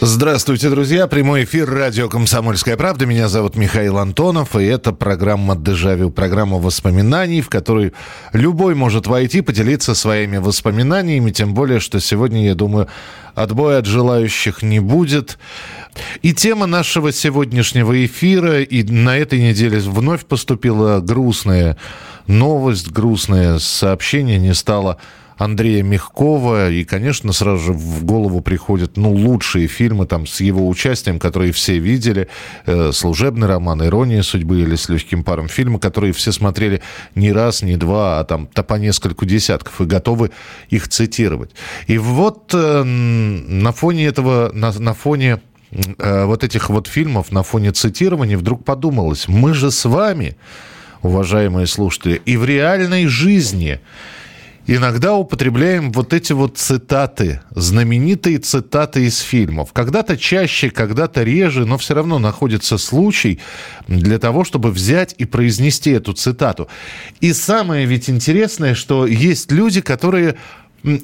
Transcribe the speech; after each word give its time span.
Здравствуйте, 0.00 0.70
друзья. 0.70 1.08
Прямой 1.08 1.42
эфир 1.42 1.68
радио 1.68 2.08
«Комсомольская 2.08 2.76
правда». 2.76 3.04
Меня 3.04 3.26
зовут 3.26 3.56
Михаил 3.56 3.98
Антонов, 3.98 4.54
и 4.54 4.62
это 4.62 4.92
программа 4.92 5.56
«Дежавю», 5.56 6.10
программа 6.10 6.58
воспоминаний, 6.58 7.40
в 7.40 7.48
которой 7.48 7.92
любой 8.32 8.76
может 8.76 9.08
войти, 9.08 9.40
поделиться 9.40 9.96
своими 9.96 10.36
воспоминаниями, 10.36 11.32
тем 11.32 11.52
более, 11.52 11.80
что 11.80 11.98
сегодня, 11.98 12.46
я 12.46 12.54
думаю, 12.54 12.86
отбоя 13.34 13.78
от 13.78 13.86
желающих 13.86 14.62
не 14.62 14.78
будет. 14.78 15.36
И 16.22 16.32
тема 16.32 16.66
нашего 16.66 17.10
сегодняшнего 17.10 18.06
эфира, 18.06 18.62
и 18.62 18.84
на 18.84 19.18
этой 19.18 19.40
неделе 19.40 19.80
вновь 19.80 20.26
поступила 20.26 21.00
грустная 21.00 21.76
новость, 22.28 22.92
грустное 22.92 23.58
сообщение, 23.58 24.38
не 24.38 24.54
стало 24.54 24.98
Андрея 25.38 25.82
Мягкова. 25.82 26.70
И, 26.70 26.84
конечно, 26.84 27.32
сразу 27.32 27.66
же 27.66 27.72
в 27.72 28.04
голову 28.04 28.40
приходят, 28.40 28.96
ну, 28.96 29.12
лучшие 29.12 29.68
фильмы 29.68 30.06
там 30.06 30.26
с 30.26 30.40
его 30.40 30.68
участием, 30.68 31.18
которые 31.18 31.52
все 31.52 31.78
видели. 31.78 32.28
Э, 32.66 32.90
«Служебный 32.92 33.46
роман», 33.46 33.84
«Ирония 33.84 34.22
судьбы» 34.22 34.60
или 34.60 34.74
«С 34.74 34.88
легким 34.88 35.24
паром» 35.24 35.48
фильмы, 35.48 35.78
которые 35.78 36.12
все 36.12 36.32
смотрели 36.32 36.82
не 37.14 37.32
раз, 37.32 37.62
не 37.62 37.76
два, 37.76 38.20
а 38.20 38.24
там 38.24 38.46
то 38.46 38.62
по 38.62 38.74
нескольку 38.74 39.24
десятков 39.24 39.80
и 39.80 39.84
готовы 39.84 40.30
их 40.68 40.88
цитировать. 40.88 41.50
И 41.86 41.98
вот 41.98 42.52
э, 42.52 42.82
на 42.82 43.72
фоне 43.72 44.06
этого, 44.06 44.50
на, 44.52 44.72
на 44.72 44.94
фоне 44.94 45.40
э, 45.70 46.24
вот 46.24 46.44
этих 46.44 46.68
вот 46.68 46.88
фильмов, 46.88 47.30
на 47.30 47.42
фоне 47.42 47.72
цитирования 47.72 48.36
вдруг 48.36 48.64
подумалось, 48.64 49.28
мы 49.28 49.54
же 49.54 49.70
с 49.70 49.84
вами, 49.84 50.36
уважаемые 51.02 51.66
слушатели, 51.66 52.20
и 52.24 52.36
в 52.36 52.44
реальной 52.44 53.06
жизни 53.06 53.80
иногда 54.76 55.14
употребляем 55.14 55.90
вот 55.92 56.12
эти 56.12 56.32
вот 56.32 56.58
цитаты, 56.58 57.40
знаменитые 57.50 58.38
цитаты 58.38 59.06
из 59.06 59.18
фильмов. 59.18 59.72
Когда-то 59.72 60.16
чаще, 60.16 60.70
когда-то 60.70 61.22
реже, 61.22 61.64
но 61.64 61.78
все 61.78 61.94
равно 61.94 62.18
находится 62.18 62.76
случай 62.78 63.40
для 63.88 64.18
того, 64.18 64.44
чтобы 64.44 64.70
взять 64.70 65.14
и 65.16 65.24
произнести 65.24 65.90
эту 65.90 66.12
цитату. 66.12 66.68
И 67.20 67.32
самое 67.32 67.86
ведь 67.86 68.10
интересное, 68.10 68.74
что 68.74 69.06
есть 69.06 69.50
люди, 69.50 69.80
которые 69.80 70.36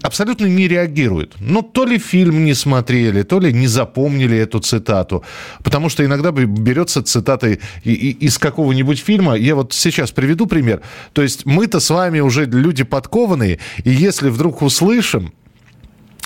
абсолютно 0.03 0.47
не 0.47 0.69
реагируют. 0.69 1.35
Ну, 1.41 1.63
то 1.63 1.85
ли 1.85 1.99
фильм 1.99 2.45
не 2.45 2.55
смотрели, 2.55 3.23
то 3.23 3.41
ли 3.41 3.53
не 3.53 3.67
запомнили 3.67 4.37
эту 4.37 4.61
цитату. 4.61 5.25
Потому 5.63 5.89
что 5.89 6.05
иногда 6.05 6.31
берется 6.31 7.03
цитата 7.03 7.59
из 7.85 8.39
какого-нибудь 8.39 8.99
фильма. 8.99 9.35
Я 9.35 9.55
вот 9.55 9.73
сейчас 9.73 10.13
приведу 10.13 10.47
пример. 10.47 10.81
То 11.13 11.23
есть 11.23 11.47
мы-то 11.47 11.81
с 11.81 11.91
вами 11.91 12.21
уже 12.21 12.47
люди 12.47 12.85
подкованные, 12.85 13.59
и 13.85 13.91
если 13.91 14.29
вдруг 14.29 14.63
услышим, 14.63 15.33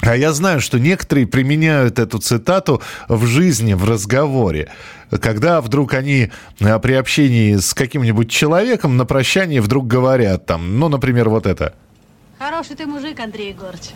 а 0.01 0.17
я 0.17 0.33
знаю, 0.33 0.61
что 0.61 0.79
некоторые 0.79 1.27
применяют 1.27 1.99
эту 1.99 2.19
цитату 2.19 2.81
в 3.09 3.27
жизни, 3.27 3.75
в 3.75 3.85
разговоре. 3.85 4.71
Когда 5.21 5.61
вдруг 5.61 5.95
они 5.95 6.31
а, 6.61 6.79
при 6.79 6.93
общении 6.93 7.57
с 7.57 7.75
каким-нибудь 7.75 8.31
человеком 8.31 8.97
на 8.97 9.07
прощание 9.07 9.61
вдруг 9.61 9.89
говорят 9.89 10.47
там, 10.47 10.79
ну, 10.79 10.89
например, 10.89 11.29
вот 11.29 11.47
это. 11.47 11.75
Хороший 12.39 12.77
ты 12.77 12.87
мужик, 12.87 13.19
Андрей 13.19 13.49
Егорович. 13.49 13.91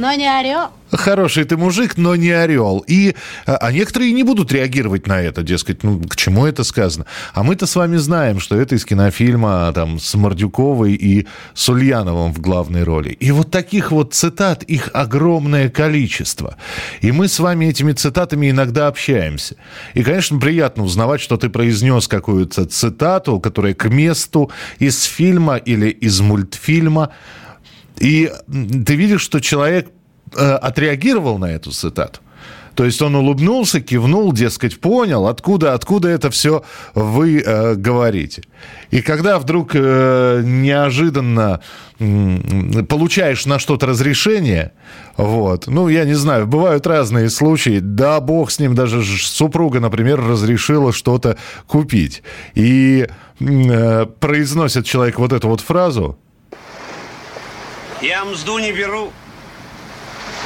Но 0.00 0.14
не 0.14 0.26
орел. 0.26 0.70
Хороший 0.90 1.44
ты 1.44 1.58
мужик, 1.58 1.98
но 1.98 2.16
не 2.16 2.30
орел. 2.30 2.82
И, 2.86 3.14
а, 3.44 3.56
а 3.56 3.70
некоторые 3.70 4.12
не 4.12 4.22
будут 4.22 4.50
реагировать 4.50 5.06
на 5.06 5.20
это, 5.20 5.42
дескать, 5.42 5.82
ну, 5.82 6.00
к 6.00 6.16
чему 6.16 6.46
это 6.46 6.64
сказано. 6.64 7.04
А 7.34 7.42
мы-то 7.42 7.66
с 7.66 7.76
вами 7.76 7.96
знаем, 7.98 8.40
что 8.40 8.58
это 8.58 8.74
из 8.76 8.86
кинофильма 8.86 9.70
там, 9.74 9.98
с 10.00 10.14
Мордюковой 10.14 10.94
и 10.94 11.26
с 11.52 11.68
Ульяновым 11.68 12.32
в 12.32 12.40
главной 12.40 12.82
роли. 12.82 13.10
И 13.10 13.30
вот 13.30 13.50
таких 13.50 13.92
вот 13.92 14.14
цитат, 14.14 14.62
их 14.62 14.88
огромное 14.94 15.68
количество. 15.68 16.56
И 17.02 17.12
мы 17.12 17.28
с 17.28 17.38
вами 17.38 17.66
этими 17.66 17.92
цитатами 17.92 18.50
иногда 18.50 18.86
общаемся. 18.86 19.56
И, 19.92 20.02
конечно, 20.02 20.40
приятно 20.40 20.84
узнавать, 20.84 21.20
что 21.20 21.36
ты 21.36 21.50
произнес 21.50 22.08
какую-то 22.08 22.64
цитату, 22.64 23.38
которая 23.38 23.74
к 23.74 23.84
месту 23.90 24.50
из 24.78 25.02
фильма 25.02 25.56
или 25.56 25.90
из 25.90 26.20
мультфильма. 26.20 27.10
И 28.00 28.32
ты 28.86 28.94
видишь, 28.96 29.20
что 29.20 29.40
человек 29.40 29.90
э, 30.34 30.52
отреагировал 30.54 31.38
на 31.38 31.52
эту 31.52 31.70
цитату. 31.70 32.20
То 32.74 32.84
есть 32.86 33.02
он 33.02 33.14
улыбнулся, 33.14 33.80
кивнул, 33.80 34.32
дескать, 34.32 34.80
понял, 34.80 35.26
откуда, 35.26 35.74
откуда 35.74 36.08
это 36.08 36.30
все 36.30 36.62
вы 36.94 37.42
э, 37.44 37.74
говорите. 37.74 38.42
И 38.90 39.02
когда 39.02 39.38
вдруг 39.38 39.72
э, 39.74 40.42
неожиданно 40.44 41.60
м, 41.98 42.86
получаешь 42.86 43.44
на 43.44 43.58
что-то 43.58 43.86
разрешение, 43.86 44.72
вот, 45.18 45.66
ну, 45.66 45.88
я 45.88 46.04
не 46.04 46.14
знаю, 46.14 46.46
бывают 46.46 46.86
разные 46.86 47.28
случаи, 47.28 47.80
да 47.80 48.20
бог 48.20 48.50
с 48.50 48.58
ним, 48.58 48.74
даже 48.74 49.02
супруга, 49.02 49.80
например, 49.80 50.18
разрешила 50.24 50.92
что-то 50.92 51.36
купить. 51.66 52.22
И 52.54 53.08
э, 53.40 54.06
произносит 54.20 54.86
человек 54.86 55.18
вот 55.18 55.32
эту 55.32 55.48
вот 55.48 55.60
фразу, 55.60 56.18
Я 58.02 58.24
мзду 58.24 58.58
не 58.58 58.72
беру. 58.72 59.12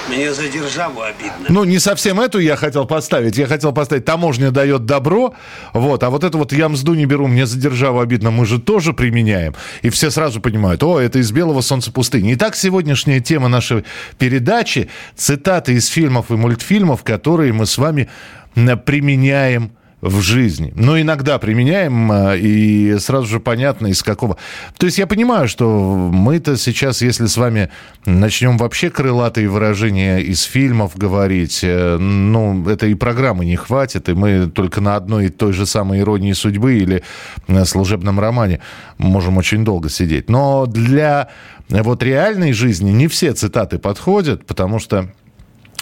Мне 0.09 0.35
за 0.35 0.49
державу 0.49 1.01
обидно. 1.01 1.47
Ну, 1.49 1.65
не 1.65 1.79
совсем 1.79 2.21
эту 2.21 2.39
я 2.39 2.57
хотел 2.57 2.85
поставить. 2.85 3.39
Я 3.39 3.47
хотел 3.47 3.73
поставить, 3.73 4.05
таможня 4.05 4.51
дает 4.51 4.85
добро, 4.85 5.35
вот, 5.73 6.03
а 6.03 6.11
вот 6.11 6.25
это 6.25 6.37
вот 6.37 6.53
я 6.53 6.69
мзду 6.69 6.93
не 6.95 7.07
беру, 7.07 7.27
мне 7.27 7.47
за 7.47 7.59
державу 7.59 8.01
обидно, 8.01 8.31
мы 8.31 8.45
же 8.45 8.61
тоже 8.61 8.93
применяем. 8.93 9.55
И 9.81 9.89
все 9.89 10.11
сразу 10.11 10.43
понимают, 10.43 10.83
о, 10.83 11.01
это 11.01 11.21
из 11.21 11.33
белого 11.33 11.63
солнца 11.63 11.91
пустыни. 11.91 12.35
Итак, 12.35 12.55
сегодняшняя 12.55 13.21
тема 13.21 13.49
нашей 13.49 13.85
передачи– 14.19 14.91
цитаты 15.17 15.73
из 15.73 15.87
фильмов 15.87 16.31
и 16.31 16.35
мультфильмов, 16.35 17.03
которые 17.03 17.55
мы 17.55 17.65
с 17.65 17.79
вами 17.79 18.11
м, 18.57 18.79
применяем 18.81 19.73
в 20.05 20.21
жизни. 20.21 20.71
Но 20.77 21.01
иногда 21.01 21.39
применяем, 21.39 22.13
а, 22.13 22.37
и 22.37 22.99
сразу 22.99 23.27
же 23.27 23.41
понятно, 23.41 23.87
из 23.87 24.03
какого... 24.03 24.37
То 24.77 24.85
есть 24.85 24.99
я 24.99 25.07
понимаю, 25.07 25.49
что 25.49 26.11
мы-то 26.13 26.59
сейчас, 26.59 27.01
если 27.01 27.25
с 27.25 27.39
вами 27.39 27.71
начнем 28.05 28.59
вообще 28.59 28.91
крылатые 28.91 29.49
выражения 29.49 30.19
из 30.19 30.43
фильмов 30.43 30.97
говорить, 30.97 31.61
э, 31.63 31.97
ну, 31.97 32.69
это 32.69 32.87
и 32.87 32.95
программы 32.95 33.47
не 33.47 33.57
хватит, 33.57 34.11
и 34.11 34.13
мы 34.13 34.51
только 34.51 34.83
на 34.83 34.97
одной 34.97 35.27
и 35.27 35.31
той 35.31 35.55
же 35.55 35.65
самой 35.65 36.01
иронии 36.01 36.35
судьбы 36.35 36.75
или 36.75 37.03
э, 37.49 37.65
служебном 37.65 38.21
романе 38.21 38.61
можем 38.99 39.39
очень 39.39 39.65
долго 39.65 39.89
сидеть. 39.89 40.29
Но 40.29 40.67
для 40.67 41.31
э, 41.71 41.83
вот 41.83 42.03
реальной 42.03 42.53
жизни 42.53 42.91
не 42.91 43.09
все 43.09 43.33
цитаты 43.33 43.79
подходят, 43.79 44.45
потому 44.45 44.79
что 44.79 45.09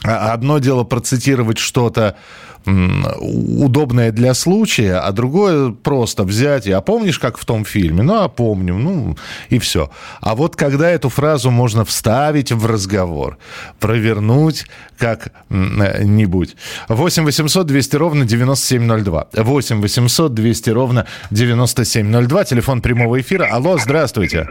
Одно 0.05 0.59
дело 0.59 0.83
процитировать 0.83 1.59
что-то 1.59 2.17
удобное 2.65 4.13
для 4.13 4.35
случая, 4.35 4.97
а 4.97 5.13
другое 5.13 5.71
просто 5.71 6.25
взять 6.25 6.67
и, 6.67 6.73
а 6.73 6.81
помнишь, 6.81 7.19
как 7.19 7.39
в 7.39 7.45
том 7.45 7.65
фильме? 7.65 8.03
Ну, 8.03 8.23
а 8.23 8.29
помню, 8.29 8.75
ну, 8.77 9.17
и 9.49 9.59
все. 9.59 9.91
А 10.21 10.35
вот 10.35 10.57
когда 10.57 10.91
эту 10.91 11.09
фразу 11.09 11.51
можно 11.51 11.85
вставить 11.85 12.53
в 12.53 12.67
разговор, 12.67 13.39
провернуть 13.81 14.67
как-нибудь. 14.99 16.57
8 16.89 17.25
800 17.25 17.67
200 17.67 17.97
ровно 17.97 18.25
9702. 18.25 19.29
8 19.33 19.81
800 19.81 20.35
200 20.35 20.71
ровно 20.71 21.07
9702. 21.31 22.45
Телефон 22.45 22.81
прямого 22.81 23.21
эфира. 23.21 23.49
Алло, 23.51 23.79
здравствуйте. 23.79 24.49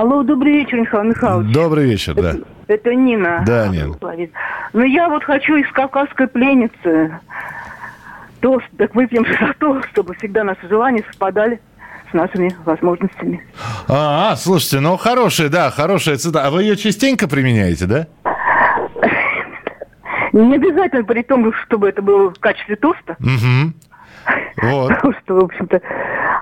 Алло, 0.00 0.22
добрый 0.22 0.54
вечер, 0.54 0.80
Михаил 0.80 1.04
Михайлович. 1.10 1.52
Добрый 1.52 1.84
вечер, 1.84 2.14
да. 2.14 2.34
Это 2.68 2.94
Нина. 2.94 3.44
Да, 3.46 3.68
Нин. 3.68 3.92
говорит. 3.92 4.32
Ну, 4.72 4.82
я 4.82 5.10
вот 5.10 5.22
хочу 5.24 5.56
из 5.56 5.70
кавказской 5.72 6.26
пленницы 6.26 7.20
тост, 8.40 8.64
так 8.78 8.94
выпьем 8.94 9.26
за 9.26 9.52
то, 9.58 9.82
чтобы 9.90 10.14
всегда 10.14 10.42
наши 10.42 10.66
желания 10.70 11.04
совпадали 11.06 11.60
с 12.10 12.14
нашими 12.14 12.56
возможностями. 12.64 13.44
А, 13.88 14.30
а, 14.30 14.36
слушайте, 14.36 14.80
ну 14.80 14.96
хорошая, 14.96 15.50
да, 15.50 15.70
хорошая 15.70 16.16
цитата. 16.16 16.46
А 16.46 16.50
вы 16.50 16.62
ее 16.62 16.76
частенько 16.78 17.28
применяете, 17.28 17.84
да? 17.84 18.06
Не 20.32 20.54
обязательно 20.54 21.04
при 21.04 21.20
том, 21.22 21.52
чтобы 21.66 21.90
это 21.90 22.00
было 22.00 22.30
в 22.30 22.38
качестве 22.38 22.76
тоста, 22.76 23.18
Угу. 23.20 23.74
Вот. 24.62 24.88
потому 24.88 25.14
что, 25.22 25.34
в 25.34 25.44
общем-то... 25.44 25.80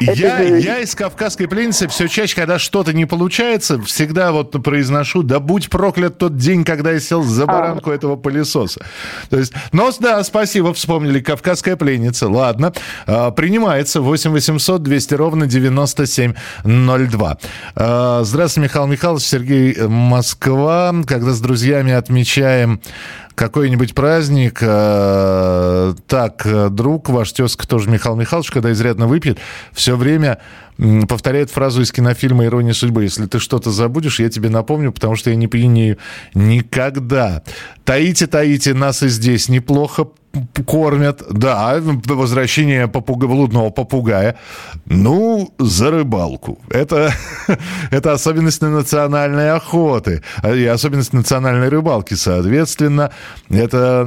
Я, 0.00 0.40
я 0.42 0.78
из 0.78 0.94
«Кавказской 0.94 1.46
пленницы» 1.48 1.88
все 1.88 2.06
чаще, 2.06 2.36
когда 2.36 2.58
что-то 2.60 2.92
не 2.92 3.04
получается, 3.04 3.80
всегда 3.82 4.30
вот 4.30 4.52
произношу, 4.62 5.24
да 5.24 5.40
будь 5.40 5.70
проклят 5.70 6.18
тот 6.18 6.36
день, 6.36 6.64
когда 6.64 6.92
я 6.92 7.00
сел 7.00 7.22
за 7.22 7.44
а. 7.44 7.46
баранку 7.46 7.90
а. 7.90 7.94
этого 7.94 8.14
пылесоса. 8.16 8.84
То 9.28 9.38
есть, 9.38 9.52
но 9.72 9.90
да, 9.98 10.22
спасибо, 10.22 10.72
вспомнили, 10.72 11.20
«Кавказская 11.20 11.76
пленница». 11.76 12.28
Ладно, 12.28 12.72
а, 13.06 13.30
принимается 13.32 14.00
8 14.00 14.30
800 14.30 14.82
200 14.82 15.14
ровно 15.14 15.46
9702. 15.46 17.38
А, 17.74 18.22
здравствуйте, 18.22 18.68
Михаил 18.68 18.86
Михайлович, 18.86 19.24
Сергей 19.24 19.76
Москва. 19.86 20.94
Когда 21.06 21.32
с 21.32 21.40
друзьями 21.40 21.92
отмечаем 21.92 22.80
какой-нибудь 23.38 23.94
праздник, 23.94 24.58
э, 24.60 25.94
так, 26.08 26.74
друг, 26.74 27.08
ваш 27.08 27.32
тезка 27.32 27.68
тоже 27.68 27.88
Михаил 27.88 28.16
Михайлович, 28.16 28.50
когда 28.50 28.72
изрядно 28.72 29.06
выпьет, 29.06 29.38
все 29.72 29.96
время 29.96 30.40
повторяет 31.08 31.50
фразу 31.50 31.82
из 31.82 31.92
кинофильма 31.92 32.44
«Ирония 32.44 32.72
судьбы». 32.72 33.04
Если 33.04 33.26
ты 33.26 33.38
что-то 33.38 33.70
забудешь, 33.70 34.20
я 34.20 34.28
тебе 34.28 34.48
напомню, 34.48 34.92
потому 34.92 35.14
что 35.14 35.30
я 35.30 35.36
не 35.36 35.46
пьянею 35.46 35.98
никогда. 36.34 37.42
Таите, 37.84 38.26
таите, 38.26 38.74
нас 38.74 39.02
и 39.02 39.08
здесь 39.08 39.48
неплохо 39.48 40.08
кормят. 40.66 41.22
Да, 41.30 41.80
возвращение 42.06 42.88
попуга, 42.88 43.26
блудного 43.26 43.70
попугая. 43.70 44.36
Ну, 44.86 45.52
за 45.58 45.90
рыбалку. 45.90 46.58
Это, 46.70 47.12
это 47.90 48.12
особенность 48.12 48.62
национальной 48.62 49.52
охоты 49.52 50.22
и 50.44 50.64
особенность 50.64 51.12
национальной 51.12 51.68
рыбалки. 51.68 52.14
Соответственно, 52.14 53.10
это 53.50 54.06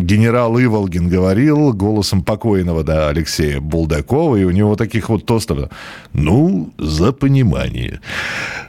генерал 0.00 0.58
Иволгин 0.58 1.08
говорил 1.08 1.72
голосом 1.72 2.22
покойного 2.22 2.82
да, 2.84 3.08
Алексея 3.08 3.60
Булдакова, 3.60 4.36
и 4.36 4.44
у 4.44 4.50
него 4.50 4.76
таких 4.76 5.08
вот 5.08 5.26
тостов. 5.26 5.70
Ну, 6.12 6.72
за 6.78 7.12
понимание. 7.12 8.00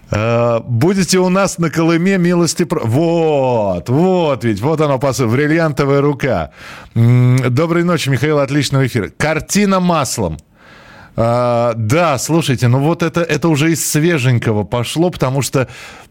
А, 0.09 0.59
будете 0.59 1.19
у 1.19 1.29
нас 1.29 1.57
на 1.57 1.69
Колыме 1.69 2.17
милости... 2.17 2.67
Вот, 2.69 3.89
вот 3.89 4.43
ведь, 4.43 4.61
вот 4.61 4.81
оно, 4.81 4.99
посыл, 4.99 5.29
бриллиантовая 5.29 6.01
рука. 6.01 6.51
Доброй 6.95 7.83
ночи, 7.83 8.09
Михаил, 8.09 8.39
отличного 8.39 8.87
эфира. 8.87 9.09
Картина 9.17 9.79
маслом. 9.79 10.37
А, 11.19 11.73
да, 11.75 12.17
слушайте, 12.19 12.67
ну 12.67 12.79
вот 12.79 13.01
это, 13.01 13.21
это 13.21 13.49
уже 13.49 13.71
из 13.71 13.89
свеженького 13.89 14.63
пошло, 14.63 15.09
потому 15.09 15.41
что 15.41 15.67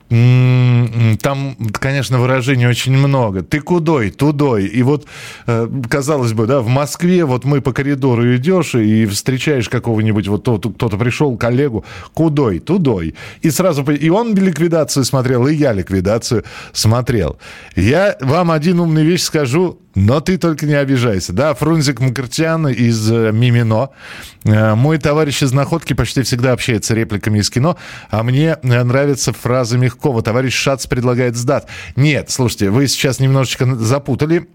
там, 0.09 1.57
конечно, 1.73 2.21
выражений 2.21 2.67
очень 2.67 2.97
много. 2.97 3.43
Ты 3.43 3.61
кудой, 3.61 4.11
тудой. 4.11 4.67
И 4.67 4.83
вот, 4.83 5.07
э, 5.47 5.69
казалось 5.91 6.33
бы, 6.33 6.47
да, 6.47 6.61
в 6.61 6.69
Москве 6.69 7.25
вот 7.25 7.45
мы 7.45 7.61
по 7.61 7.73
коридору 7.73 8.37
идешь 8.37 8.77
и 8.77 9.05
встречаешь 9.07 9.69
какого-нибудь, 9.69 10.29
вот 10.29 10.43
кто-то 10.43 10.97
пришел, 10.97 11.37
коллегу, 11.37 11.85
кудой, 12.15 12.61
тудой. 12.61 13.17
И 13.43 13.51
сразу, 13.51 13.83
и 13.83 14.09
он 14.09 14.35
ликвидацию 14.35 15.05
смотрел, 15.05 15.47
и 15.49 15.55
я 15.55 15.73
ликвидацию 15.73 16.45
смотрел. 16.73 17.39
Я 17.75 18.17
вам 18.21 18.53
один 18.53 18.79
умный 18.81 19.05
вещь 19.05 19.23
скажу, 19.23 19.81
но 19.97 20.21
ты 20.21 20.37
только 20.37 20.67
не 20.67 20.75
обижайся. 20.75 21.33
Да, 21.33 21.55
Фрунзик 21.55 22.01
Макарчан 22.01 22.69
из 22.69 23.11
э, 23.11 23.33
Мимино. 23.33 23.89
Э, 24.45 24.75
мой 24.75 24.99
товарищ 24.99 25.43
из 25.43 25.53
Находки 25.53 25.95
почти 25.95 26.21
всегда 26.21 26.53
общается 26.53 26.95
репликами 26.95 27.39
из 27.39 27.49
кино, 27.49 27.79
а 28.11 28.23
мне 28.23 28.59
э, 28.63 28.83
нравятся 28.85 29.33
Мягкова. 29.97 30.23
Товарищ 30.23 30.55
Шац 30.55 30.87
предлагает 30.87 31.37
сдат. 31.37 31.69
Нет, 31.97 32.31
слушайте, 32.31 32.71
вы 32.71 32.87
сейчас 32.87 33.19
немножечко 33.21 33.67
запутали 33.77 34.49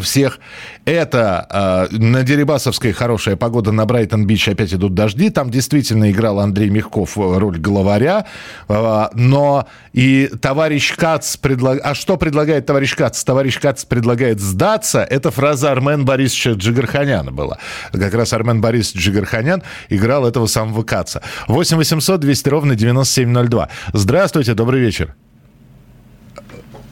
всех. 0.00 0.38
Это 0.84 1.88
э, 1.90 1.96
на 1.96 2.22
Дерибасовской 2.22 2.92
хорошая 2.92 3.36
погода, 3.36 3.72
на 3.72 3.86
Брайтон-Бич 3.86 4.48
опять 4.48 4.74
идут 4.74 4.94
дожди. 4.94 5.30
Там 5.30 5.50
действительно 5.50 6.10
играл 6.10 6.40
Андрей 6.40 6.70
Мягков 6.70 7.16
роль 7.16 7.58
главаря. 7.58 8.26
Э, 8.68 9.08
но 9.14 9.66
и 9.92 10.30
товарищ 10.40 10.94
Кац 10.96 11.36
предлагает... 11.36 11.84
А 11.84 11.94
что 11.94 12.16
предлагает 12.16 12.66
товарищ 12.66 12.96
Кац? 12.96 13.22
Товарищ 13.22 13.60
Кац 13.60 13.84
предлагает 13.84 14.40
сдаться. 14.40 15.02
Это 15.02 15.30
фраза 15.30 15.70
Армен 15.70 16.04
Борисовича 16.04 16.52
Джигарханяна 16.52 17.30
была. 17.30 17.58
Как 17.92 18.14
раз 18.14 18.32
Армен 18.32 18.60
Борисович 18.60 19.04
Джигарханян 19.04 19.62
играл 19.88 20.26
этого 20.26 20.46
самого 20.46 20.82
Каца. 20.82 21.22
8 21.48 21.76
800 21.76 22.20
200 22.20 22.48
ровно 22.48 22.74
9702. 22.74 23.68
Здравствуйте, 23.92 24.54
добрый 24.54 24.80
вечер. 24.80 25.14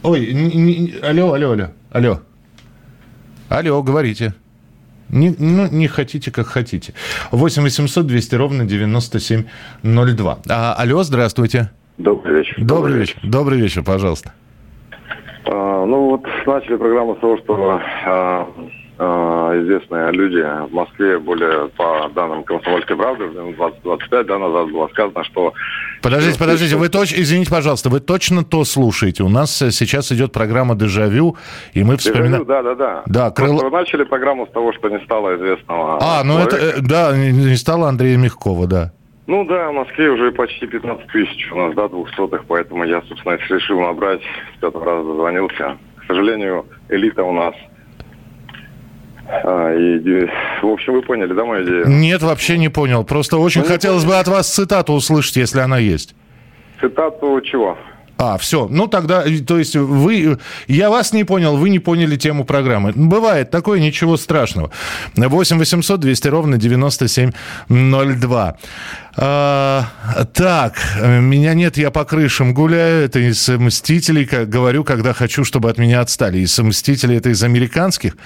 Ой, 0.03 0.33
не, 0.33 0.55
не, 0.55 0.95
алло, 1.03 1.35
алло, 1.35 1.53
алло, 1.53 1.69
алло. 1.91 2.21
Алло, 3.50 3.82
говорите. 3.82 4.32
Не, 5.08 5.35
ну, 5.37 5.67
не 5.69 5.88
хотите, 5.88 6.31
как 6.31 6.47
хотите. 6.47 6.94
8 7.32 7.62
800 7.64 8.06
200 8.06 8.35
ровно 8.37 8.64
9702. 8.64 10.38
А, 10.49 10.75
алло, 10.75 11.02
здравствуйте. 11.02 11.70
Добрый 11.99 12.38
вечер. 12.38 12.55
Добрый, 12.58 12.69
Добрый 12.69 12.99
вечер. 13.00 13.17
вечер. 13.17 13.29
Добрый 13.31 13.61
вечер, 13.61 13.82
пожалуйста. 13.82 14.32
А, 15.47 15.85
ну 15.85 16.11
вот 16.11 16.23
начали 16.47 16.76
программу 16.76 17.17
с 17.17 17.19
того, 17.19 17.38
что 17.38 17.81
а, 18.06 18.47
известные 19.00 20.12
люди 20.12 20.43
в 20.69 20.73
Москве, 20.73 21.19
более 21.19 21.69
по 21.69 22.11
данным 22.14 22.44
«Комсомольской 22.44 22.97
правды», 22.97 23.26
в 23.26 23.32
2025 23.32 24.26
да, 24.26 24.38
назад 24.38 24.70
было 24.70 24.88
сказано, 24.88 25.25
что... 25.25 25.52
Подождите, 26.02 26.38
подождите, 26.38 26.76
вы 26.76 26.88
точно, 26.88 27.17
извините, 27.17 27.50
пожалуйста, 27.50 27.88
вы 27.88 28.00
точно 28.00 28.44
то 28.44 28.64
слушаете? 28.64 29.23
У 29.23 29.29
нас 29.29 29.56
сейчас 29.56 30.12
идет 30.12 30.32
программа 30.32 30.75
«Дежавю», 30.75 31.37
и 31.73 31.82
мы 31.82 31.97
вспоминаем... 31.97 32.44
Да, 32.44 32.62
да, 32.62 32.75
да. 32.75 33.02
Да, 33.06 33.31
крыл... 33.31 33.56
Вы 33.56 33.70
начали 33.70 34.05
программу 34.05 34.47
с 34.47 34.50
того, 34.50 34.73
что 34.73 34.88
не 34.88 34.99
стало 35.05 35.37
известного 35.37 35.99
А, 36.00 36.23
ну 36.25 36.38
это, 36.38 36.56
э, 36.56 36.81
да, 36.81 37.17
не 37.17 37.56
стало 37.56 37.88
Андрея 37.88 38.19
Мягкова, 38.19 38.67
да. 38.67 38.93
Ну 39.26 39.44
да, 39.44 39.70
в 39.70 39.75
Москве 39.75 40.11
уже 40.11 40.32
почти 40.32 40.67
15 40.67 41.06
тысяч 41.06 41.52
у 41.52 41.56
нас, 41.56 41.75
да, 41.75 41.88
двухсотых, 41.88 42.44
поэтому 42.49 42.85
я, 42.85 43.00
собственно, 43.02 43.38
решил 43.49 43.81
набрать, 43.81 44.20
в 44.56 44.61
пятый 44.61 44.82
раз 44.82 45.06
дозвонился. 45.06 45.79
К 45.99 46.06
сожалению, 46.08 46.67
элита 46.88 47.23
у 47.23 47.32
нас 47.32 47.55
а, 49.44 49.75
и, 49.75 50.27
в 50.62 50.69
общем, 50.69 50.94
вы 50.94 51.03
поняли, 51.03 51.32
да, 51.32 51.44
мою 51.44 51.65
идею? 51.65 51.88
Нет, 51.88 52.23
вообще 52.23 52.59
не 52.59 52.69
понял. 52.69 53.05
Просто 53.05 53.38
очень 53.38 53.62
ну, 53.62 53.69
хотелось 53.69 54.05
бы 54.05 54.17
от 54.17 54.29
вас 54.29 54.53
цитату 54.53 54.93
услышать, 54.93 55.37
если 55.37 55.61
она 55.61 55.79
есть. 55.79 56.15
Цитату 56.81 57.41
чего? 57.43 57.77
А, 58.23 58.37
все. 58.37 58.69
Ну, 58.71 58.87
тогда, 58.87 59.25
то 59.47 59.59
есть 59.59 59.77
вы... 59.77 60.38
Я 60.67 60.91
вас 60.91 61.15
не 61.15 61.25
понял, 61.25 61.56
вы 61.56 61.71
не 61.71 61.79
поняли 61.79 62.17
тему 62.17 62.44
программы. 62.44 62.93
Бывает 62.94 63.50
такое, 63.50 63.81
ничего 63.81 64.19
страшного. 64.19 64.71
8 65.17 65.59
800 65.59 65.99
200 65.99 66.29
ровно 66.29 66.59
9702. 66.59 68.59
А, 69.23 69.85
так, 70.33 70.77
меня 70.99 71.53
нет, 71.53 71.77
я 71.77 71.91
по 71.91 72.07
крышам 72.07 72.55
гуляю. 72.55 73.05
Это 73.05 73.19
из 73.19 73.47
«Мстителей», 73.51 74.25
как 74.25 74.49
говорю, 74.49 74.83
когда 74.83 75.13
хочу, 75.13 75.45
чтобы 75.45 75.69
от 75.69 75.77
меня 75.77 76.01
отстали. 76.01 76.39
Из 76.39 76.59
«Мстителей» 76.59 77.19
это 77.19 77.29
из 77.29 77.43
американских. 77.43 78.17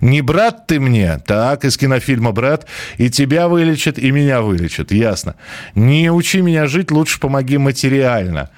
Не 0.00 0.22
брат 0.22 0.66
ты 0.66 0.80
мне, 0.80 1.20
так, 1.24 1.64
из 1.64 1.76
кинофильма 1.76 2.32
«Брат», 2.32 2.66
и 2.96 3.10
тебя 3.10 3.46
вылечит, 3.46 3.96
и 3.96 4.10
меня 4.10 4.42
вылечит, 4.42 4.90
ясно. 4.90 5.36
Не 5.76 6.10
учи 6.10 6.40
меня 6.40 6.66
жить, 6.66 6.90
лучше 6.90 7.20
помоги 7.20 7.56
материально. 7.56 8.50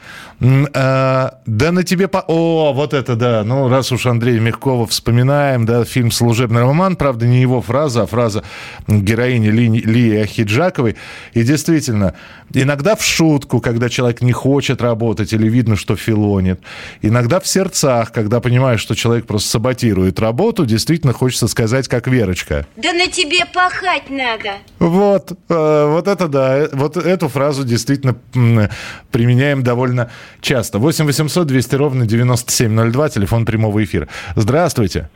А, 0.75 1.35
да 1.45 1.73
на 1.73 1.85
тебе... 1.85 2.09
По... 2.09 2.25
О, 2.27 2.73
вот 2.73 2.95
это 2.95 3.17
да. 3.17 3.45
Ну, 3.45 3.69
раз 3.69 3.93
уж 3.93 4.07
Андрея 4.07 4.41
Мягкова 4.41 4.87
вспоминаем, 4.87 5.67
да, 5.67 5.85
фильм 5.85 6.11
«Служебный 6.11 6.63
роман», 6.63 6.97
правда, 6.97 7.27
не 7.27 7.43
его 7.43 7.61
фраза, 7.61 8.05
а 8.05 8.07
фраза 8.07 8.43
героини 8.89 9.49
Ли, 9.49 9.69
Лии 9.69 10.17
Ахиджаковой. 10.17 10.97
И 11.35 11.43
действительно, 11.43 11.82
действительно, 11.83 12.15
иногда 12.53 12.95
в 12.95 13.03
шутку, 13.03 13.61
когда 13.61 13.89
человек 13.89 14.23
не 14.23 14.33
хочет 14.33 14.81
работать 14.83 15.33
или 15.33 15.49
видно, 15.49 15.77
что 15.77 15.97
филонит. 15.97 16.61
Иногда 17.03 17.41
в 17.41 17.47
сердцах, 17.47 18.13
когда 18.13 18.41
понимаешь, 18.41 18.81
что 18.81 18.95
человек 18.95 19.27
просто 19.27 19.51
саботирует 19.51 20.21
работу, 20.21 20.65
действительно 20.65 21.13
хочется 21.13 21.49
сказать, 21.49 21.89
как 21.89 22.07
Верочка. 22.07 22.67
Да 22.77 22.93
на 22.93 23.07
тебе 23.09 23.45
пахать 23.53 24.11
надо. 24.11 24.59
Вот, 24.79 25.33
э, 25.49 25.87
вот 25.89 26.09
это 26.09 26.29
да, 26.29 26.69
вот 26.73 26.97
эту 26.97 27.29
фразу 27.29 27.65
действительно 27.65 28.17
применяем 29.11 29.63
довольно 29.63 30.11
часто. 30.41 30.79
8 30.79 31.05
800 31.05 31.47
200 31.47 31.75
ровно 31.75 32.07
9702, 32.07 33.09
телефон 33.09 33.45
прямого 33.45 33.83
эфира. 33.83 34.09
Здравствуйте. 34.37 35.09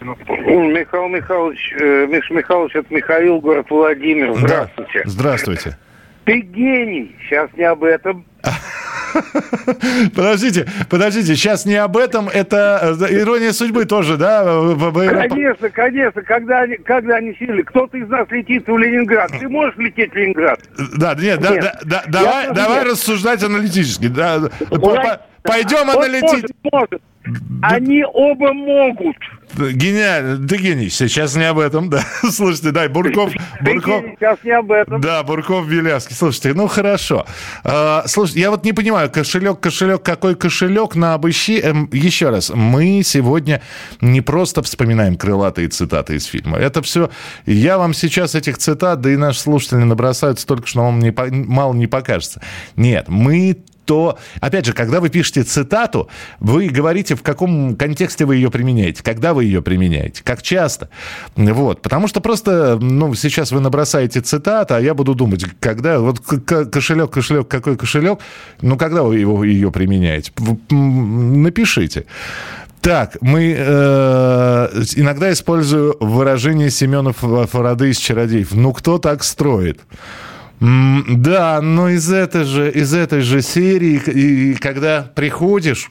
Михаил 0.00 1.08
Михайлович, 1.08 1.74
э, 1.80 2.06
Миш 2.06 2.30
Михайлович, 2.30 2.74
это 2.76 2.92
Михаил, 2.92 3.40
город 3.40 3.66
Владимир. 3.70 4.34
Здравствуйте. 4.34 5.02
Да. 5.04 5.10
Здравствуйте. 5.10 5.78
Ты 6.24 6.40
гений. 6.40 7.14
Сейчас 7.26 7.50
не 7.56 7.64
об 7.64 7.84
этом. 7.84 8.24
Подождите, 10.14 10.66
подождите, 10.90 11.34
сейчас 11.36 11.66
не 11.66 11.76
об 11.76 11.96
этом, 11.96 12.28
это 12.28 12.96
э, 13.00 13.22
ирония 13.22 13.52
судьбы 13.52 13.84
тоже, 13.84 14.16
да? 14.16 14.42
Конечно, 14.92 15.70
конечно, 15.70 16.22
когда 16.22 16.62
они, 16.62 16.76
когда 16.78 17.16
они 17.16 17.34
сели, 17.38 17.62
кто-то 17.62 17.96
из 17.96 18.08
нас 18.08 18.28
летит 18.30 18.66
в 18.66 18.76
Ленинград, 18.76 19.30
ты 19.38 19.48
можешь 19.48 19.76
лететь 19.76 20.12
в 20.12 20.16
Ленинград? 20.16 20.60
Да, 20.96 21.14
нет, 21.14 21.40
нет. 21.40 21.60
Да, 21.60 21.78
да, 21.84 22.04
давай, 22.08 22.52
давай 22.52 22.84
рассуждать 22.84 23.42
аналитически, 23.42 24.08
да. 24.08 24.50
Пойдем 25.44 25.90
аналитить. 25.90 26.50
может, 26.62 26.90
может. 26.90 27.02
Они 27.62 28.04
оба 28.04 28.52
могут. 28.52 29.16
Гениально. 29.54 30.46
Ты 30.46 30.56
гений. 30.56 30.88
Сейчас 30.88 31.36
не 31.36 31.44
об 31.44 31.58
этом, 31.58 31.88
да. 31.88 32.02
Слушайте, 32.30 32.72
дай, 32.72 32.88
Бурков... 32.88 33.32
Бурков... 33.60 34.04
Сейчас 34.18 34.38
не 34.42 34.50
об 34.50 34.72
этом. 34.72 35.00
Да, 35.00 35.22
Бурков, 35.22 35.68
Белявский. 35.68 36.14
Слушайте, 36.14 36.54
ну 36.54 36.66
хорошо. 36.66 37.24
А, 37.62 38.04
слушайте, 38.06 38.40
я 38.40 38.50
вот 38.50 38.64
не 38.64 38.72
понимаю, 38.72 39.10
кошелек, 39.10 39.60
кошелек, 39.60 40.02
какой 40.02 40.34
кошелек 40.34 40.96
на 40.96 41.14
обыщи. 41.14 41.60
Эм, 41.60 41.88
еще 41.92 42.30
раз, 42.30 42.50
мы 42.50 43.02
сегодня 43.04 43.62
не 44.00 44.20
просто 44.20 44.62
вспоминаем 44.62 45.16
крылатые 45.16 45.68
цитаты 45.68 46.16
из 46.16 46.24
фильма. 46.24 46.58
Это 46.58 46.82
все... 46.82 47.10
Я 47.46 47.78
вам 47.78 47.94
сейчас 47.94 48.34
этих 48.34 48.58
цитат, 48.58 49.00
да 49.00 49.10
и 49.10 49.16
наши 49.16 49.40
слушатели 49.40 49.78
набросают 49.78 50.40
столько, 50.40 50.66
что 50.66 50.80
вам 50.80 50.98
не, 50.98 51.14
мало 51.30 51.74
не 51.74 51.86
покажется. 51.86 52.42
Нет, 52.76 53.06
мы 53.08 53.56
то, 53.84 54.18
опять 54.40 54.66
же, 54.66 54.72
когда 54.72 55.00
вы 55.00 55.08
пишете 55.08 55.42
цитату, 55.42 56.08
вы 56.40 56.68
говорите, 56.68 57.14
в 57.14 57.22
каком 57.22 57.76
контексте 57.76 58.24
вы 58.24 58.36
ее 58.36 58.50
применяете, 58.50 59.02
когда 59.02 59.34
вы 59.34 59.44
ее 59.44 59.62
применяете, 59.62 60.22
как 60.24 60.42
часто. 60.42 60.88
Вот. 61.36 61.82
Потому 61.82 62.08
что 62.08 62.20
просто, 62.20 62.78
ну, 62.80 63.14
сейчас 63.14 63.52
вы 63.52 63.60
набросаете 63.60 64.20
цитату, 64.20 64.74
а 64.74 64.80
я 64.80 64.94
буду 64.94 65.14
думать, 65.14 65.44
когда, 65.60 66.00
вот 66.00 66.20
кошелек, 66.20 67.10
кошелек, 67.10 67.48
какой 67.48 67.76
кошелек, 67.76 68.18
ну, 68.60 68.76
когда 68.76 69.02
вы 69.02 69.18
его, 69.18 69.44
ее 69.44 69.70
применяете? 69.70 70.32
Напишите. 70.70 72.06
Так, 72.80 73.16
мы 73.22 73.54
э, 73.56 74.68
иногда 74.96 75.32
использую 75.32 75.96
выражение 76.00 76.70
Семена 76.70 77.10
Ф- 77.10 77.50
Фарады 77.50 77.88
из 77.88 77.96
«Чародеев». 77.96 78.52
Ну, 78.52 78.74
кто 78.74 78.98
так 78.98 79.24
строит? 79.24 79.80
Да, 80.64 81.60
но 81.60 81.90
из 81.90 82.10
этой 82.10 82.44
же, 82.44 82.70
из 82.70 82.94
этой 82.94 83.20
же 83.20 83.42
серии, 83.42 84.00
и, 84.06 84.54
когда 84.54 85.02
приходишь 85.02 85.90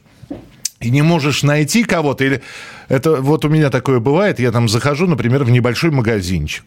и 0.80 0.90
не 0.90 1.04
можешь 1.04 1.44
найти 1.44 1.84
кого-то, 1.84 2.24
или 2.24 2.42
это 2.90 3.22
вот 3.22 3.46
у 3.46 3.50
меня 3.50 3.70
такое 3.70 4.00
бывает, 4.00 4.40
я 4.40 4.52
там 4.52 4.68
захожу, 4.68 5.06
например, 5.06 5.44
в 5.44 5.52
небольшой 5.52 5.92
магазинчик, 5.92 6.64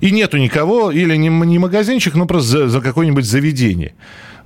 и 0.00 0.12
нету 0.12 0.36
никого, 0.36 0.92
или 0.92 1.16
не, 1.16 1.28
не 1.28 1.58
магазинчик, 1.58 2.14
но 2.14 2.26
просто 2.26 2.48
за, 2.48 2.68
за 2.68 2.80
какое-нибудь 2.80 3.24
заведение. 3.24 3.94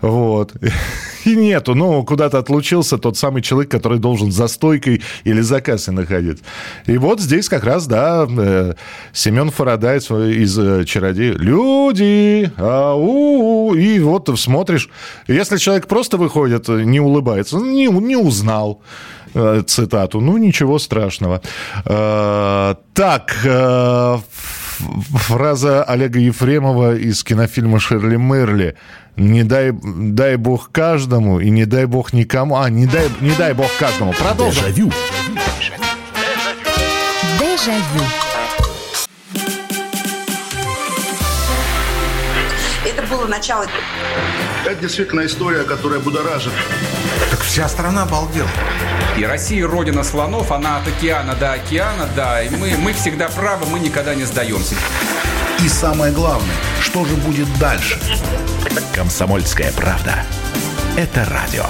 Вот. 0.00 0.54
И 1.24 1.34
нету. 1.34 1.74
Ну, 1.74 2.04
куда-то 2.04 2.38
отлучился 2.38 2.98
тот 2.98 3.16
самый 3.16 3.42
человек, 3.42 3.70
который 3.70 3.98
должен 3.98 4.30
за 4.30 4.46
стойкой 4.48 5.02
или 5.24 5.40
за 5.40 5.60
кассой 5.60 5.94
находиться. 5.94 6.44
И 6.86 6.98
вот 6.98 7.20
здесь 7.20 7.48
как 7.48 7.64
раз, 7.64 7.86
да, 7.86 8.26
э, 8.28 8.74
Семен 9.12 9.50
Фарадай 9.50 9.98
из 9.98 10.58
э, 10.58 10.84
«Чародея». 10.84 11.32
Люди! 11.32 12.50
Ау! 12.56 13.74
И 13.74 13.98
вот 14.00 14.26
ты 14.26 14.36
смотришь. 14.36 14.88
Если 15.26 15.56
человек 15.56 15.86
просто 15.86 16.16
выходит, 16.16 16.68
не 16.68 17.00
улыбается, 17.00 17.56
не, 17.56 17.86
не 17.86 18.16
узнал 18.16 18.82
э, 19.34 19.62
цитату. 19.66 20.20
Ну, 20.20 20.36
ничего 20.36 20.78
страшного. 20.78 21.42
Так, 21.84 23.36
фраза 24.78 25.84
Олега 25.84 26.18
Ефремова 26.18 26.96
из 26.96 27.24
кинофильма 27.24 27.80
«Шерли 27.80 28.16
Мерли». 28.16 28.76
Не 29.16 29.44
дай, 29.44 29.72
дай 29.72 30.36
бог 30.36 30.70
каждому 30.70 31.40
и 31.40 31.48
не 31.48 31.64
дай 31.64 31.86
бог 31.86 32.12
никому. 32.12 32.56
А, 32.56 32.68
не 32.68 32.86
дай, 32.86 33.08
не 33.22 33.30
дай 33.30 33.54
бог 33.54 33.68
каждому. 33.78 34.12
Продолжим. 34.12 34.62
Дежавю. 34.64 34.92
Дежавю. 37.40 38.04
Это 42.84 43.02
было 43.10 43.26
начало. 43.26 43.66
Это 44.66 44.80
действительно 44.82 45.24
история, 45.24 45.62
которая 45.62 46.00
будоражит. 46.00 46.52
Так 47.30 47.40
вся 47.40 47.68
страна 47.70 48.02
обалдела. 48.02 48.50
И 49.16 49.24
Россия 49.24 49.66
родина 49.66 50.04
слонов, 50.04 50.52
она 50.52 50.76
от 50.76 50.88
океана 50.88 51.34
до 51.34 51.54
океана, 51.54 52.06
да. 52.14 52.42
И 52.42 52.50
мы, 52.50 52.76
мы 52.76 52.92
всегда 52.92 53.28
правы, 53.28 53.64
мы 53.64 53.78
никогда 53.80 54.14
не 54.14 54.24
сдаемся. 54.24 54.74
И 55.62 55.68
самое 55.68 56.12
главное, 56.12 56.54
что 56.80 57.04
же 57.04 57.14
будет 57.16 57.48
дальше? 57.58 57.98
Комсомольская 58.94 59.72
правда. 59.72 60.24
Это 60.96 61.24
радио. 61.24 61.64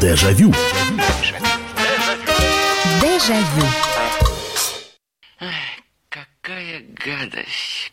Дежавю. 0.00 0.54
Дежавю. 3.00 3.66
Какая 6.08 6.82
гадость, 7.04 7.92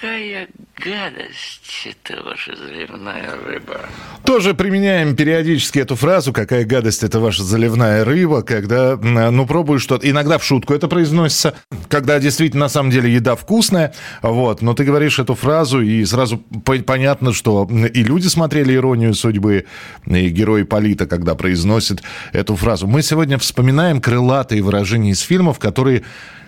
какая 0.00 0.48
гадость 0.76 1.86
это 1.86 2.22
ваша 2.22 2.54
заливная 2.56 3.30
рыба. 3.44 3.80
Тоже 4.24 4.54
применяем 4.54 5.16
периодически 5.16 5.80
эту 5.80 5.96
фразу, 5.96 6.32
какая 6.32 6.64
гадость 6.64 7.02
это 7.02 7.18
ваша 7.20 7.42
заливная 7.42 8.04
рыба, 8.04 8.42
когда, 8.42 8.92
м, 8.92 9.34
ну, 9.36 9.46
пробуешь 9.46 9.82
что-то. 9.82 10.08
Иногда 10.08 10.38
в 10.38 10.44
шутку 10.44 10.72
это 10.74 10.88
произносится, 10.88 11.54
когда 11.88 12.20
действительно 12.20 12.66
на 12.66 12.68
самом 12.68 12.90
деле 12.90 13.12
еда 13.12 13.34
вкусная, 13.34 13.92
вот, 14.22 14.62
но 14.62 14.74
ты 14.74 14.84
говоришь 14.84 15.18
эту 15.18 15.34
фразу, 15.34 15.80
и 15.80 16.04
сразу 16.04 16.38
по- 16.38 16.78
понятно, 16.78 17.32
что 17.32 17.68
и 17.92 18.04
люди 18.04 18.28
смотрели 18.28 18.74
«Иронию 18.74 19.14
судьбы», 19.14 19.66
и 20.06 20.28
герой 20.28 20.64
Полита, 20.64 21.06
когда 21.06 21.34
произносит 21.34 22.02
эту 22.32 22.56
фразу. 22.56 22.86
Мы 22.86 23.02
сегодня 23.02 23.38
вспоминаем 23.38 24.00
крылатые 24.00 24.62
выражения 24.62 25.10
из 25.10 25.20
фильмов, 25.20 25.58
которые 25.58 26.04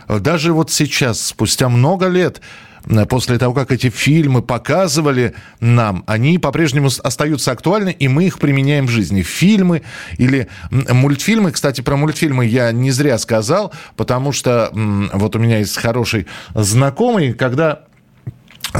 даже 0.09 0.52
вот 0.52 0.71
сейчас, 0.71 1.21
спустя 1.25 1.69
много 1.69 2.09
лет, 2.09 2.40
э, 2.40 2.70
после 3.09 3.39
того, 3.39 3.55
как 3.55 3.73
эти 3.73 3.91
фильмы 3.91 4.43
показывали 4.43 5.35
нам, 5.61 6.05
они 6.07 6.39
по-прежнему 6.39 6.89
остаются 7.03 7.53
актуальны, 7.53 7.91
и 7.91 8.09
мы 8.09 8.25
их 8.25 8.39
применяем 8.39 8.87
в 8.87 8.91
жизни. 8.91 9.23
Фильмы 9.23 9.83
или 10.19 10.49
мультфильмы. 10.71 11.53
Кстати, 11.53 11.81
про 11.81 11.97
мультфильмы 11.97 12.47
я 12.47 12.73
не 12.73 12.91
зря 12.91 13.19
сказал, 13.19 13.73
потому 13.97 14.33
что 14.33 14.71
вот 14.73 15.37
у 15.37 15.39
меня 15.39 15.59
есть 15.59 15.77
хороший 15.77 16.27
знакомый, 16.55 17.33
когда 17.33 17.85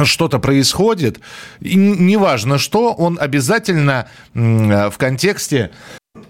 что-то 0.05 0.39
происходит, 0.39 1.21
и 1.61 1.75
неважно 1.75 2.59
что, 2.59 2.93
он 2.93 3.19
обязательно 3.21 4.09
э, 4.35 4.91
в 4.91 4.97
контексте 4.99 5.71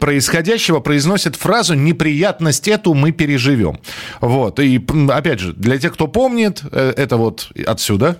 происходящего 0.00 0.80
произносит 0.80 1.36
фразу 1.36 1.74
«неприятность 1.74 2.66
эту 2.66 2.94
мы 2.94 3.12
переживем». 3.12 3.78
Вот, 4.20 4.58
и 4.58 4.84
опять 5.10 5.40
же, 5.40 5.52
для 5.52 5.78
тех, 5.78 5.94
кто 5.94 6.08
помнит, 6.08 6.62
э, 6.72 6.92
это 6.96 7.16
вот 7.16 7.52
отсюда. 7.66 8.16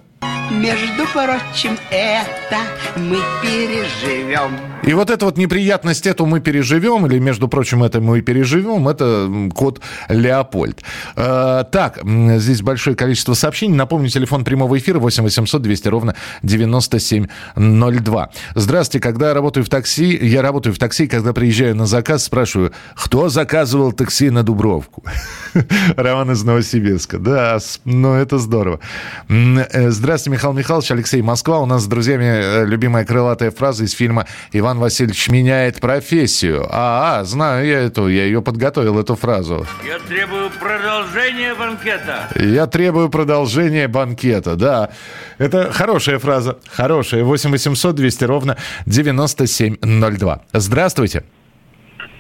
Между 0.51 1.07
прочим, 1.13 1.79
это 1.91 2.59
мы 2.97 3.19
переживем. 3.43 4.59
И 4.83 4.95
вот 4.95 5.11
эту 5.11 5.27
вот 5.27 5.37
неприятность 5.37 6.07
эту 6.07 6.25
мы 6.25 6.41
переживем, 6.41 7.05
или, 7.07 7.19
между 7.19 7.49
прочим, 7.49 7.85
это 7.85 8.01
мы 8.01 8.23
переживем, 8.23 8.89
это 8.89 9.51
код 9.55 9.83
Леопольд. 10.09 10.83
Э, 11.17 11.65
так, 11.71 12.01
здесь 12.39 12.63
большое 12.63 12.97
количество 12.97 13.35
сообщений. 13.35 13.77
Напомню, 13.77 14.09
телефон 14.09 14.43
прямого 14.43 14.79
эфира 14.79 14.99
8 14.99 15.23
800 15.23 15.61
200 15.61 15.89
ровно 15.89 16.15
9702. 16.43 18.31
Здравствуйте, 18.55 19.03
когда 19.03 19.29
я 19.29 19.35
работаю 19.35 19.67
в 19.67 19.69
такси, 19.69 20.19
я 20.23 20.41
работаю 20.41 20.75
в 20.75 20.79
такси, 20.79 21.07
когда 21.07 21.35
приезжаю 21.35 21.77
на 21.77 21.85
заказ, 21.85 22.25
спрашиваю, 22.25 22.73
кто 22.95 23.29
заказывал 23.29 23.93
такси 23.93 24.31
на 24.31 24.43
Дубровку? 24.43 25.05
Роман 25.97 26.31
из 26.33 26.43
Новосибирска. 26.43 27.19
Да, 27.19 27.59
ну 27.85 28.15
это 28.15 28.39
здорово. 28.39 28.81
Э, 29.29 29.91
Здравствуйте, 29.91 30.37
Михаил 30.37 30.55
Михайлович, 30.55 30.91
Алексей 30.91 31.21
Москва. 31.21 31.61
У 31.61 31.67
нас 31.67 31.83
с 31.83 31.87
друзьями 31.87 32.25
э, 32.25 32.65
любимая 32.65 33.05
крылатая 33.05 33.51
фраза 33.51 33.85
из 33.85 33.93
фильма 33.93 34.27
«Иван 34.53 34.70
Васильевич 34.79 35.29
меняет 35.29 35.81
профессию». 35.81 36.67
А, 36.71 37.21
а, 37.21 37.25
знаю 37.25 37.67
я 37.67 37.81
эту, 37.81 38.09
я 38.09 38.25
ее 38.25 38.43
подготовил, 38.43 38.99
эту 38.99 39.17
фразу. 39.17 39.67
Я 39.87 39.99
требую 39.99 40.51
продолжения 40.51 41.55
банкета. 41.55 42.29
Я 42.37 42.67
требую 42.67 43.09
продолжения 43.09 43.89
банкета, 43.89 44.57
да. 44.57 44.91
Это 45.39 45.73
хорошая 45.73 46.19
фраза, 46.19 46.59
хорошая. 46.71 47.25
8 47.25 47.51
800 47.51 47.95
200 47.95 48.25
ровно 48.25 48.57
9702. 48.87 50.43
Здравствуйте. 50.53 51.25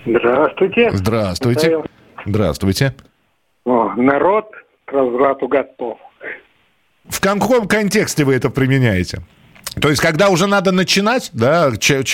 Здравствуйте. 0.07 0.91
Здравствуйте. 0.93 1.67
Михаил. 1.67 1.85
Здравствуйте. 2.27 2.95
О, 3.65 3.95
народ 3.97 4.47
к 4.85 4.93
разврату 4.93 5.49
готов. 5.49 5.99
В 7.09 7.21
каком 7.21 7.67
контексте 7.67 8.25
вы 8.25 8.35
это 8.35 8.51
применяете? 8.51 9.23
То 9.81 9.89
есть, 9.89 10.03
когда 10.03 10.29
уже 10.31 10.47
надо 10.47 10.73
начинать, 10.73 11.31
да, 11.33 11.71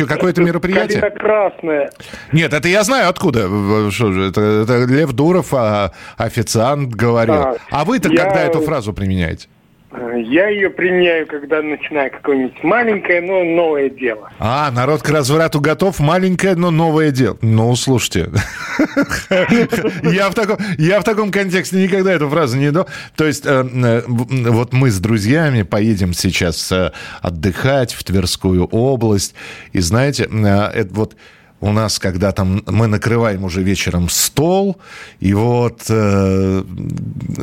какое-то 0.06 0.42
мероприятие? 0.42 1.00
Калина 1.00 1.18
красная. 1.18 1.90
Нет, 2.32 2.52
это 2.52 2.68
я 2.68 2.82
знаю 2.84 3.08
откуда. 3.08 3.48
Что 3.90 4.12
же, 4.12 4.28
это, 4.28 4.40
это 4.40 4.84
Лев 4.84 5.12
Дуров, 5.12 5.54
а, 5.54 5.92
официант 6.16 6.94
говорил. 6.94 7.34
Да. 7.34 7.56
А 7.70 7.84
вы-то 7.84 8.10
Я- 8.12 8.24
когда 8.24 8.40
эту 8.42 8.60
фразу 8.60 8.92
применяете? 8.92 9.48
Я 9.96 10.48
ее 10.48 10.70
применяю, 10.70 11.26
когда 11.26 11.62
начинаю 11.62 12.10
какое-нибудь 12.10 12.62
маленькое, 12.62 13.20
но 13.22 13.44
новое 13.44 13.88
дело. 13.88 14.30
А, 14.38 14.70
народ 14.70 15.02
к 15.02 15.08
разврату 15.08 15.60
готов, 15.60 15.98
маленькое, 16.00 16.54
но 16.54 16.70
новое 16.70 17.10
дело. 17.10 17.38
Ну, 17.40 17.74
слушайте, 17.76 18.30
я 20.02 20.28
в 20.28 20.34
таком, 20.34 20.58
я 20.76 21.00
в 21.00 21.04
таком 21.04 21.30
контексте 21.30 21.82
никогда 21.82 22.12
эту 22.12 22.28
фразу 22.28 22.58
не... 22.58 22.72
То 22.72 23.24
есть, 23.24 23.46
э, 23.46 23.64
э, 23.74 24.02
вот 24.06 24.72
мы 24.72 24.90
с 24.90 24.98
друзьями 24.98 25.62
поедем 25.62 26.12
сейчас 26.12 26.70
э, 26.72 26.92
отдыхать 27.22 27.94
в 27.94 28.04
Тверскую 28.04 28.66
область, 28.66 29.34
и 29.72 29.80
знаете, 29.80 30.24
это 30.24 30.88
вот 30.92 31.16
у 31.60 31.72
нас, 31.72 31.98
когда 31.98 32.32
там 32.32 32.62
мы 32.66 32.86
накрываем 32.86 33.44
уже 33.44 33.62
вечером 33.62 34.08
стол, 34.08 34.76
и 35.20 35.32
вот 35.32 35.84
э, 35.88 36.64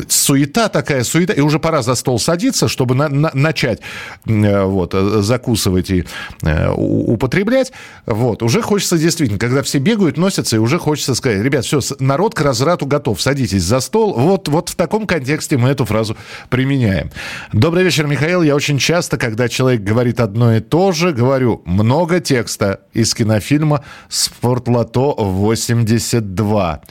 суета 0.08 0.70
такая, 0.70 1.04
суета, 1.04 1.34
и 1.34 1.42
уже 1.42 1.60
пора 1.60 1.82
за 1.82 1.96
стол 1.96 2.20
садиться, 2.20 2.68
чтобы 2.68 2.94
на, 2.96 3.10
на, 3.10 3.32
начать 3.34 3.82
э, 4.26 4.64
вот, 4.64 4.94
закусывать 4.94 5.90
и 5.90 6.06
э, 6.44 6.72
употреблять. 6.72 7.72
Вот, 8.06 8.44
уже 8.44 8.62
хочется 8.62 8.98
действительно, 8.98 9.40
когда 9.40 9.64
все 9.64 9.80
бегают, 9.80 10.18
носятся, 10.18 10.58
и 10.58 10.60
уже 10.60 10.78
хочется 10.78 11.16
сказать, 11.16 11.42
ребят, 11.42 11.66
все, 11.66 11.80
народ 12.00 12.36
к 12.36 12.42
разврату 12.42 12.86
готов, 12.86 13.20
садитесь 13.22 13.64
за 13.64 13.80
стол. 13.80 14.14
Вот, 14.14 14.48
вот 14.48 14.70
в 14.70 14.76
таком 14.76 15.08
контексте 15.08 15.58
мы 15.58 15.70
эту 15.70 15.86
фразу 15.86 16.16
применяем. 16.50 17.10
Добрый 17.52 17.84
вечер, 17.84 18.06
Михаил. 18.06 18.44
Я 18.44 18.56
очень 18.56 18.78
часто, 18.78 19.18
когда 19.18 19.50
человек 19.50 19.82
говорит 19.82 20.20
одно 20.20 20.56
и 20.56 20.60
то 20.60 20.92
же, 20.92 21.12
говорю 21.14 21.64
много 21.66 22.20
текста 22.20 22.82
из 22.94 23.14
кинофильма 23.16 23.84
Спортлото 24.10 25.16
82. 25.18 26.82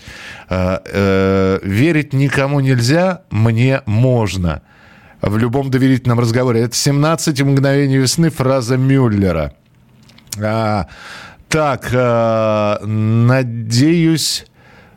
Э, 0.48 0.78
э, 0.84 1.58
верить 1.62 2.12
никому 2.12 2.60
нельзя, 2.60 3.22
мне 3.30 3.82
можно. 3.86 4.62
В 5.20 5.38
любом 5.38 5.70
доверительном 5.70 6.18
разговоре. 6.18 6.62
Это 6.62 6.74
17 6.74 7.42
мгновений 7.42 7.98
весны, 7.98 8.30
фраза 8.30 8.76
Мюллера. 8.76 9.52
А, 10.40 10.86
так, 11.48 11.90
а, 11.92 12.78
надеюсь, 12.84 14.46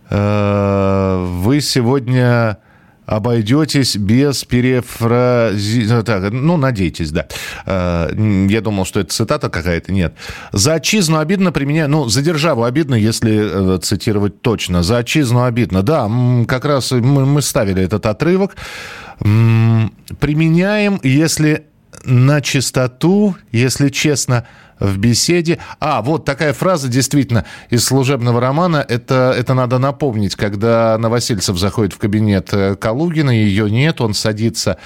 а, 0.09 1.25
вы 1.41 1.61
сегодня 1.61 2.57
обойдетесь 3.05 3.95
без 3.95 4.43
перефрази... 4.43 5.85
Ну, 5.87 6.03
так, 6.03 6.31
ну, 6.31 6.57
надейтесь, 6.57 7.11
да. 7.11 7.27
Э, 7.65 8.09
я 8.49 8.61
думал, 8.61 8.85
что 8.85 8.99
это 8.99 9.13
цитата 9.13 9.49
какая-то. 9.49 9.91
Нет. 9.91 10.13
За 10.51 10.75
отчизну 10.75 11.17
обидно 11.17 11.51
применяю... 11.51 11.89
Ну, 11.89 12.07
за 12.07 12.21
державу 12.21 12.63
обидно, 12.63 12.95
если 12.95 13.75
э, 13.75 13.79
цитировать 13.79 14.41
точно. 14.41 14.83
За 14.83 14.97
отчизну 14.97 15.43
обидно. 15.43 15.83
Да, 15.83 16.09
как 16.47 16.65
раз 16.65 16.91
мы 16.91 17.41
ставили 17.41 17.83
этот 17.83 18.05
отрывок. 18.05 18.55
Применяем, 19.19 20.99
если 21.03 21.65
на 22.05 22.41
чистоту, 22.41 23.35
если 23.51 23.89
честно, 23.89 24.45
в 24.79 24.97
беседе. 24.97 25.59
А, 25.79 26.01
вот 26.01 26.25
такая 26.25 26.53
фраза 26.53 26.87
действительно 26.87 27.45
из 27.69 27.85
служебного 27.85 28.41
романа. 28.41 28.85
Это, 28.87 29.33
это 29.37 29.53
надо 29.53 29.77
напомнить, 29.79 30.35
когда 30.35 30.97
Новосельцев 30.97 31.57
заходит 31.57 31.93
в 31.93 31.97
кабинет 31.97 32.49
э, 32.51 32.75
Калугина, 32.75 33.31
ее 33.31 33.69
нет, 33.69 34.01
он 34.01 34.13
садится 34.13 34.77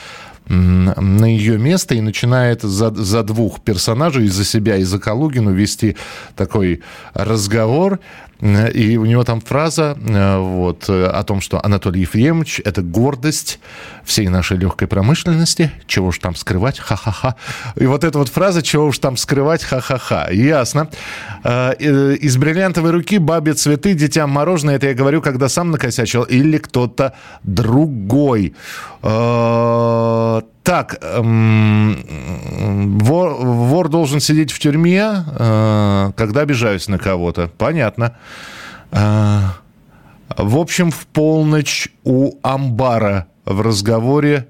на 0.49 1.25
ее 1.25 1.59
место 1.59 1.93
и 1.93 2.01
начинает 2.01 2.63
за, 2.63 2.89
за 2.89 3.21
двух 3.21 3.61
персонажей, 3.61 4.25
и 4.25 4.29
за 4.29 4.43
себя, 4.43 4.77
и 4.77 4.83
за 4.83 4.97
Калугину 4.97 5.51
вести 5.51 5.95
такой 6.35 6.81
разговор. 7.13 7.99
И 8.41 8.97
у 8.97 9.05
него 9.05 9.25
там 9.25 9.41
фраза 9.41 9.97
э, 9.99 10.37
вот, 10.37 10.85
э, 10.87 11.07
о 11.07 11.23
том, 11.23 11.41
что 11.41 11.63
Анатолий 11.63 12.01
Ефремович– 12.01 12.61
это 12.65 12.81
гордость 12.81 13.59
всей 14.05 14.29
нашей 14.29 14.57
легкой 14.57 14.87
промышленности. 14.87 15.71
Чего 15.87 16.07
уж 16.07 16.19
там 16.19 16.35
скрывать, 16.35 16.79
ха-ха-ха. 16.79 17.35
И 17.75 17.85
вот 17.85 18.05
эта 18.05 18.17
вот 18.17 18.29
фраза 18.29 18.61
«чего 18.61 18.85
уж 18.85 18.99
там 18.99 19.17
скрывать, 19.17 19.63
ха-ха-ха». 19.63 20.29
Ясно. 20.31 20.89
Э, 21.43 21.73
из 21.75 22.37
бриллиантовой 22.37 22.91
руки 22.91 23.17
бабе 23.17 23.55
цветы, 23.55 23.93
детям 23.93 24.29
мороженое. 24.29 24.77
Это 24.77 24.87
я 24.87 24.93
говорю, 24.93 25.21
когда 25.21 25.49
сам 25.49 25.71
накосячил 25.71 26.23
или 26.23 26.59
кто-то 26.59 27.13
другой. 27.43 28.53
Так, 30.69 30.99
эм, 31.01 31.97
вор, 32.99 33.43
вор 33.43 33.89
должен 33.89 34.19
сидеть 34.19 34.51
в 34.51 34.59
тюрьме, 34.59 35.25
э, 35.25 36.11
когда 36.15 36.41
обижаюсь 36.41 36.87
на 36.87 36.99
кого-то. 36.99 37.49
Понятно. 37.57 38.15
Э, 38.91 39.39
в 40.37 40.59
общем, 40.59 40.91
в 40.91 41.07
полночь 41.07 41.89
у 42.03 42.33
амбара 42.43 43.25
в 43.45 43.61
разговоре... 43.61 44.45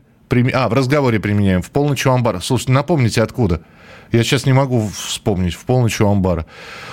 А, 0.53 0.67
в 0.67 0.73
разговоре 0.73 1.21
применяем. 1.21 1.61
В 1.61 1.71
полночь 1.71 2.05
у 2.05 2.11
амбара. 2.11 2.41
Слушайте, 2.41 2.73
напомните, 2.73 3.23
откуда? 3.23 3.61
Я 4.12 4.24
сейчас 4.24 4.46
не 4.46 4.54
могу 4.54 4.88
вспомнить. 4.88 5.54
В 5.54 5.66
полночь 5.66 6.01
у 6.01 6.08
амбара. 6.08 6.46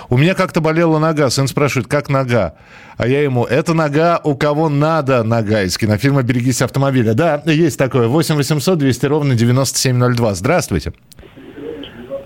У 0.08 0.18
меня 0.18 0.34
как-то 0.34 0.60
болела 0.60 0.98
нога. 0.98 1.30
Сын 1.30 1.48
спрашивает, 1.48 1.88
как 1.88 2.08
нога? 2.08 2.54
А 2.96 3.06
я 3.06 3.22
ему, 3.22 3.44
это 3.44 3.74
нога, 3.74 4.20
у 4.22 4.36
кого 4.36 4.68
надо 4.68 5.22
нога 5.22 5.62
из 5.62 5.76
кинофильма 5.76 6.22
«Берегись 6.22 6.62
автомобиля». 6.62 7.14
Да, 7.14 7.42
есть 7.46 7.78
такое. 7.78 8.08
8 8.08 8.36
800 8.36 8.78
200 8.78 9.06
ровно 9.06 9.34
9702. 9.34 10.34
Здравствуйте. 10.34 10.92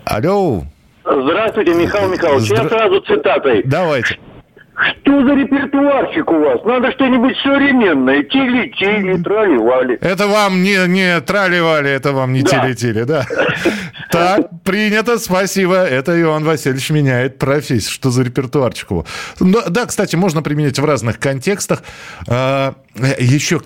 Алло. 0.04 0.64
Здравствуйте, 1.04 1.74
Михаил 1.74 2.10
Михайлович. 2.10 2.46
Здра... 2.46 2.62
Я 2.62 2.68
сразу 2.68 3.00
цитатой. 3.00 3.62
Давайте. 3.64 4.18
Что 4.80 5.24
за 5.24 5.34
репертуарчик 5.34 6.30
у 6.30 6.38
вас? 6.38 6.64
Надо 6.64 6.90
что-нибудь 6.92 7.36
современное. 7.42 8.22
Тили-тили, 8.22 9.22
трали-вали. 9.22 9.98
Это 10.00 10.26
вам 10.26 10.62
не, 10.62 10.88
не 10.88 11.20
трали-вали, 11.20 11.90
это 11.90 12.12
вам 12.12 12.32
не 12.32 12.42
да. 12.42 12.50
тили-тили, 12.50 13.02
да? 13.02 13.26
Так, 14.10 14.48
принято, 14.64 15.18
спасибо. 15.18 15.76
Это 15.76 16.20
Иван 16.20 16.42
Васильевич 16.42 16.90
меняет 16.90 17.38
профессию. 17.38 17.92
Что 17.92 18.10
за 18.10 18.24
репертуарчик 18.24 18.90
его? 18.90 19.06
Ну, 19.38 19.58
да, 19.68 19.86
кстати, 19.86 20.16
можно 20.16 20.42
применять 20.42 20.80
в 20.80 20.84
разных 20.84 21.20
контекстах. 21.20 21.84
А, 22.26 22.74
еще 23.20 23.60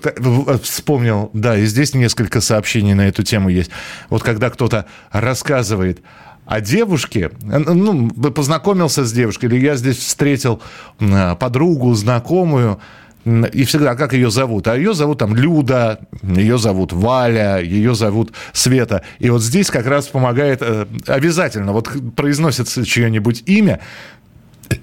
вспомнил, 0.61 1.31
да, 1.33 1.57
и 1.57 1.65
здесь 1.65 1.95
несколько 1.95 2.41
сообщений 2.41 2.93
на 2.93 3.07
эту 3.07 3.23
тему 3.23 3.49
есть. 3.49 3.71
Вот 4.09 4.21
когда 4.21 4.51
кто-то 4.51 4.85
рассказывает 5.11 6.01
а 6.45 6.61
девушке, 6.61 7.31
ну, 7.41 8.09
познакомился 8.09 9.05
с 9.05 9.11
девушкой, 9.11 9.45
или 9.45 9.65
я 9.65 9.75
здесь 9.75 9.97
встретил 9.97 10.61
подругу, 11.39 11.93
знакомую, 11.93 12.79
и 13.25 13.63
всегда, 13.63 13.95
как 13.95 14.13
ее 14.13 14.29
зовут? 14.29 14.67
А 14.67 14.77
ее 14.77 14.93
зовут 14.93 15.17
там 15.17 15.35
Люда, 15.35 15.99
ее 16.21 16.59
зовут 16.59 16.93
Валя, 16.93 17.59
ее 17.59 17.95
зовут 17.95 18.33
Света. 18.53 19.01
И 19.17 19.31
вот 19.31 19.41
здесь 19.41 19.71
как 19.71 19.87
раз 19.87 20.07
помогает 20.07 20.59
э, 20.61 20.85
обязательно, 21.07 21.73
вот 21.73 21.89
произносится 22.15 22.85
чье-нибудь 22.85 23.41
имя, 23.47 23.79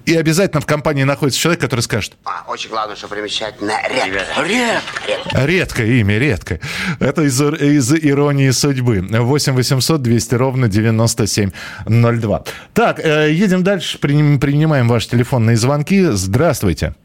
и 0.05 0.15
обязательно 0.15 0.61
в 0.61 0.65
компании 0.65 1.03
находится 1.03 1.39
человек, 1.39 1.61
который 1.61 1.81
скажет... 1.81 2.13
А, 2.25 2.43
очень 2.47 2.69
главное, 2.69 2.95
что 2.95 3.07
примечательно. 3.07 3.73
Редко. 3.89 4.43
Редко. 4.45 5.45
Редкое 5.45 5.87
имя, 5.99 6.17
редко. 6.17 6.59
Это 6.99 7.23
из, 7.23 7.41
из 7.41 7.93
иронии 7.93 8.49
судьбы. 8.51 9.05
8 9.09 9.53
800 9.53 10.01
200 10.01 10.35
ровно 10.35 10.67
9702. 10.67 12.43
Так, 12.73 12.99
э, 12.99 13.31
едем 13.31 13.63
дальше. 13.63 13.97
Принимаем 13.99 14.87
ваши 14.87 15.09
телефонные 15.09 15.57
звонки. 15.57 16.03
Здравствуйте. 16.11 16.95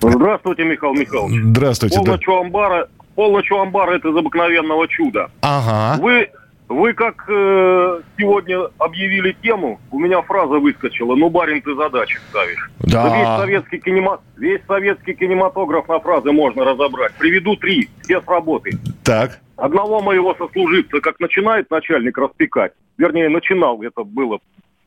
Здравствуйте, 0.00 0.64
Михаил 0.64 0.94
Михайлович. 0.94 1.42
Здравствуйте. 1.44 1.96
Полночь 1.96 2.26
у 2.26 2.40
амбара, 2.40 2.88
полночь 3.14 3.50
у 3.50 3.58
амбара 3.58 3.96
это 3.96 4.08
из 4.08 4.16
обыкновенного 4.16 4.88
чуда. 4.88 5.30
Ага. 5.42 6.02
Вы 6.02 6.28
вы 6.72 6.94
как 6.94 7.24
э, 7.28 8.00
сегодня 8.18 8.68
объявили 8.78 9.36
тему, 9.42 9.80
у 9.90 9.98
меня 9.98 10.22
фраза 10.22 10.58
выскочила, 10.58 11.14
ну, 11.14 11.28
барин, 11.28 11.60
ты 11.62 11.74
задачи 11.74 12.18
ставишь. 12.30 12.70
Да. 12.80 13.16
Весь 13.16 13.40
советский, 13.40 13.78
кинема... 13.78 14.20
Весь 14.36 14.60
советский 14.66 15.14
кинематограф 15.14 15.88
на 15.88 16.00
фразы 16.00 16.32
можно 16.32 16.64
разобрать. 16.64 17.12
Приведу 17.18 17.56
три, 17.56 17.88
все 18.02 18.20
с 18.20 18.26
работы. 18.26 18.72
Так. 19.04 19.40
Одного 19.56 20.00
моего 20.00 20.34
сослуживца, 20.34 21.00
как 21.00 21.20
начинает 21.20 21.70
начальник 21.70 22.16
распекать, 22.18 22.72
вернее, 22.96 23.28
начинал, 23.28 23.80
это 23.82 24.02
было, 24.02 24.40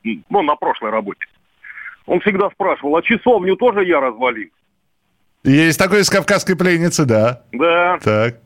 ну, 0.03 0.41
на 0.41 0.55
прошлой 0.55 0.89
работе. 0.89 1.25
Он 2.05 2.19
всегда 2.19 2.49
спрашивал, 2.49 2.97
а 2.97 3.01
часовню 3.01 3.55
тоже 3.55 3.85
я 3.85 3.99
развалил? 3.99 4.49
Есть 5.43 5.79
такой 5.79 6.01
из 6.01 6.09
кавказской 6.09 6.55
пленницы, 6.55 7.05
да. 7.05 7.43
Да. 7.51 7.99
Так. 8.03 8.39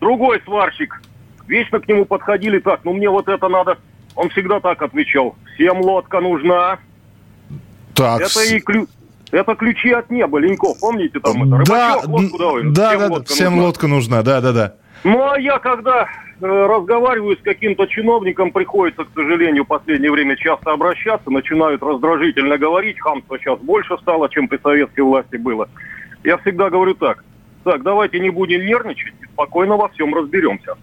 Другой 0.00 0.40
сварщик 0.44 1.00
Вечно 1.46 1.80
к 1.80 1.88
нему 1.88 2.04
подходили 2.04 2.58
так, 2.58 2.80
ну 2.84 2.92
мне 2.92 3.08
вот 3.08 3.28
это 3.28 3.48
надо. 3.48 3.78
Он 4.14 4.28
всегда 4.30 4.60
так 4.60 4.80
отвечал. 4.82 5.36
Всем 5.54 5.80
лодка 5.80 6.20
нужна. 6.20 6.78
Так. 7.94 8.20
Это 8.20 8.42
и 8.44 8.60
ключ. 8.60 8.88
Это 9.32 9.56
ключи 9.56 9.90
от 9.90 10.08
неба, 10.08 10.38
Леньков, 10.38 10.78
помните 10.80 11.18
там 11.18 11.42
это? 11.52 11.64
Да, 11.68 11.96
лодку 12.04 12.38
давай. 12.38 12.62
Да, 12.70 12.88
всем 12.90 13.00
да, 13.00 13.06
лодка 13.08 13.32
всем 13.32 13.50
нужна. 13.52 13.66
лодка 13.66 13.86
нужна, 13.88 14.22
да, 14.22 14.40
да, 14.40 14.52
да. 14.52 14.74
Ну, 15.02 15.20
а 15.20 15.38
я, 15.38 15.58
когда 15.58 16.04
э, 16.04 16.06
разговариваю 16.40 17.36
с 17.36 17.42
каким-то 17.42 17.86
чиновником, 17.86 18.52
приходится, 18.52 19.04
к 19.04 19.08
сожалению, 19.14 19.64
в 19.64 19.68
последнее 19.68 20.12
время 20.12 20.36
часто 20.36 20.72
обращаться, 20.72 21.30
начинают 21.30 21.82
раздражительно 21.82 22.56
говорить, 22.56 23.00
хамство 23.00 23.38
сейчас 23.38 23.58
больше 23.58 23.96
стало, 23.98 24.28
чем 24.28 24.46
при 24.46 24.58
советской 24.58 25.00
власти 25.00 25.36
было. 25.36 25.68
Я 26.22 26.38
всегда 26.38 26.70
говорю 26.70 26.94
так, 26.94 27.24
так, 27.64 27.82
давайте 27.82 28.20
не 28.20 28.30
будем 28.30 28.64
нервничать, 28.64 29.14
спокойно 29.32 29.76
во 29.76 29.88
всем 29.88 30.14
разберемся. 30.14 30.76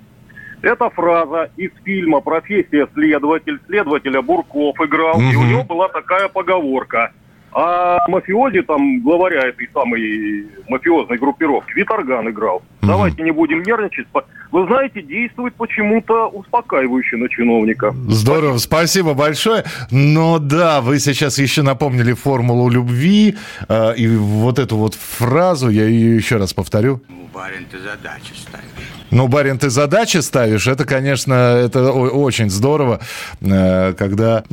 Эта 0.63 0.89
фраза 0.89 1.52
из 1.58 1.71
фильма 1.84 2.21
«Профессия 2.21 2.88
следователь». 2.93 3.60
Следователя 3.67 4.21
Бурков 4.21 4.80
играл, 4.80 5.19
и 5.19 5.36
у 5.36 5.43
него 5.43 5.63
была 5.63 5.89
такая 5.89 6.30
поговорка. 6.30 7.12
А 7.52 7.99
мафиози, 8.08 8.62
там, 8.62 9.02
главаря 9.02 9.41
этой 9.49 9.69
самой 9.73 10.47
мафиозной 10.69 11.17
группировки, 11.17 11.73
Виторган 11.73 12.30
играл. 12.30 12.63
Давайте 12.82 13.23
не 13.23 13.32
будем 13.32 13.62
нервничать. 13.62 14.08
Вы 14.52 14.65
знаете, 14.67 15.02
действует 15.02 15.54
почему-то 15.56 16.30
успокаивающе 16.30 17.17
на 17.17 17.28
чиновника. 17.28 17.93
Здорово, 18.08 18.58
спасибо 18.58 19.13
большое. 19.13 19.65
Но 19.91 20.39
да, 20.39 20.80
вы 20.80 20.97
сейчас 20.99 21.38
еще 21.39 21.62
напомнили 21.62 22.13
формулу 22.13 22.69
любви, 22.69 23.36
э, 23.67 23.95
и 23.97 24.08
вот 24.08 24.60
эту 24.60 24.78
вот 24.78 24.95
фразу, 24.95 25.69
я 25.69 25.86
ее 25.86 26.15
еще 26.15 26.38
раз 26.38 26.54
повторю. 26.54 27.02
Барин, 27.34 27.65
ты 27.69 27.80
задачи 27.80 28.34
ставишь. 28.36 29.03
Ну, 29.13 29.28
барин, 29.28 29.60
ты 29.60 29.69
задачи 29.69 30.17
ставишь, 30.17 30.65
это, 30.65 30.86
конечно, 30.86 31.34
это 31.34 31.91
очень 31.91 32.49
здорово, 32.49 32.99
э, 33.41 33.93
когда... 33.93 34.43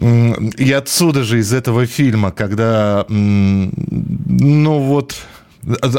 И 0.58 0.70
отсюда 0.72 1.24
же, 1.24 1.38
из 1.38 1.54
этого 1.54 1.86
фильма, 1.86 2.30
когда, 2.30 3.06
ну 3.08 4.78
вот, 4.80 5.16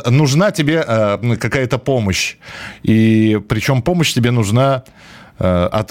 нужна 0.06 0.52
тебе 0.52 0.84
э, 0.88 1.38
какая-то 1.40 1.80
помощь. 1.80 2.36
И 2.84 3.42
причем 3.50 3.82
помощь 3.82 4.14
тебе 4.14 4.30
нужна 4.30 4.84
э, 5.40 5.70
от 5.72 5.90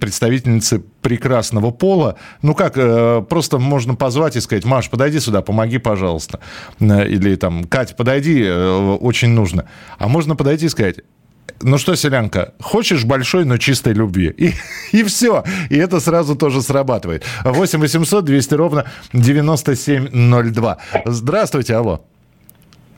представительницы 0.00 0.82
прекрасного 1.02 1.70
пола. 1.70 2.16
Ну 2.42 2.56
как, 2.56 3.28
просто 3.28 3.58
можно 3.60 3.94
позвать 3.94 4.34
и 4.34 4.40
сказать, 4.40 4.64
Маш, 4.64 4.90
подойди 4.90 5.20
сюда, 5.20 5.40
помоги, 5.40 5.78
пожалуйста. 5.78 6.40
Или 6.80 7.36
там, 7.36 7.62
Кать, 7.62 7.96
подойди, 7.96 8.50
очень 8.50 9.28
нужно. 9.28 9.66
А 9.98 10.08
можно 10.08 10.34
подойти 10.34 10.66
и 10.66 10.68
сказать, 10.68 10.96
ну 11.62 11.78
что, 11.78 11.94
селянка, 11.96 12.52
хочешь 12.60 13.04
большой, 13.04 13.44
но 13.44 13.56
чистой 13.58 13.92
любви? 13.94 14.28
И, 14.36 14.52
и 14.92 15.02
все. 15.04 15.44
И 15.70 15.76
это 15.76 16.00
сразу 16.00 16.36
тоже 16.36 16.62
срабатывает. 16.62 17.24
8 17.44 17.78
800 17.80 18.24
200 18.24 18.54
ровно 18.54 18.84
9702. 19.12 20.78
Здравствуйте, 21.06 21.74
алло. 21.76 22.00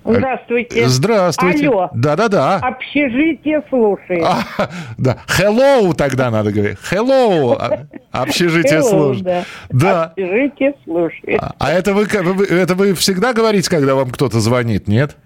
Здравствуйте. 0.07 0.87
Здравствуйте. 0.87 1.66
Алло. 1.68 1.88
Да-да-да. 1.94 2.57
Общежитие 2.59 3.62
слушает. 3.70 4.22
А, 4.22 4.68
да. 4.98 5.16
Hello 5.38 5.94
тогда 5.94 6.31
надо 6.31 6.53
говорить. 6.53 6.77
Hello. 6.90 7.57
А- 7.59 7.87
Общежитие 8.12 8.81
Hello, 8.81 8.90
служит. 8.90 9.22
да. 9.22 9.44
Да. 9.70 10.05
Общежитие 10.05 10.74
слушает. 10.85 11.40
А 11.59 11.72
это 11.72 11.94
вы, 11.94 12.05
как- 12.05 12.22
вы- 12.24 12.44
это 12.44 12.74
вы 12.74 12.92
всегда 12.92 13.33
говорите, 13.33 13.70
когда 13.70 13.94
вам 13.94 14.11
кто-то 14.11 14.40
звонит, 14.40 14.88
нет? 14.88 15.16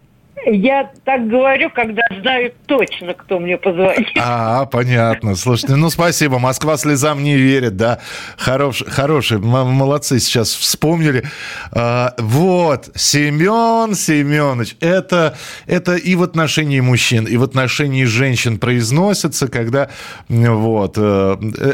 Я 0.46 0.90
так 1.05 1.29
говорю, 1.29 1.70
когда 1.70 2.03
знаю 2.20 2.53
точно, 2.66 3.14
кто 3.14 3.38
мне 3.38 3.57
позвонит. 3.57 4.09
А, 4.18 4.66
понятно. 4.66 5.35
Слушайте, 5.35 5.77
ну 5.77 5.90
спасибо. 5.90 6.38
Москва 6.38 6.77
слезам 6.77 7.22
не 7.22 7.37
верит, 7.37 7.77
да. 7.77 7.98
Хорош, 8.37 8.83
хорошие, 8.87 9.38
м- 9.38 9.48
молодцы 9.68 10.18
сейчас 10.20 10.51
вспомнили. 10.55 11.24
А, 11.72 12.14
вот, 12.18 12.90
Семен 12.94 13.94
Семенович, 13.94 14.77
это, 14.81 15.37
это 15.66 15.96
и 15.96 16.14
в 16.14 16.22
отношении 16.22 16.81
мужчин, 16.81 17.24
и 17.24 17.37
в 17.37 17.42
отношении 17.42 18.05
женщин 18.05 18.59
произносится, 18.59 19.48
когда 19.48 19.88
вот, 20.29 20.94
э, 20.96 21.37
э, 21.59 21.72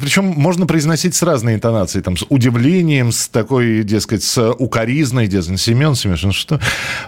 причем 0.00 0.24
можно 0.26 0.66
произносить 0.66 1.14
с 1.14 1.22
разной 1.22 1.54
интонацией, 1.54 2.02
там, 2.02 2.16
с 2.16 2.24
удивлением, 2.28 3.12
с 3.12 3.28
такой, 3.28 3.82
дескать, 3.82 4.22
с 4.22 4.50
укоризной, 4.52 5.26
дескать, 5.26 5.60
Семен 5.60 5.94
Семенович, 5.94 6.22
ну 6.24 6.32
что, 6.32 6.60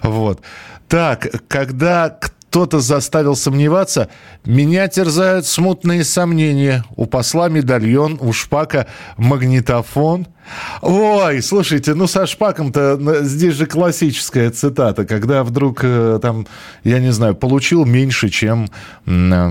вот. 0.03 0.41
Так, 0.89 1.29
когда 1.49 2.11
кто-то 2.11 2.81
заставил 2.81 3.37
сомневаться, 3.37 4.09
меня 4.45 4.89
терзают 4.89 5.47
смутные 5.47 6.05
сомнения. 6.05 6.85
У 6.97 7.07
посла 7.07 7.49
медальон, 7.49 8.19
у 8.21 8.33
Шпака 8.33 8.87
магнитофон. 9.17 10.27
Ой, 10.81 11.43
слушайте, 11.43 11.95
ну 11.95 12.07
со 12.07 12.25
Шпаком-то 12.25 13.25
здесь 13.25 13.55
же 13.55 13.67
классическая 13.67 14.51
цитата, 14.51 15.05
когда 15.05 15.43
вдруг 15.43 15.81
э, 15.83 16.21
там, 16.23 16.47
я 16.85 17.01
не 17.01 17.11
знаю, 17.13 17.35
получил 17.35 17.85
меньше, 17.85 18.29
чем 18.29 18.69
э, 19.07 19.51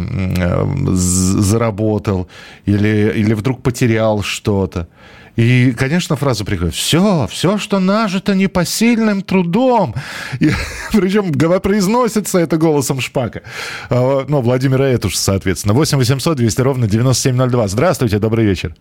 з- 0.93 1.41
заработал, 1.41 2.29
или, 2.65 3.11
или 3.13 3.33
вдруг 3.33 3.61
потерял 3.61 4.23
что-то. 4.23 4.87
И, 5.35 5.73
конечно, 5.77 6.15
фраза 6.15 6.45
приходит 6.45 6.73
«Все, 6.73 7.27
все, 7.29 7.57
что 7.57 7.79
нажито 7.79 8.35
непосильным 8.35 9.21
трудом». 9.21 9.93
И, 10.39 10.49
причем 10.93 11.31
произносится 11.59 12.39
это 12.39 12.57
голосом 12.57 13.01
Шпака. 13.01 13.41
А, 13.89 14.25
Ну, 14.27 14.41
Владимира 14.41 14.87
Этуш, 14.87 15.15
соответственно. 15.15 15.73
8 15.73 15.97
800 15.97 16.37
200 16.37 16.61
ровно 16.61 16.87
9702. 16.87 17.67
Здравствуйте, 17.67 18.19
добрый 18.19 18.45
вечер. 18.45 18.73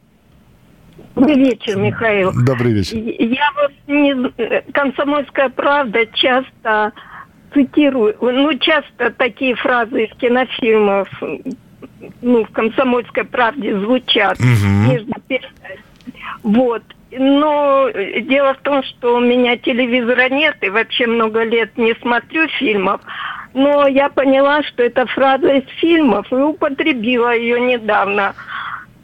Добрый 1.15 1.37
вечер, 1.37 1.77
Михаил. 1.77 2.33
Добрый 2.33 2.73
вечер. 2.73 2.97
Я 2.97 3.51
вот 3.57 3.73
не... 3.87 4.73
Комсомольская 4.73 5.49
правда 5.49 6.07
часто 6.13 6.93
цитирую, 7.53 8.17
ну, 8.21 8.59
часто 8.59 9.11
такие 9.17 9.55
фразы 9.55 10.05
из 10.05 10.17
кинофильмов, 10.19 11.09
ну, 12.21 12.45
в 12.45 12.51
комсомольской 12.51 13.25
правде 13.25 13.79
звучат. 13.79 14.39
Мгм. 14.41 14.91
между. 14.91 15.13
Вот. 16.45 16.83
Но 17.11 17.89
дело 17.91 18.55
в 18.55 18.59
том, 18.59 18.83
что 18.83 19.17
у 19.17 19.21
меня 19.21 19.57
телевизора 19.57 20.29
нет, 20.29 20.57
и 20.61 20.69
вообще 20.69 21.07
много 21.07 21.43
лет 21.43 21.77
не 21.77 21.95
смотрю 21.95 22.47
фильмов. 22.49 23.01
Но 23.55 23.87
я 23.87 24.09
поняла, 24.09 24.63
что 24.63 24.83
это 24.83 25.07
фраза 25.07 25.49
из 25.55 25.69
фильмов, 25.79 26.31
и 26.33 26.37
употребила 26.37 27.35
ее 27.35 27.61
недавно. 27.61 28.35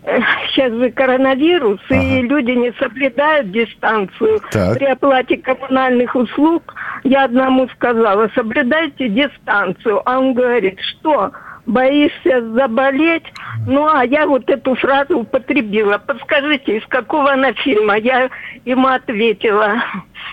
Э, 0.02 0.20
Сейчас 0.48 0.72
же 0.72 0.90
коронавирус, 0.90 1.80
и 1.88 2.22
люди 2.22 2.50
не 2.50 2.72
соблюдают 2.72 3.52
дистанцию. 3.52 4.40
Так. 4.50 4.76
При 4.76 4.86
оплате 4.86 5.36
коммунальных 5.36 6.14
услуг 6.16 6.74
я 7.04 7.24
одному 7.24 7.68
сказала, 7.68 8.28
соблюдайте 8.34 9.08
дистанцию. 9.08 10.02
А 10.04 10.18
он 10.18 10.34
говорит, 10.34 10.80
что, 10.80 11.30
боишься 11.70 12.42
заболеть? 12.52 13.24
Ну, 13.66 13.86
а 13.86 14.04
я 14.04 14.26
вот 14.26 14.48
эту 14.50 14.74
фразу 14.74 15.20
употребила. 15.20 15.98
Подскажите, 15.98 16.78
из 16.78 16.86
какого 16.86 17.32
она 17.32 17.52
фильма? 17.52 17.96
Я 17.96 18.30
ему 18.64 18.88
ответила, 18.88 19.82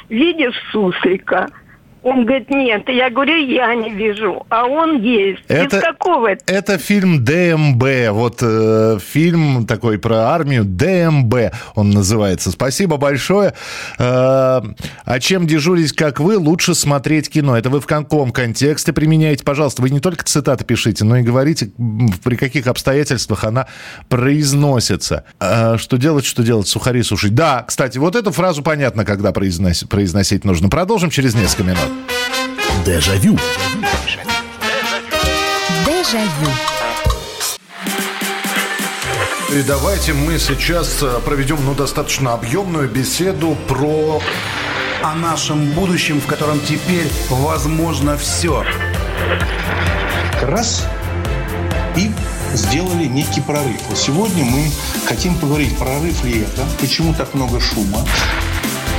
видишь 0.10 0.60
суслика? 0.72 1.48
Он 2.04 2.26
говорит, 2.26 2.50
нет. 2.50 2.88
Я 2.90 3.10
говорю, 3.10 3.36
я 3.36 3.74
не 3.76 3.90
вижу. 3.90 4.46
А 4.50 4.66
он 4.66 5.02
есть. 5.02 5.42
Это- 5.48 5.78
Из 5.78 5.82
какого 5.84 6.28
это? 6.28 6.44
Это 6.48 6.78
фильм 6.78 7.24
ДМБ. 7.26 7.84
Вот 8.12 8.38
э, 8.42 8.98
фильм 9.06 9.66
такой 9.66 10.00
про 10.00 10.30
армию. 10.30 10.64
ДМБ 10.64 11.54
он 11.76 11.90
называется. 11.90 12.52
Спасибо 12.52 12.98
большое. 12.98 13.54
Э, 14.00 14.62
а 15.06 15.20
чем 15.20 15.48
дежурить, 15.48 15.94
как 15.94 16.20
вы, 16.20 16.38
лучше 16.38 16.76
смотреть 16.76 17.30
кино. 17.30 17.58
Это 17.58 17.70
вы 17.70 17.82
в 17.82 17.88
каком 17.88 18.32
контексте 18.32 18.94
применяете? 18.94 19.44
Пожалуйста, 19.44 19.82
вы 19.82 19.90
не 19.90 20.00
только 20.00 20.24
цитаты 20.24 20.64
пишите, 20.64 21.04
но 21.04 21.18
и 21.18 21.24
говорите, 21.24 21.72
при 22.24 22.36
каких 22.36 22.68
обстоятельствах 22.68 23.44
она 23.44 23.68
произносится. 24.08 25.24
Э, 25.40 25.78
что 25.78 25.98
делать, 25.98 26.26
что 26.26 26.44
делать? 26.44 26.68
Сухари 26.68 27.02
сушить. 27.04 27.34
Да, 27.36 27.64
кстати, 27.68 27.98
вот 27.98 28.16
эту 28.16 28.32
фразу 28.32 28.62
понятно, 28.64 29.06
когда 29.06 29.30
произнос- 29.32 29.88
произносить 29.88 30.46
нужно. 30.46 30.70
Продолжим 30.70 31.10
через 31.10 31.36
несколько 31.36 31.64
минут. 31.64 31.90
Дежавю. 32.86 33.38
Дежавю. 35.86 36.52
И 39.52 39.62
давайте 39.64 40.14
мы 40.14 40.40
сейчас 40.40 41.02
э, 41.02 41.20
проведем 41.26 41.64
ну, 41.64 41.74
достаточно 41.74 42.34
объемную 42.34 42.90
беседу 42.90 43.58
про... 43.68 44.22
О 45.04 45.14
нашем 45.14 45.72
будущем, 45.72 46.20
в 46.20 46.26
котором 46.26 46.60
теперь 46.60 47.08
возможно 47.30 48.18
все. 48.18 48.66
Раз 50.42 50.86
и 51.96 52.12
сделали 52.54 53.06
некий 53.06 53.42
прорыв. 53.42 53.82
Вот 53.90 53.98
сегодня 53.98 54.44
мы 54.44 54.72
хотим 55.08 55.36
поговорить, 55.36 55.78
прорыв 55.78 56.24
ли 56.24 56.42
это, 56.42 56.64
почему 56.80 57.14
так 57.14 57.34
много 57.34 57.60
шума. 57.60 58.00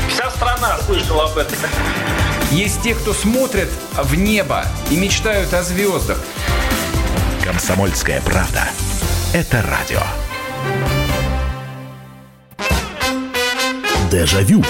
Вся 0.08 0.30
страна 0.30 0.78
слышала 0.87 1.24
об 1.24 1.38
этом. 1.38 1.58
Есть 2.50 2.80
те, 2.82 2.94
кто 2.94 3.12
смотрят 3.12 3.68
в 3.92 4.14
небо 4.14 4.64
и 4.90 4.96
мечтают 4.96 5.52
о 5.52 5.62
звездах. 5.62 6.18
Комсомольская 7.44 8.22
правда. 8.22 8.70
Это 9.34 9.62
радио. 9.62 10.00
Дежавю. 14.11 14.64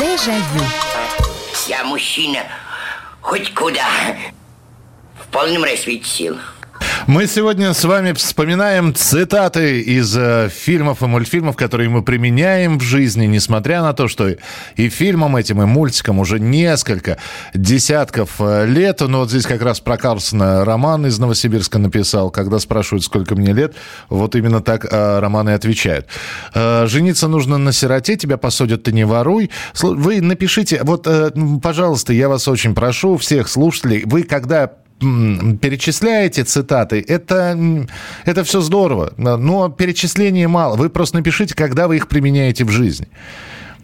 Дежавю. 0.00 0.64
Я 1.68 1.84
мужчина 1.84 2.40
хоть 3.20 3.52
куда. 3.52 3.84
В 5.22 5.26
полном 5.30 5.64
расцвете 5.64 6.08
сил. 6.08 6.38
Мы 7.06 7.28
сегодня 7.28 7.72
с 7.72 7.84
вами 7.84 8.12
вспоминаем 8.14 8.92
цитаты 8.92 9.80
из 9.80 10.16
э, 10.16 10.48
фильмов 10.52 11.04
и 11.04 11.06
мультфильмов, 11.06 11.54
которые 11.54 11.88
мы 11.88 12.02
применяем 12.02 12.80
в 12.80 12.82
жизни, 12.82 13.26
несмотря 13.26 13.80
на 13.80 13.92
то, 13.92 14.08
что 14.08 14.28
и 14.74 14.88
фильмам 14.88 15.36
этим, 15.36 15.62
и 15.62 15.66
мультикам 15.66 16.18
уже 16.18 16.40
несколько 16.40 17.18
десятков 17.54 18.40
э, 18.40 18.66
лет. 18.66 19.02
Но 19.02 19.20
вот 19.20 19.30
здесь 19.30 19.46
как 19.46 19.62
раз 19.62 19.78
про 19.78 19.96
Карлсона 19.96 20.64
роман 20.64 21.06
из 21.06 21.20
Новосибирска 21.20 21.78
написал. 21.78 22.30
Когда 22.30 22.58
спрашивают, 22.58 23.04
сколько 23.04 23.36
мне 23.36 23.52
лет, 23.52 23.76
вот 24.08 24.34
именно 24.34 24.60
так 24.60 24.84
э, 24.84 25.20
романы 25.20 25.50
отвечают. 25.50 26.08
Э, 26.54 26.88
жениться 26.88 27.28
нужно 27.28 27.56
на 27.56 27.70
сироте, 27.70 28.16
тебя 28.16 28.36
посадят, 28.36 28.82
ты 28.82 28.90
не 28.90 29.04
воруй. 29.04 29.52
Вы 29.80 30.20
напишите, 30.20 30.80
вот, 30.82 31.06
э, 31.06 31.30
пожалуйста, 31.62 32.12
я 32.12 32.28
вас 32.28 32.48
очень 32.48 32.74
прошу, 32.74 33.16
всех 33.16 33.48
слушателей, 33.48 34.02
вы 34.04 34.24
когда 34.24 34.72
перечисляете 34.98 36.44
цитаты, 36.44 37.04
это, 37.06 37.86
это 38.24 38.44
все 38.44 38.60
здорово, 38.60 39.12
но 39.16 39.68
перечисления 39.68 40.48
мало. 40.48 40.76
Вы 40.76 40.88
просто 40.88 41.16
напишите, 41.16 41.54
когда 41.54 41.86
вы 41.88 41.96
их 41.96 42.08
применяете 42.08 42.64
в 42.64 42.70
жизни. 42.70 43.08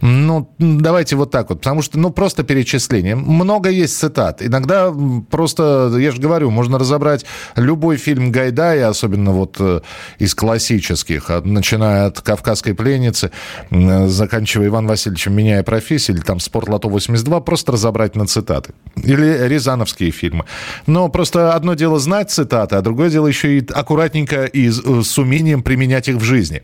Ну, 0.05 0.53
давайте 0.59 1.15
вот 1.15 1.31
так 1.31 1.47
вот, 1.49 1.59
потому 1.59 1.81
что, 1.81 1.97
ну, 1.97 2.09
просто 2.09 2.43
перечисление. 2.43 3.15
Много 3.15 3.69
есть 3.69 3.97
цитат. 3.97 4.41
Иногда 4.41 4.93
просто, 5.31 5.95
я 5.97 6.11
же 6.11 6.19
говорю, 6.19 6.51
можно 6.51 6.77
разобрать 6.77 7.25
любой 7.55 7.95
фильм 7.95 8.29
Гайдая, 8.29 8.89
особенно 8.89 9.31
вот 9.31 9.55
э, 9.61 9.79
из 10.19 10.35
классических, 10.35 11.29
от- 11.29 11.45
начиная 11.45 12.07
от 12.07 12.19
«Кавказской 12.19 12.73
пленницы», 12.73 13.31
м, 13.71 14.09
заканчивая 14.09 14.67
Иван 14.67 14.87
Васильевичем 14.87 15.33
«Меняя 15.33 15.63
профессию», 15.63 16.17
или 16.17 16.23
там 16.23 16.41
«Спорт 16.41 16.67
Лото-82», 16.67 17.39
просто 17.41 17.71
разобрать 17.71 18.17
на 18.17 18.27
цитаты. 18.27 18.73
Или 19.01 19.47
рязановские 19.47 20.11
фильмы. 20.11 20.43
Но 20.85 21.07
просто 21.07 21.53
одно 21.53 21.75
дело 21.75 21.97
знать 21.97 22.29
цитаты, 22.29 22.75
а 22.75 22.81
другое 22.81 23.09
дело 23.09 23.27
еще 23.27 23.57
и 23.59 23.65
аккуратненько 23.71 24.43
и 24.43 24.69
с 24.69 24.81
э, 25.17 25.21
умением 25.21 25.63
применять 25.63 26.09
их 26.09 26.17
в 26.17 26.23
жизни. 26.23 26.61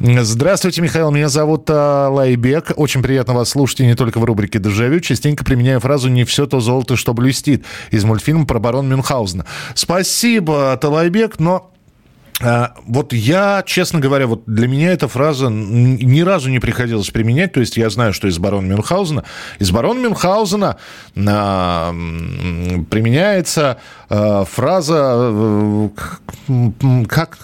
Здравствуйте, 0.00 0.82
Михаил, 0.82 1.10
меня 1.10 1.30
зовут 1.30 1.64
а, 1.70 2.10
Лайбек. 2.10 2.73
Очень 2.76 3.02
приятно 3.02 3.34
вас 3.34 3.50
слушать 3.50 3.80
и 3.80 3.86
не 3.86 3.94
только 3.94 4.18
в 4.18 4.24
рубрике 4.24 4.58
«Дежавю». 4.58 5.00
Частенько 5.00 5.44
применяю 5.44 5.80
фразу 5.80 6.08
«не 6.08 6.24
все 6.24 6.46
то 6.46 6.60
золото, 6.60 6.96
что 6.96 7.14
блестит» 7.14 7.64
из 7.90 8.04
мультфильма 8.04 8.46
про 8.46 8.58
барон 8.58 8.88
Мюнхгаузена. 8.88 9.46
Спасибо, 9.74 10.76
Талайбек, 10.80 11.38
но 11.38 11.73
Вот 12.40 13.12
я, 13.12 13.62
честно 13.64 14.00
говоря, 14.00 14.26
вот 14.26 14.42
для 14.46 14.66
меня 14.66 14.92
эта 14.92 15.06
фраза 15.06 15.48
ни 15.48 16.20
разу 16.20 16.50
не 16.50 16.58
приходилось 16.58 17.10
применять. 17.10 17.52
То 17.52 17.60
есть 17.60 17.76
я 17.76 17.88
знаю, 17.90 18.12
что 18.12 18.26
из 18.26 18.38
барона 18.38 18.66
Мюнхгаузена. 18.66 19.24
Из 19.60 19.70
барона 19.70 20.00
Мюнхгаузена 20.00 20.76
а, 21.26 21.90
применяется 22.90 23.78
а, 24.08 24.44
фраза 24.44 25.30
э, 25.32 25.88
как 27.08 27.38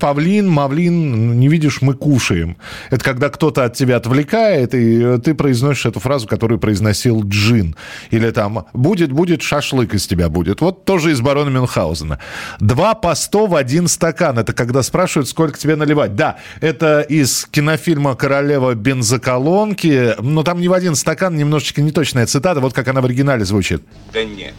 павлин, 0.00 0.48
мавлин, 0.48 1.38
не 1.38 1.48
видишь, 1.48 1.82
мы 1.82 1.94
кушаем. 1.94 2.56
Это 2.90 3.04
когда 3.04 3.30
кто-то 3.30 3.64
от 3.64 3.74
тебя 3.74 3.96
отвлекает, 3.96 4.72
и 4.74 5.18
ты 5.18 5.34
произносишь 5.34 5.86
эту 5.86 6.00
фразу, 6.00 6.28
которую 6.28 6.60
произносил 6.60 7.22
Джин. 7.24 7.74
Или 8.10 8.30
там 8.30 8.66
будет, 8.72 9.10
будет, 9.10 9.42
шашлык 9.42 9.94
из 9.94 10.06
тебя 10.06 10.28
будет. 10.28 10.60
Вот 10.60 10.84
тоже 10.84 11.10
из 11.10 11.20
барона 11.20 11.50
Мюнхгаузена. 11.50 12.20
Два 12.60 12.94
по 12.94 13.14
сто 13.16 13.46
в 13.46 13.56
один 13.56 13.88
стакан. 13.88 14.27
Это 14.36 14.52
когда 14.52 14.82
спрашивают, 14.82 15.28
сколько 15.28 15.58
тебе 15.58 15.76
наливать. 15.76 16.16
Да, 16.16 16.38
это 16.60 17.00
из 17.00 17.46
кинофильма 17.50 18.16
«Королева 18.16 18.74
бензоколонки». 18.74 20.14
Но 20.18 20.42
там 20.42 20.60
не 20.60 20.68
в 20.68 20.72
один 20.72 20.94
стакан, 20.96 21.36
немножечко 21.36 21.80
неточная 21.80 22.26
цитата. 22.26 22.60
Вот 22.60 22.74
как 22.74 22.88
она 22.88 23.00
в 23.00 23.04
оригинале 23.04 23.44
звучит. 23.44 23.82
Да 24.12 24.24
нет. 24.24 24.54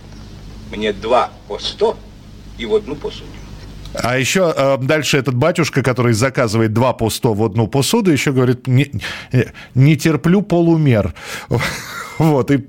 Мне 0.72 0.94
два 0.94 1.32
по 1.48 1.60
сто 1.60 1.98
и 2.58 2.66
в 2.66 2.76
одну 2.76 2.96
посуду. 2.96 3.26
А 3.94 4.18
еще 4.18 4.54
э, 4.56 4.78
дальше 4.82 5.18
этот 5.18 5.36
батюшка, 5.36 5.82
который 5.84 6.14
заказывает 6.14 6.74
два 6.74 6.94
по 6.94 7.10
100 7.10 7.34
в 7.34 7.44
одну 7.44 7.68
посуду, 7.68 8.12
еще 8.12 8.32
говорит, 8.32 8.68
не, 8.68 8.92
э, 9.32 9.46
не 9.76 9.98
терплю 9.98 10.42
полумер. 10.42 11.14
Вот, 12.20 12.52
и 12.52 12.62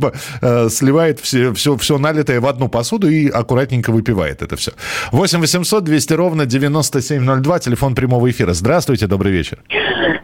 э, 0.43 0.69
сливает 0.69 1.19
все, 1.19 1.53
все, 1.55 1.77
все 1.77 1.99
налитое 1.99 2.41
в 2.41 2.47
одну 2.47 2.69
посуду 2.69 3.09
и 3.09 3.29
аккуратненько 3.29 3.91
выпивает 3.91 4.43
это 4.43 4.55
все. 4.55 4.71
8 5.11 5.41
800 5.41 5.83
200 5.83 6.13
ровно 6.13 6.47
9702, 6.47 7.59
телефон 7.59 7.97
прямого 7.97 8.31
эфира. 8.31 8.53
Здравствуйте, 8.53 9.09
добрый 9.09 9.33
вечер. 9.33 9.59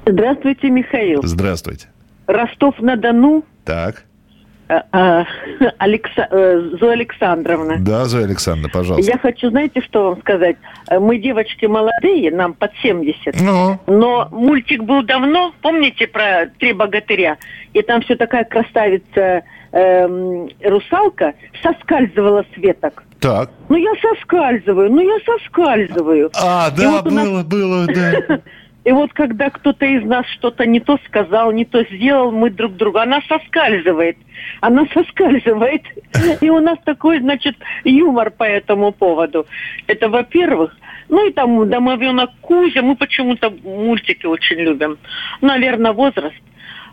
Здравствуйте, 0.06 0.70
Михаил. 0.70 1.22
Здравствуйте. 1.24 1.88
Ростов-на-Дону, 2.28 3.44
Так, 3.64 4.04
Алекса- 5.78 6.28
э, 6.30 6.70
Зоя 6.80 6.92
Александровна. 6.92 7.76
да, 7.78 8.04
Зоя 8.06 8.24
Александровна, 8.24 8.68
пожалуйста. 8.72 9.10
Я 9.10 9.18
хочу, 9.18 9.50
знаете, 9.50 9.80
что 9.82 10.10
вам 10.10 10.20
сказать? 10.20 10.56
Э, 10.90 10.98
Мы 10.98 11.18
девочки 11.18 11.66
молодые, 11.66 12.30
нам 12.30 12.54
под 12.54 12.70
70. 12.82 13.40
Ну. 13.40 13.78
Но 13.86 14.28
мультик 14.32 14.82
был 14.82 15.02
давно, 15.02 15.52
помните 15.62 16.06
про 16.06 16.46
«Три 16.58 16.72
богатыря»? 16.72 17.36
И 17.74 17.82
там 17.82 18.00
все 18.02 18.16
такая 18.16 18.44
красавица 18.44 19.42
эм, 19.72 20.48
русалка 20.64 21.34
соскальзывала 21.62 22.44
с 22.54 22.56
веток. 22.56 23.02
Так. 23.20 23.50
Ну 23.68 23.76
я 23.76 23.92
соскальзываю, 24.00 24.90
ну 24.90 25.00
я 25.00 25.18
соскальзываю. 25.24 26.30
А, 26.42 26.70
И 26.74 26.80
да, 26.80 26.90
вот 26.90 27.06
у 27.06 27.10
нас- 27.10 27.28
было, 27.28 27.42
было, 27.44 27.86
да. 27.86 28.40
И 28.86 28.92
вот 28.92 29.12
когда 29.14 29.50
кто-то 29.50 29.84
из 29.84 30.04
нас 30.04 30.24
что-то 30.26 30.64
не 30.64 30.78
то 30.78 30.96
сказал, 31.06 31.50
не 31.50 31.64
то 31.64 31.82
сделал, 31.90 32.30
мы 32.30 32.50
друг 32.50 32.76
другу, 32.76 32.98
она 32.98 33.20
соскальзывает, 33.28 34.16
она 34.60 34.86
соскальзывает. 34.94 35.82
И 36.40 36.48
у 36.48 36.60
нас 36.60 36.78
такой, 36.84 37.18
значит, 37.18 37.56
юмор 37.82 38.30
по 38.30 38.44
этому 38.44 38.92
поводу. 38.92 39.44
Это 39.88 40.08
во-первых. 40.08 40.76
Ну 41.08 41.26
и 41.26 41.32
там 41.32 41.68
домовенок 41.68 42.30
Кузя, 42.40 42.80
мы 42.82 42.94
почему-то 42.94 43.50
мультики 43.64 44.24
очень 44.24 44.58
любим. 44.58 44.98
Наверное, 45.40 45.92
возраст 45.92 46.36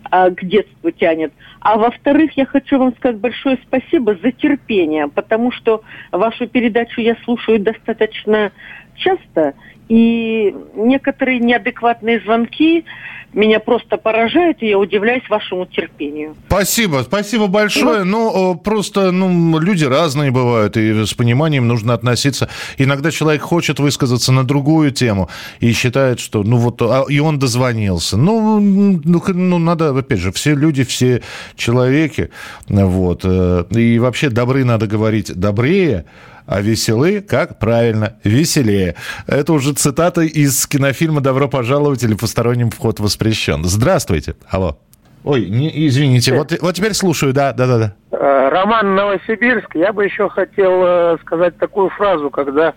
а, 0.09 0.31
к 0.31 0.43
детству 0.43 0.89
тянет. 0.89 1.31
А 1.59 1.77
во-вторых, 1.77 2.31
я 2.35 2.47
хочу 2.47 2.79
вам 2.79 2.95
сказать 2.95 3.17
большое 3.17 3.59
спасибо 3.67 4.15
за 4.15 4.31
терпение, 4.31 5.09
потому 5.09 5.51
что 5.51 5.83
вашу 6.11 6.47
передачу 6.47 7.01
я 7.01 7.15
слушаю 7.23 7.59
достаточно 7.59 8.51
часто, 8.95 9.53
и 9.93 10.55
некоторые 10.73 11.39
неадекватные 11.39 12.19
звонки 12.21 12.83
меня 13.31 13.59
просто 13.59 13.97
поражают, 13.97 14.57
и 14.61 14.67
я 14.67 14.79
удивляюсь 14.79 15.27
вашему 15.29 15.67
терпению. 15.67 16.35
Спасибо, 16.47 17.03
спасибо 17.03 17.45
большое. 17.45 18.03
Ну, 18.03 18.53
э, 18.53 18.57
просто, 18.57 19.11
ну, 19.11 19.59
люди 19.59 19.85
разные 19.85 20.31
бывают, 20.31 20.77
и 20.77 21.05
с 21.05 21.13
пониманием 21.13 21.67
нужно 21.67 21.93
относиться. 21.93 22.49
Иногда 22.79 23.11
человек 23.11 23.43
хочет 23.43 23.79
высказаться 23.79 24.31
на 24.31 24.43
другую 24.43 24.91
тему 24.91 25.29
и 25.59 25.71
считает, 25.73 26.19
что, 26.19 26.41
ну, 26.43 26.57
вот, 26.57 26.81
а, 26.81 27.05
и 27.07 27.19
он 27.19 27.37
дозвонился. 27.37 28.17
Ну, 28.17 28.59
ну, 28.59 29.23
ну, 29.27 29.59
надо, 29.59 29.95
опять 29.95 30.19
же, 30.19 30.31
все 30.31 30.55
люди, 30.55 30.83
все 30.83 31.21
человеки, 31.55 32.31
вот. 32.67 33.21
э, 33.25 33.65
И 33.71 33.99
вообще 33.99 34.29
добры 34.29 34.63
надо 34.63 34.87
говорить 34.87 35.33
добрее, 35.35 36.05
а 36.45 36.61
веселы, 36.61 37.21
как 37.21 37.59
правильно, 37.59 38.17
веселее. 38.23 38.95
Это 39.27 39.53
уже 39.53 39.73
цитата 39.83 40.21
из 40.21 40.65
кинофильма 40.65 41.19
«Добро 41.19 41.49
пожаловать» 41.49 42.01
или 42.03 42.13
«Посторонним 42.13 42.69
вход 42.69 43.01
воспрещен». 43.01 43.65
Здравствуйте. 43.65 44.35
Алло. 44.49 44.77
Ой, 45.25 45.45
не, 45.49 45.87
извините, 45.87 46.33
вот, 46.37 46.53
вот 46.61 46.73
теперь 46.73 46.93
слушаю, 46.93 47.33
да, 47.33 47.51
да, 47.51 47.67
да, 47.67 47.77
да. 47.77 47.93
Э, 48.17 48.49
Роман 48.49 48.95
Новосибирск. 48.95 49.75
Я 49.75 49.91
бы 49.91 50.05
еще 50.05 50.29
хотел 50.29 50.71
э, 50.85 51.17
сказать 51.21 51.57
такую 51.57 51.89
фразу, 51.89 52.29
когда 52.29 52.73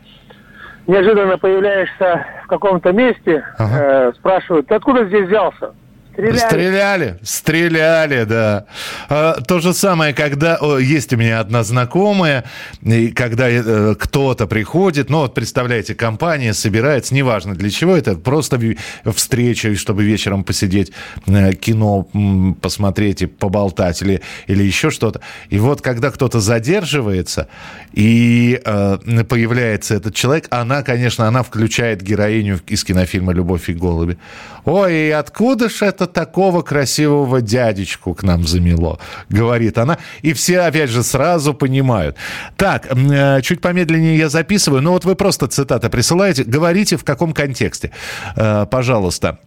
неожиданно 0.88 1.38
появляешься 1.38 2.27
в 2.42 2.49
каком-то 2.49 2.92
месте, 2.92 3.45
э, 3.57 4.12
спрашивают, 4.16 4.66
ты 4.66 4.75
откуда 4.75 5.05
здесь 5.05 5.29
взялся? 5.29 5.75
Стреляли. 6.16 6.38
Стреляли, 6.38 7.18
стреляли, 7.22 8.24
да. 8.24 8.64
А, 9.11 9.35
то 9.42 9.61
же 9.61 9.74
самое, 9.74 10.14
когда 10.14 10.57
о, 10.57 10.79
есть 10.79 11.12
у 11.12 11.16
меня 11.18 11.40
одна 11.40 11.62
знакомая, 11.62 12.44
и 12.81 13.09
когда 13.09 13.50
э, 13.50 13.94
кто-то 13.98 14.46
приходит, 14.46 15.11
ну 15.11 15.18
вот 15.18 15.35
представляете, 15.35 15.94
компания 15.94 16.55
собирается, 16.55 17.14
неважно 17.14 17.55
для 17.55 17.68
чего 17.68 17.94
это, 17.94 18.14
просто 18.14 18.59
встреча, 19.05 19.76
чтобы 19.76 20.05
вечером 20.05 20.42
посидеть, 20.42 20.90
э, 21.26 21.52
кино 21.52 22.09
м, 22.14 22.55
посмотреть 22.55 23.20
и 23.20 23.26
поболтать 23.26 24.00
или, 24.00 24.22
или 24.46 24.62
еще 24.62 24.90
что-то. 24.90 25.20
И 25.50 25.59
вот 25.59 25.83
когда 25.83 26.11
кто-то 26.11 26.40
задерживается 26.40 27.48
и 27.92 28.59
э, 28.64 29.24
появляется 29.29 29.96
этот 29.96 30.14
человек, 30.14 30.46
она, 30.48 30.83
конечно, 30.83 31.29
она 31.29 31.42
включает 31.42 32.00
героиню 32.00 32.59
из 32.66 32.85
кинофильма 32.85 33.35
«Любовь 33.35 33.68
и 33.68 33.74
голуби». 33.74 34.16
Ой, 34.64 34.94
и 34.94 35.11
откуда 35.11 35.68
ж 35.68 35.83
это 35.83 36.06
такого 36.07 36.62
красивого 36.62 37.40
дядечку 37.40 38.14
к 38.14 38.23
нам 38.23 38.47
замело? 38.47 38.99
Говорит 39.29 39.79
она. 39.79 39.99
И 40.23 40.33
все, 40.33 40.61
опять 40.61 40.90
же, 40.90 41.03
сразу 41.03 41.55
понимают. 41.55 42.16
Так, 42.57 42.88
э, 42.90 43.40
чуть 43.42 43.61
помедленнее 43.61 44.16
я 44.16 44.29
записываю. 44.29 44.83
Ну 44.83 44.92
вот 44.92 45.05
вы 45.05 45.14
просто 45.14 45.47
цитаты 45.47 45.88
присылаете. 45.88 46.45
Говорите, 46.45 46.97
в 46.97 47.05
каком 47.05 47.33
контексте. 47.33 47.92
Э, 48.37 48.66
Пожалуйста. 48.71 49.38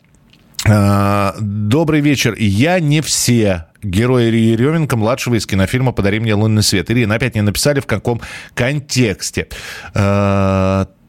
Э, 0.65 1.34
Добрый 1.39 2.02
вечер. 2.02 2.36
Я 2.38 2.80
не 2.80 3.02
все. 3.02 3.65
Герой 3.82 4.30
Ильи 4.30 4.52
Еременко, 4.52 4.98
младшего 4.98 5.36
из 5.36 5.45
кинофильма 5.45 5.93
«Подари 5.93 6.19
мне 6.19 6.34
лунный 6.34 6.63
свет». 6.63 6.91
Ирина, 6.91 7.15
опять 7.15 7.36
не 7.36 7.41
написали, 7.41 7.80
в 7.80 7.86
каком 7.86 8.19
контексте. 8.54 9.48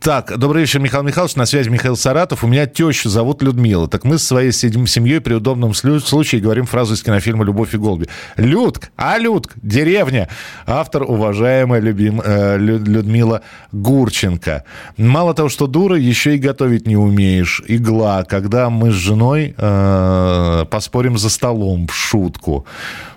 Так, 0.00 0.38
добрый 0.38 0.62
вечер, 0.62 0.80
Михаил 0.80 1.02
Михайлович. 1.04 1.36
На 1.36 1.44
связи 1.44 1.68
Михаил 1.68 1.94
Саратов. 1.94 2.42
У 2.42 2.46
меня 2.46 2.66
тещу 2.66 3.10
зовут 3.10 3.42
Людмила. 3.42 3.86
Так 3.86 4.04
мы 4.04 4.16
с 4.16 4.24
своей 4.24 4.50
семьей 4.50 5.20
при 5.20 5.34
удобном 5.34 5.74
случае 5.74 6.40
говорим 6.40 6.64
фразу 6.64 6.94
из 6.94 7.02
кинофильма 7.02 7.44
«Любовь 7.44 7.74
и 7.74 7.76
голуби». 7.76 8.08
Людк, 8.36 8.92
а 8.96 9.18
Людк, 9.18 9.52
деревня. 9.56 10.30
Автор 10.66 11.02
уважаемая 11.02 11.82
любим, 11.82 12.22
э, 12.24 12.56
Людмила 12.56 13.42
Гурченко. 13.72 14.64
Мало 14.96 15.34
того, 15.34 15.50
что 15.50 15.66
дура, 15.66 15.98
еще 15.98 16.34
и 16.34 16.38
готовить 16.38 16.86
не 16.86 16.96
умеешь. 16.96 17.62
Игла. 17.68 18.24
Когда 18.24 18.70
мы 18.70 18.92
с 18.92 18.94
женой 18.94 19.54
э, 19.54 20.64
поспорим 20.70 21.18
за 21.18 21.28
столом 21.28 21.88
в 21.88 21.94
шутку. 21.94 22.64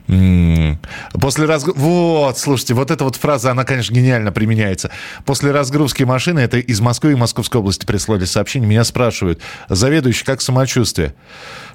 После 0.08 1.46
разгрузки... 1.46 1.80
Вот, 1.80 2.38
слушайте, 2.38 2.74
вот 2.74 2.92
эта 2.92 3.04
вот 3.04 3.16
фраза, 3.16 3.52
она, 3.52 3.64
конечно, 3.64 3.94
гениально 3.94 4.32
применяется. 4.32 4.92
После 5.26 5.52
разгрузки 5.52 6.04
машины, 6.04 6.40
это 6.40 6.58
из 6.58 6.82
Москвы 6.82 7.14
и 7.14 7.16
Московской 7.16 7.60
области 7.62 7.86
прислали 7.86 8.26
сообщение, 8.26 8.70
меня 8.70 8.84
спрашивают, 8.84 9.40
заведующий, 9.70 10.26
как 10.26 10.42
самочувствие? 10.42 11.14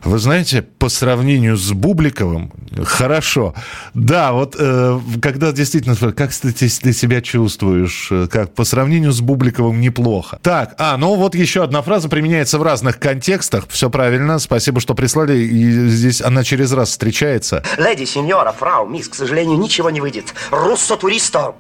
Вы 0.05 0.19
знаете, 0.19 0.63
по 0.63 0.89
сравнению 0.89 1.57
с 1.57 1.73
Бубликовым, 1.73 2.53
хорошо. 2.85 3.55
Да, 3.95 4.33
вот 4.33 4.57
э, 4.59 4.99
когда 5.21 5.53
действительно, 5.53 5.97
как 6.13 6.33
ты, 6.33 6.53
ты, 6.53 6.69
себя 6.69 7.21
чувствуешь, 7.21 8.09
э, 8.11 8.29
как 8.31 8.55
по 8.55 8.65
сравнению 8.65 9.13
с 9.13 9.21
Бубликовым 9.21 9.81
неплохо. 9.81 10.39
Так, 10.43 10.75
а, 10.79 10.97
ну 10.97 11.17
вот 11.17 11.35
еще 11.35 11.65
одна 11.65 11.83
фраза 11.83 12.09
применяется 12.09 12.59
в 12.59 12.63
разных 12.63 12.99
контекстах. 12.99 13.65
Все 13.69 13.91
правильно, 13.91 14.39
спасибо, 14.39 14.81
что 14.81 14.95
прислали. 14.95 15.37
И 15.39 15.89
здесь 15.89 16.21
она 16.21 16.45
через 16.45 16.73
раз 16.73 16.91
встречается. 16.91 17.63
Леди, 17.77 18.05
сеньора, 18.05 18.53
фрау, 18.53 18.87
мисс, 18.87 19.09
к 19.09 19.15
сожалению, 19.15 19.59
ничего 19.59 19.91
не 19.91 20.01
выйдет. 20.01 20.35
Руссо 20.51 20.97
туристо. 20.97 21.55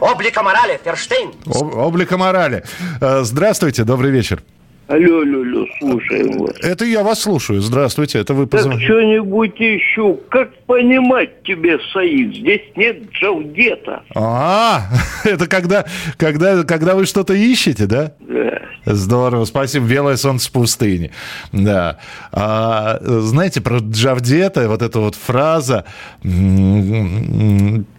Облика 0.00 0.42
морали, 0.42 0.80
Ферштейн. 0.82 1.32
Облика 1.46 2.16
морали. 2.16 2.64
Э, 3.00 3.22
здравствуйте, 3.24 3.84
добрый 3.84 4.10
вечер. 4.10 4.42
Алло, 4.88 5.20
алло, 5.20 5.42
алло, 5.42 5.66
слушаю 5.78 6.38
вас. 6.38 6.56
Это 6.62 6.86
я 6.86 7.02
вас 7.02 7.20
слушаю. 7.20 7.60
Здравствуйте, 7.60 8.20
это 8.20 8.32
вы 8.32 8.46
позвонили. 8.46 8.80
Так 8.80 8.96
что-нибудь 8.96 9.60
еще. 9.60 10.16
Как 10.30 10.56
понимать 10.64 11.42
тебе, 11.42 11.78
Саид? 11.92 12.34
Здесь 12.34 12.62
нет 12.74 13.10
джавдета. 13.12 14.02
А, 14.14 14.86
это 15.24 15.46
когда, 15.46 15.84
когда, 16.16 16.64
когда 16.64 16.94
вы 16.94 17.04
что-то 17.04 17.34
ищете, 17.34 17.84
да? 17.84 18.14
Да. 18.20 18.62
Здорово, 18.86 19.44
спасибо. 19.44 19.86
Белое 19.86 20.16
солнце 20.16 20.50
пустыни. 20.50 21.10
Да. 21.52 21.98
А, 22.32 22.98
знаете, 23.02 23.60
про 23.60 23.80
джавдета, 23.80 24.70
вот 24.70 24.80
эта 24.80 25.00
вот 25.00 25.14
фраза, 25.14 25.84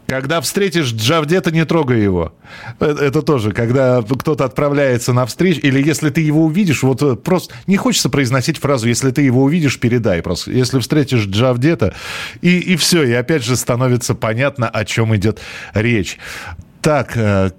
когда 0.10 0.42
встретишь 0.42 0.92
Джавдета, 0.92 1.52
не 1.52 1.66
трогай 1.66 2.02
его. 2.02 2.34
Это, 2.80 3.04
это 3.04 3.22
тоже, 3.22 3.52
когда 3.52 4.02
кто-то 4.02 4.44
отправляется 4.44 5.14
на 5.14 5.28
встречу, 5.28 5.60
или 5.62 5.86
если 5.86 6.10
ты 6.10 6.22
его 6.22 6.46
увидишь, 6.46 6.82
вот 6.82 7.02
э, 7.04 7.16
просто 7.16 7.54
не 7.68 7.78
хочется 7.78 8.10
произносить 8.10 8.58
фразу, 8.58 8.88
если 8.88 9.12
ты 9.12 9.22
его 9.22 9.44
увидишь, 9.44 9.80
передай 9.80 10.24
просто. 10.24 10.52
Если 10.52 10.80
встретишь 10.80 11.28
Джавдета, 11.28 11.94
и, 12.42 12.58
и 12.58 12.76
все, 12.76 13.04
и 13.04 13.14
опять 13.14 13.44
же 13.44 13.56
становится 13.56 14.16
понятно, 14.16 14.68
о 14.68 14.84
чем 14.84 15.16
идет 15.16 15.40
речь. 15.74 16.18
Так, 16.82 17.16
э, 17.16 17.52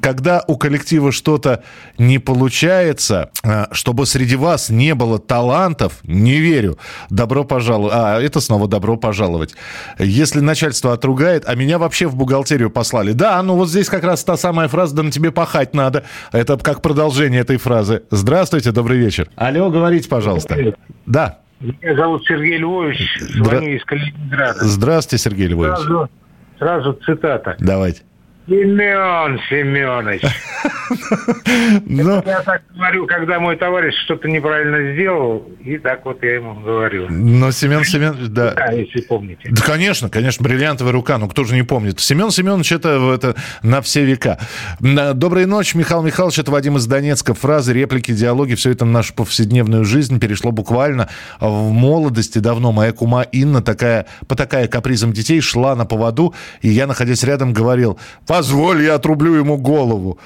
когда 0.00 0.42
у 0.46 0.56
коллектива 0.56 1.12
что-то 1.12 1.62
не 1.98 2.18
получается, 2.18 3.30
а, 3.44 3.68
чтобы 3.72 4.06
среди 4.06 4.36
вас 4.36 4.70
не 4.70 4.94
было 4.94 5.18
талантов, 5.18 5.98
не 6.04 6.38
верю. 6.38 6.78
Добро 7.10 7.44
пожаловать. 7.44 7.92
А, 7.94 8.20
это 8.20 8.40
снова 8.40 8.68
добро 8.68 8.96
пожаловать. 8.96 9.54
Если 9.98 10.40
начальство 10.40 10.92
отругает, 10.92 11.44
а 11.46 11.54
меня 11.54 11.78
вообще 11.78 12.06
в 12.06 12.16
бухгалтерию 12.16 12.70
послали. 12.70 13.12
Да, 13.12 13.42
ну 13.42 13.56
вот 13.56 13.68
здесь 13.68 13.88
как 13.88 14.04
раз 14.04 14.24
та 14.24 14.36
самая 14.36 14.68
фраза, 14.68 14.94
да 14.94 15.02
на 15.02 15.10
тебе 15.10 15.32
пахать 15.32 15.74
надо. 15.74 16.04
Это 16.32 16.56
как 16.58 16.82
продолжение 16.82 17.40
этой 17.40 17.56
фразы. 17.56 18.02
Здравствуйте, 18.10 18.72
добрый 18.72 18.98
вечер. 18.98 19.28
Алло, 19.36 19.70
говорите, 19.70 20.08
пожалуйста. 20.08 20.74
Да. 21.06 21.38
Меня 21.60 21.94
зовут 21.94 22.24
Сергей 22.26 22.58
Львович, 22.58 22.98
звоню 23.20 23.44
Здра... 23.44 23.76
из 23.76 23.84
Калининграда. 23.84 24.64
Здравствуйте, 24.64 25.22
Сергей 25.22 25.46
Львович. 25.46 25.78
Сразу, 25.78 26.10
сразу 26.58 26.92
цитата. 27.04 27.56
Давайте. 27.60 28.02
Семен 28.46 29.40
Семенович. 29.48 30.22
Но... 31.86 32.22
Я 32.26 32.40
так 32.40 32.62
говорю, 32.74 33.06
когда 33.06 33.38
мой 33.38 33.56
товарищ 33.56 33.94
что-то 34.04 34.28
неправильно 34.28 34.94
сделал, 34.94 35.48
и 35.64 35.78
так 35.78 36.04
вот 36.04 36.22
я 36.22 36.34
ему 36.34 36.54
говорю. 36.54 37.06
Но 37.08 37.52
Семен 37.52 37.84
Семенович, 37.84 38.28
да. 38.28 38.52
Да, 38.54 38.72
если 38.72 39.00
помните. 39.02 39.48
Да, 39.50 39.62
конечно, 39.62 40.08
конечно, 40.08 40.42
бриллиантовая 40.42 40.92
рука, 40.92 41.18
ну 41.18 41.28
кто 41.28 41.44
же 41.44 41.54
не 41.54 41.62
помнит. 41.62 42.00
Семен 42.00 42.30
Семенович 42.30 42.72
это, 42.72 43.12
это 43.14 43.36
на 43.62 43.80
все 43.80 44.04
века. 44.04 44.38
Доброй 44.80 45.46
ночи, 45.46 45.76
Михаил 45.76 46.02
Михайлович, 46.02 46.38
это 46.40 46.50
Вадим 46.50 46.76
из 46.76 46.86
Донецка. 46.86 47.34
Фразы, 47.34 47.72
реплики, 47.72 48.12
диалоги, 48.12 48.54
все 48.54 48.70
это 48.70 48.84
в 48.84 48.88
нашу 48.88 49.14
повседневную 49.14 49.84
жизнь 49.84 50.18
перешло 50.18 50.50
буквально 50.50 51.08
в 51.40 51.70
молодости 51.70 52.38
давно. 52.38 52.72
Моя 52.72 52.92
кума 52.92 53.22
Инна 53.22 53.62
такая, 53.62 54.06
по 54.26 54.34
такая 54.34 54.66
капризам 54.66 55.12
детей 55.12 55.40
шла 55.40 55.76
на 55.76 55.84
поводу, 55.84 56.34
и 56.60 56.68
я, 56.68 56.88
находясь 56.88 57.22
рядом, 57.22 57.52
говорил, 57.52 57.98
позволь, 58.32 58.82
я 58.82 58.94
отрублю 58.94 59.34
ему 59.34 59.58
голову. 59.58 60.18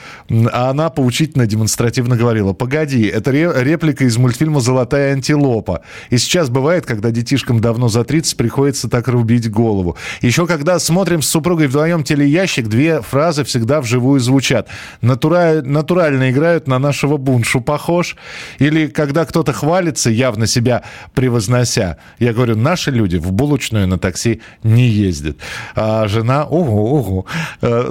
А 0.53 0.71
она 0.71 0.91
поучительно, 0.91 1.45
демонстративно 1.45 2.17
говорила, 2.17 2.53
погоди, 2.53 3.05
это 3.07 3.33
реплика 3.33 4.05
из 4.05 4.17
мультфильма 4.17 4.61
«Золотая 4.61 5.13
антилопа». 5.15 5.83
И 6.11 6.19
сейчас 6.19 6.49
бывает, 6.49 6.87
когда 6.87 7.11
детишкам 7.11 7.61
давно 7.61 7.89
за 7.89 8.05
30 8.05 8.37
приходится 8.37 8.89
так 8.89 9.09
рубить 9.09 9.51
голову. 9.51 9.97
Еще 10.21 10.47
когда 10.47 10.79
смотрим 10.79 11.21
с 11.21 11.27
супругой 11.27 11.67
вдвоем 11.67 12.05
телеящик, 12.05 12.69
две 12.69 13.03
фразы 13.03 13.43
всегда 13.43 13.81
вживую 13.81 14.21
звучат. 14.21 14.69
Натура... 15.01 15.61
Натурально 15.65 16.31
играют 16.31 16.69
на 16.69 16.79
нашего 16.79 17.17
буншу 17.17 17.61
похож. 17.61 18.17
Или 18.61 18.87
когда 18.87 19.25
кто-то 19.25 19.53
хвалится, 19.53 20.11
явно 20.11 20.47
себя 20.47 20.85
превознося. 21.15 21.97
Я 22.21 22.33
говорю, 22.33 22.55
наши 22.55 22.93
люди 22.93 23.17
в 23.17 23.33
булочную 23.33 23.89
на 23.89 23.99
такси 23.99 24.43
не 24.63 24.87
ездят. 24.87 25.39
А 25.75 26.07
жена, 26.07 26.45
ого, 26.45 26.95
ого. 26.95 27.27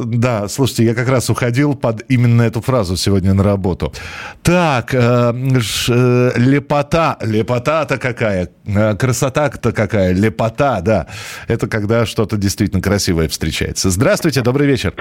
Да, 0.06 0.48
слушайте, 0.48 0.86
я 0.86 0.96
как 0.96 1.10
раз 1.10 1.30
уходил 1.30 1.76
под 1.76 2.04
именно 2.10 2.44
эту 2.44 2.62
фразу 2.62 2.96
сегодня 2.98 3.34
на 3.34 3.44
работу. 3.44 3.94
Так, 4.44 4.94
э, 4.94 5.34
э, 5.90 6.32
лепота. 6.36 7.18
Лепота-то 7.22 7.98
какая? 7.98 8.50
Э, 8.66 8.96
красота-то 8.96 9.72
какая? 9.72 10.14
Лепота, 10.14 10.82
да. 10.82 11.08
Это 11.48 11.68
когда 11.68 12.06
что-то 12.06 12.38
действительно 12.38 12.82
красивое 12.82 13.28
встречается. 13.28 13.90
Здравствуйте, 13.90 14.42
добрый 14.42 14.68
вечер. 14.68 14.94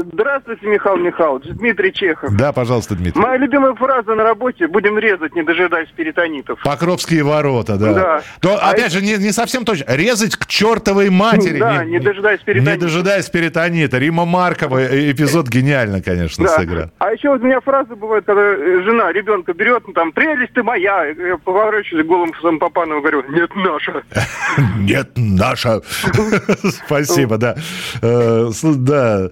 Э, 0.00 0.04
здравствуйте, 0.12 0.66
Михаил 0.66 0.96
Михайлович. 0.96 1.48
Дмитрий 1.50 1.92
Чехов. 1.92 2.34
Да, 2.34 2.52
пожалуйста, 2.52 2.94
Дмитрий. 2.94 3.20
Моя 3.20 3.36
любимая 3.36 3.74
фраза 3.74 4.14
на 4.14 4.22
работе 4.22 4.66
«Будем 4.68 4.98
резать, 4.98 5.34
не 5.34 5.42
дожидаясь 5.42 5.88
перитонитов». 5.90 6.60
Покровские 6.62 7.22
ворота, 7.22 7.76
да. 7.76 7.92
Да. 7.92 8.22
То, 8.40 8.58
а 8.60 8.70
опять 8.70 8.92
же, 8.92 9.02
не, 9.02 9.16
не 9.16 9.32
совсем 9.32 9.64
точно. 9.64 9.84
Резать 9.88 10.36
к 10.36 10.46
чертовой 10.46 11.10
матери. 11.10 11.58
Да, 11.58 11.84
не, 11.84 11.92
не 11.92 11.98
дожидаясь 12.00 12.40
перитонита. 12.40 12.72
Не 12.72 12.78
дожидаясь 12.80 13.28
перитонита. 13.28 13.98
Рима 13.98 14.24
Маркова 14.24 15.10
эпизод 15.10 15.48
гениально, 15.48 16.02
конечно, 16.02 16.44
да. 16.44 16.56
сыгран. 16.56 16.90
А 16.98 17.12
еще 17.12 17.30
вот 17.30 17.42
у 17.42 17.44
меня 17.44 17.60
фраза 17.60 17.94
бывает, 17.96 18.24
когда 18.24 18.42
э, 18.42 18.82
жена 18.82 19.12
ребенка 19.12 19.52
берет, 19.52 19.84
ну 19.86 19.92
там, 19.92 20.12
прелесть 20.12 20.52
ты 20.54 20.62
моя. 20.62 21.06
Я 21.06 21.36
поворачиваюсь 21.38 22.06
голым 22.06 22.30
и 22.30 23.00
говорю, 23.00 23.24
нет, 23.30 23.50
наша. 23.54 24.02
Нет, 24.78 25.10
наша. 25.16 25.80
Спасибо, 26.86 27.36
да. 27.36 27.56
Э, 28.02 28.50
да. 28.62 29.30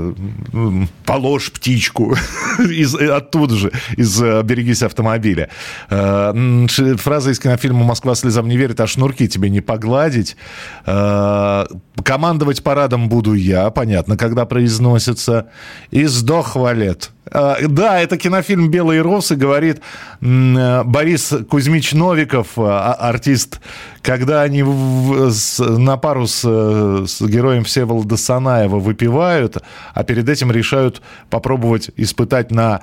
Э, 0.00 0.86
положь 1.04 1.52
птичку. 1.52 2.16
из, 2.58 2.94
оттуда 2.94 3.54
же, 3.54 3.72
из 3.96 4.20
«Берегись 4.20 4.82
автомобиля». 4.82 5.48
Фраза 5.88 7.30
из 7.30 7.38
кинофильма 7.38 7.84
«Москва 7.84 8.14
слезам 8.14 8.48
не 8.48 8.56
верит», 8.56 8.80
а 8.80 8.86
шнурки 8.86 9.28
тебе 9.28 9.50
не 9.50 9.60
погладить. 9.60 10.36
Командовать 10.84 12.62
парадом 12.62 13.08
буду 13.08 13.34
я, 13.34 13.70
понятно, 13.70 14.16
когда 14.16 14.46
произносится. 14.46 15.48
И 15.90 16.04
сдох 16.04 16.56
валет. 16.56 17.10
А, 17.26 17.56
да, 17.68 18.00
это 18.00 18.16
кинофильм 18.16 18.70
«Белые 18.70 19.02
росы», 19.02 19.36
говорит 19.36 19.80
Борис 20.20 21.32
Кузьмич 21.48 21.92
Новиков, 21.92 22.48
а, 22.56 22.94
артист, 22.94 23.60
когда 24.02 24.42
они 24.42 24.62
на 24.62 25.96
пару 25.98 26.26
с, 26.26 26.40
с 26.42 27.20
героем 27.20 27.64
Всеволода 27.64 28.16
Санаева 28.16 28.78
выпивают, 28.78 29.58
а 29.94 30.04
перед 30.04 30.28
этим 30.28 30.50
решают 30.50 31.02
попробовать 31.28 31.90
испытать 31.96 32.50
на 32.50 32.80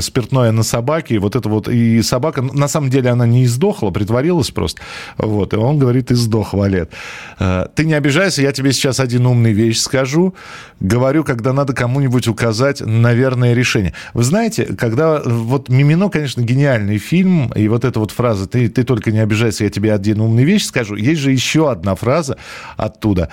спиртное 0.00 0.52
на 0.52 0.62
собаке. 0.62 1.16
И 1.16 1.18
вот 1.18 1.34
это 1.34 1.48
вот, 1.48 1.68
и 1.68 2.02
собака, 2.02 2.42
на 2.42 2.68
самом 2.68 2.90
деле 2.90 3.10
она 3.10 3.26
не 3.26 3.44
издохла, 3.44 3.90
притворилась 3.90 4.50
просто. 4.50 4.80
Вот, 5.18 5.52
и 5.52 5.56
он 5.56 5.78
говорит, 5.78 6.12
и 6.12 6.14
сдох, 6.14 6.54
Валет. 6.54 6.92
А, 7.38 7.68
ты 7.74 7.84
не 7.84 7.94
обижайся, 7.94 8.42
я 8.42 8.52
тебе 8.52 8.72
сейчас 8.72 9.00
один 9.00 9.26
умный 9.26 9.52
вещь 9.52 9.80
скажу. 9.80 10.34
Говорю, 10.78 11.24
когда 11.24 11.52
надо 11.52 11.72
кому-нибудь 11.72 12.28
указать, 12.28 12.80
наверное, 12.80 13.23
верное 13.24 13.54
решение. 13.54 13.94
Вы 14.12 14.22
знаете, 14.22 14.64
когда 14.78 15.22
вот 15.24 15.70
Мимино, 15.70 16.10
конечно, 16.10 16.42
гениальный 16.42 16.98
фильм, 16.98 17.50
и 17.56 17.68
вот 17.68 17.84
эта 17.84 17.98
вот 17.98 18.10
фраза 18.10 18.46
«ты, 18.46 18.68
ты 18.68 18.84
только 18.84 19.12
не 19.12 19.20
обижайся, 19.20 19.64
я 19.64 19.70
тебе 19.70 19.94
один 19.94 20.20
умный 20.20 20.44
вещь 20.44 20.64
скажу», 20.66 20.94
есть 20.94 21.20
же 21.20 21.32
еще 21.32 21.70
одна 21.70 21.94
фраза 21.94 22.36
оттуда, 22.76 23.30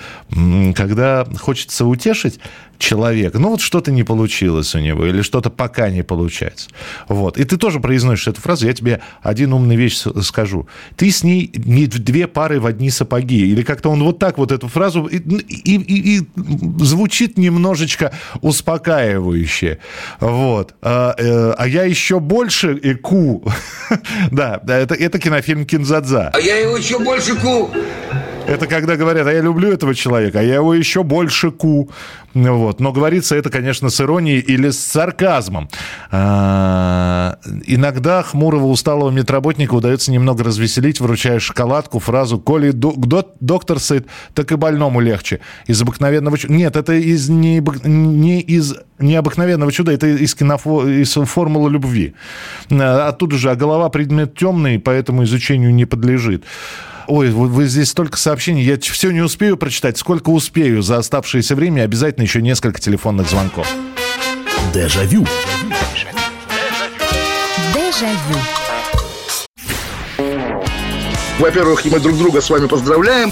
когда 0.76 1.26
хочется 1.40 1.86
утешить 1.86 2.40
человека, 2.82 3.40
ну 3.40 3.50
вот 3.50 3.62
что-то 3.62 3.92
не 3.92 4.04
получилось 4.04 4.76
у 4.76 4.80
него, 4.80 5.06
или 5.06 5.22
что-то 5.22 5.50
пока 5.50 5.90
не 5.90 6.04
получается. 6.04 6.70
Вот. 7.08 7.38
И 7.38 7.44
ты 7.44 7.58
тоже 7.58 7.80
произносишь 7.80 8.28
эту 8.28 8.42
фразу, 8.42 8.68
я 8.68 8.74
тебе 8.74 9.02
один 9.22 9.54
умный 9.54 9.76
вещь 9.76 10.04
скажу. 10.22 10.68
Ты 10.96 11.12
с 11.12 11.24
ней 11.24 11.52
не 11.56 11.88
две 11.88 12.28
пары 12.28 12.60
в 12.60 12.66
одни 12.66 12.90
сапоги. 12.90 13.48
Или 13.52 13.64
как-то 13.64 13.90
он 13.90 14.04
вот 14.04 14.20
так 14.20 14.38
вот 14.38 14.52
эту 14.52 14.68
фразу 14.68 15.06
и, 15.06 15.18
и, 15.18 15.76
и, 15.76 16.18
и 16.18 16.28
звучит 16.84 17.38
немножечко 17.38 18.14
успокаивающе. 18.42 19.78
Вот. 20.20 20.74
А, 20.82 21.16
э, 21.18 21.54
а 21.58 21.68
я 21.68 21.84
еще 21.84 22.20
больше 22.20 22.74
и 22.74 22.94
ку. 22.96 23.44
да, 24.32 24.62
это, 24.68 24.96
это 24.96 25.20
кинофильм 25.20 25.66
Кинзадза. 25.66 26.32
А 26.34 26.40
я 26.40 26.58
его 26.58 26.78
еще 26.78 27.00
больше 27.00 27.36
ку. 27.36 27.70
Это 28.48 28.68
когда 28.68 28.96
говорят, 28.96 29.28
а 29.28 29.32
я 29.32 29.42
люблю 29.42 29.72
этого 29.72 29.96
человека, 29.96 30.40
а 30.40 30.44
я 30.44 30.56
его 30.56 30.74
еще 30.74 31.04
больше 31.04 31.52
ку. 31.52 31.90
Вот. 32.34 32.80
Но 32.80 32.92
говорится 32.92 33.36
это, 33.36 33.50
конечно, 33.50 33.90
с 33.90 34.02
иронией 34.02 34.40
или 34.40 34.70
с 34.70 34.80
сарказмом. 34.80 35.70
А, 36.12 37.38
иногда 37.66 38.24
хмурого 38.24 38.68
усталого 38.68 39.10
медработника 39.10 39.74
удается 39.74 40.12
немного 40.12 40.44
развеселить, 40.44 41.00
вручая 41.00 41.40
шоколадку, 41.40 42.00
фразу 42.00 42.40
«Коли 42.40 42.72
доктор 42.72 43.80
сыт, 43.80 44.08
так 44.34 44.52
и 44.52 44.56
больному 44.56 45.00
легче». 45.02 45.42
Из 45.68 45.82
обыкновенного. 45.82 46.38
Нет, 46.48 46.76
это 46.76 46.94
из 46.94 47.30
не, 47.30 47.62
не 47.84 48.42
из 48.42 48.76
необыкновенного 49.00 49.72
чуда, 49.72 49.92
это 49.92 50.08
из, 50.08 50.36
кинофо... 50.36 50.88
из 50.88 51.14
формулы 51.14 51.70
любви. 51.70 52.16
А, 52.72 53.08
оттуда 53.10 53.38
же, 53.38 53.52
а 53.52 53.56
голова 53.56 53.90
предмет 53.90 54.36
темный, 54.36 54.80
поэтому 54.80 55.24
изучению 55.24 55.74
не 55.74 55.86
подлежит. 55.86 56.46
Ой, 57.08 57.30
вы, 57.30 57.48
вы 57.48 57.68
здесь 57.68 57.90
столько 57.90 58.18
сообщений, 58.18 58.64
я 58.64 58.78
все 58.80 59.12
не 59.12 59.22
успею 59.22 59.58
прочитать. 59.58 59.98
Сколько 59.98 60.30
успею 60.30 60.82
за 60.82 60.98
оставшееся 60.98 61.56
время, 61.56 61.84
обязательно 61.84 62.24
еще 62.24 62.42
несколько 62.42 62.80
телефонных 62.80 63.30
звонков. 63.30 63.68
Дежавю. 64.74 65.26
Дежавю. 67.74 68.40
Во-первых, 71.40 71.84
мы 71.86 72.00
друг 72.00 72.18
друга 72.18 72.40
с 72.40 72.50
вами 72.50 72.68
поздравляем. 72.68 73.32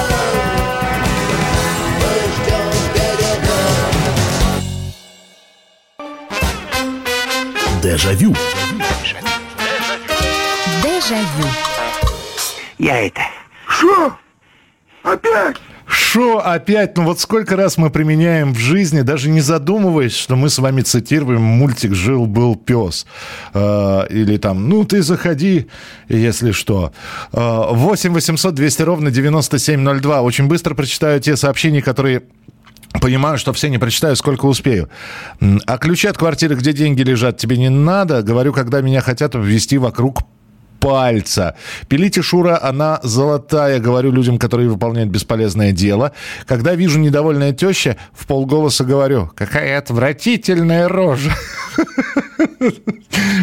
Дежавю. 7.81 8.35
Дежавю. 10.83 11.47
Я 12.77 13.07
это... 13.07 13.21
Что? 13.67 14.15
Опять? 15.01 15.57
Шо 15.87 16.37
опять? 16.37 16.95
Ну 16.95 17.05
вот 17.05 17.19
сколько 17.19 17.55
раз 17.55 17.77
мы 17.77 17.89
применяем 17.89 18.53
в 18.53 18.59
жизни, 18.59 19.01
даже 19.01 19.29
не 19.29 19.41
задумываясь, 19.41 20.15
что 20.15 20.35
мы 20.35 20.49
с 20.49 20.59
вами 20.59 20.81
цитируем 20.81 21.41
мультик 21.41 21.95
«Жил-был 21.95 22.55
пес». 22.55 23.07
Э, 23.55 24.05
или 24.11 24.37
там 24.37 24.69
«Ну 24.69 24.85
ты 24.85 25.01
заходи, 25.01 25.67
если 26.07 26.51
что». 26.51 26.93
Э, 27.33 27.65
8 27.71 28.13
800 28.13 28.53
200 28.53 28.81
ровно 28.83 29.09
9702. 29.09 30.21
Очень 30.21 30.47
быстро 30.47 30.75
прочитаю 30.75 31.19
те 31.19 31.35
сообщения, 31.35 31.81
которые 31.81 32.23
Понимаю, 32.99 33.37
что 33.37 33.53
все 33.53 33.69
не 33.69 33.77
прочитаю, 33.77 34.15
сколько 34.15 34.45
успею. 34.45 34.89
А 35.65 35.77
ключи 35.77 36.07
от 36.07 36.17
квартиры, 36.17 36.55
где 36.55 36.73
деньги 36.73 37.01
лежат, 37.01 37.37
тебе 37.37 37.57
не 37.57 37.69
надо. 37.69 38.21
Говорю, 38.21 38.53
когда 38.53 38.81
меня 38.81 39.01
хотят 39.01 39.33
ввести 39.35 39.77
вокруг 39.77 40.19
пальца. 40.81 41.55
Пилите 41.87 42.21
Шура, 42.21 42.59
она 42.61 42.99
золотая, 43.03 43.79
говорю 43.79 44.11
людям, 44.11 44.37
которые 44.37 44.67
выполняют 44.67 45.09
бесполезное 45.11 45.71
дело. 45.71 46.11
Когда 46.45 46.75
вижу 46.75 46.99
недовольная 46.99 47.53
теща, 47.53 47.97
в 48.13 48.25
полголоса 48.27 48.83
говорю, 48.83 49.31
какая 49.35 49.77
отвратительная 49.77 50.89
рожа. 50.89 51.31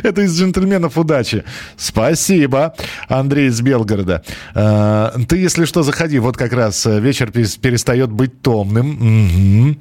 Это 0.03 0.23
из 0.23 0.39
джентльменов 0.39 0.97
удачи. 0.97 1.45
Спасибо, 1.77 2.75
Андрей 3.09 3.49
из 3.49 3.61
Белгорода. 3.61 4.23
А, 4.55 5.15
ты, 5.29 5.39
если 5.39 5.65
что, 5.65 5.83
заходи. 5.83 6.19
Вот 6.19 6.37
как 6.37 6.53
раз 6.53 6.87
вечер 6.87 7.31
перестает 7.31 8.11
быть 8.11 8.41
томным. 8.43 9.79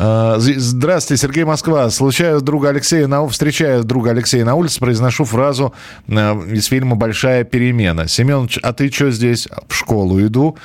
А, 0.00 0.36
здравствуйте, 0.38 1.20
Сергей 1.20 1.42
Москва. 1.42 1.90
Случаю 1.90 2.40
друга 2.40 2.68
Алексея 2.68 3.08
на... 3.08 3.26
Встречаю 3.26 3.82
друга 3.82 4.10
Алексея 4.12 4.44
на 4.44 4.54
улице, 4.54 4.78
произношу 4.78 5.24
фразу 5.24 5.74
из 6.06 6.66
фильма 6.66 6.94
«Большая 6.94 7.42
перемена». 7.42 8.06
Семенович, 8.06 8.60
а 8.62 8.72
ты 8.72 8.92
что 8.92 9.10
здесь? 9.10 9.48
В 9.66 9.74
школу 9.74 10.20
иду. 10.24 10.56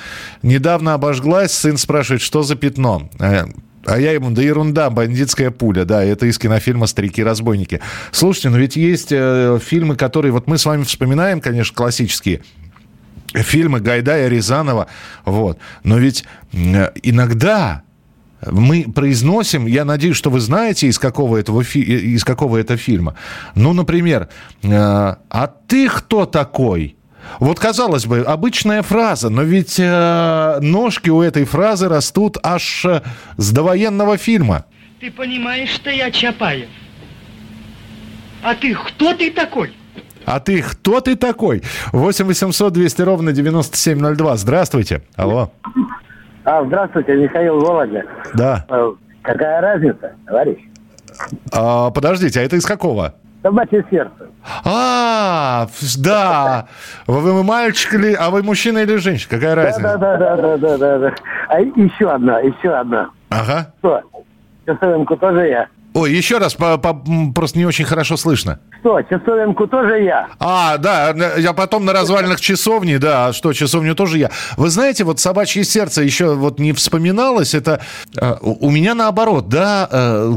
Недавно 0.44 0.94
обожглась, 0.94 1.52
сын 1.52 1.78
спрашивает, 1.78 2.22
что 2.22 2.44
за 2.44 2.56
пятно? 2.56 3.10
А, 3.86 4.00
я 4.00 4.12
ему, 4.12 4.32
да 4.32 4.42
ерунда, 4.42 4.90
бандитская 4.90 5.52
пуля, 5.52 5.84
да, 5.84 6.04
это 6.04 6.26
из 6.26 6.38
кинофильма 6.38 6.88
«Старики-разбойники». 6.88 7.82
Слушайте, 8.12 8.50
ну 8.50 8.58
ведь 8.58 8.76
есть 8.76 9.12
э, 9.12 9.60
фильмы, 9.62 9.96
которые, 9.96 10.32
вот 10.32 10.48
мы 10.48 10.58
с 10.58 10.66
вами 10.66 10.84
вспоминаем, 10.84 11.42
конечно, 11.42 11.76
классические, 11.76 12.42
фильмы 13.34 13.82
Гайдая, 13.82 14.30
Рязанова, 14.30 14.88
вот, 15.26 15.58
но 15.84 15.98
ведь 15.98 16.24
э, 16.54 16.92
иногда 17.04 17.84
мы 18.50 18.86
произносим, 18.94 19.66
я 19.66 19.86
надеюсь, 19.86 20.16
что 20.16 20.30
вы 20.30 20.40
знаете, 20.40 20.88
из 20.88 20.98
какого, 20.98 21.38
этого 21.38 21.64
фи, 21.64 21.82
из 21.82 22.24
какого 22.24 22.58
это 22.58 22.78
фильма. 22.78 23.16
Ну, 23.56 23.74
например, 23.74 24.30
э, 24.62 24.70
«А 24.72 25.54
ты 25.68 25.90
кто 25.90 26.26
такой?» 26.26 26.96
Вот, 27.40 27.60
казалось 27.60 28.06
бы, 28.06 28.20
обычная 28.20 28.82
фраза, 28.82 29.30
но 29.30 29.44
ведь 29.44 29.80
э, 29.80 30.60
ножки 30.62 31.10
у 31.10 31.22
этой 31.22 31.46
фразы 31.46 31.90
растут 31.90 32.38
аж 32.44 32.86
э, 32.86 33.02
с 33.38 33.52
довоенного 33.52 34.18
фильма. 34.18 34.66
Ты 35.00 35.12
понимаешь, 35.12 35.70
что 35.70 35.90
я 35.90 36.12
Чапаев? 36.12 36.70
А 38.44 38.56
ты 38.56 38.76
кто 38.76 39.14
ты 39.14 39.32
такой? 39.32 39.74
А 40.26 40.40
ты 40.40 40.62
кто 40.62 41.02
ты 41.02 41.16
такой? 41.16 41.64
8 41.92 42.26
800 42.26 42.72
200 42.74 43.02
ровно 43.02 43.32
9702. 43.32 44.38
Здравствуйте. 44.38 45.02
Алло. 45.16 45.52
А, 46.46 46.64
здравствуйте, 46.66 47.16
Михаил 47.16 47.60
Володя. 47.60 48.04
Да. 48.34 48.66
Э, 48.70 48.94
какая 49.22 49.62
разница, 49.62 50.14
товарищ? 50.26 50.58
А, 51.52 51.90
подождите, 51.90 52.40
а 52.40 52.44
это 52.44 52.58
из 52.58 52.66
какого? 52.66 53.16
Собачье 53.44 53.86
сердце. 53.92 54.30
А, 54.64 55.68
да. 55.98 56.68
Вы 57.08 57.44
мальчик 57.44 57.94
или, 57.94 58.14
а 58.14 58.30
вы 58.30 58.42
мужчина 58.42 58.80
или 58.80 58.96
женщина? 58.96 59.30
Какая 59.30 59.56
разница? 59.56 59.98
Да, 59.98 59.98
да, 59.98 60.18
да, 60.18 60.38
да, 60.38 60.58
да, 60.58 60.78
да, 60.78 61.00
да. 61.00 61.16
А 61.50 61.60
еще 61.60 62.10
одна, 62.10 62.40
еще 62.40 62.74
одна. 62.74 63.10
Ага. 63.30 63.74
Что? 63.80 64.02
Часовенку 64.66 65.18
тоже 65.18 65.48
я. 65.48 65.68
Ой, 65.94 66.12
еще 66.12 66.40
раз, 66.40 66.56
по, 66.56 66.78
по, 66.78 66.94
просто 67.36 67.60
не 67.60 67.66
очень 67.66 67.86
хорошо 67.86 68.18
слышно. 68.18 68.60
Что, 68.80 69.02
часовенку 69.04 69.68
тоже 69.68 70.04
я? 70.04 70.28
А, 70.40 70.78
да, 70.78 71.14
я 71.38 71.54
потом 71.54 71.86
на 71.86 71.94
развалинах 71.94 72.42
часовни, 72.42 72.98
да, 72.98 73.28
а 73.28 73.34
что, 73.34 73.54
часовню 73.54 73.94
тоже 73.94 74.18
я. 74.18 74.32
Вы 74.58 74.70
знаете, 74.70 75.04
вот 75.04 75.20
«Собачье 75.20 75.64
сердце» 75.64 76.02
еще 76.02 76.34
вот 76.34 76.60
не 76.60 76.74
вспоминалось, 76.74 77.54
это 77.54 77.82
э, 78.20 78.36
у 78.42 78.72
меня 78.72 78.96
наоборот, 78.96 79.50
да, 79.50 79.88
э, 79.92 80.34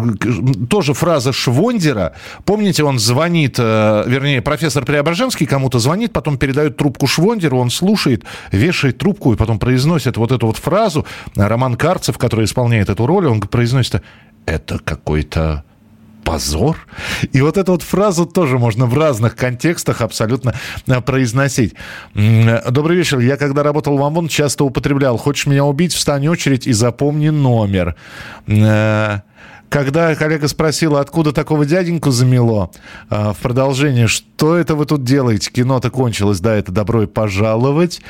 тоже 0.69 0.93
фраза 0.93 1.33
Швондера. 1.33 2.15
Помните, 2.45 2.85
он 2.85 2.99
звонит, 2.99 3.57
э, 3.59 4.05
вернее, 4.07 4.43
профессор 4.43 4.85
Преображенский 4.85 5.47
кому-то 5.47 5.79
звонит, 5.79 6.13
потом 6.13 6.37
передает 6.37 6.77
трубку 6.77 7.07
Швондеру, 7.07 7.59
он 7.59 7.71
слушает, 7.71 8.25
вешает 8.53 8.99
трубку 8.99 9.33
и 9.33 9.37
потом 9.37 9.59
произносит 9.59 10.19
вот 10.19 10.33
эту 10.33 10.47
вот 10.49 10.59
фразу. 10.59 11.07
Роман 11.35 11.77
Карцев, 11.77 12.19
который 12.19 12.45
исполняет 12.45 12.91
эту 12.91 13.07
роль, 13.07 13.27
он 13.27 13.41
произносит 13.41 14.03
это 14.47 14.79
какой-то 14.79 15.65
позор. 16.25 16.77
И 17.33 17.41
вот 17.41 17.57
эту 17.57 17.73
вот 17.73 17.83
фразу 17.83 18.27
тоже 18.27 18.59
можно 18.59 18.87
в 18.87 18.99
разных 18.99 19.37
контекстах 19.37 20.01
абсолютно 20.01 20.55
э, 20.87 21.01
произносить. 21.01 21.75
Добрый 22.15 22.97
вечер. 22.97 23.21
Я 23.21 23.37
когда 23.37 23.63
работал 23.63 23.97
в 23.97 24.03
ОМОН, 24.03 24.27
часто 24.29 24.65
употреблял. 24.65 25.19
Хочешь 25.19 25.47
меня 25.47 25.65
убить? 25.65 25.93
Встань 25.95 26.27
очередь 26.27 26.67
и 26.67 26.73
запомни 26.73 27.29
номер. 27.29 27.95
Когда 29.69 30.15
коллега 30.15 30.49
спросила, 30.49 31.01
откуда 31.01 31.33
такого 31.33 31.67
дяденьку 31.67 32.11
замело, 32.11 32.71
э, 33.11 33.33
в 33.33 33.37
продолжение, 33.43 34.07
что 34.07 34.57
это 34.57 34.75
вы 34.75 34.87
тут 34.87 35.03
делаете? 35.03 35.51
Кино-то 35.51 35.91
кончилось, 35.91 36.41
да, 36.41 36.55
это 36.55 36.73
добро 36.73 37.03
и 37.03 37.07
пожаловать. 37.07 38.01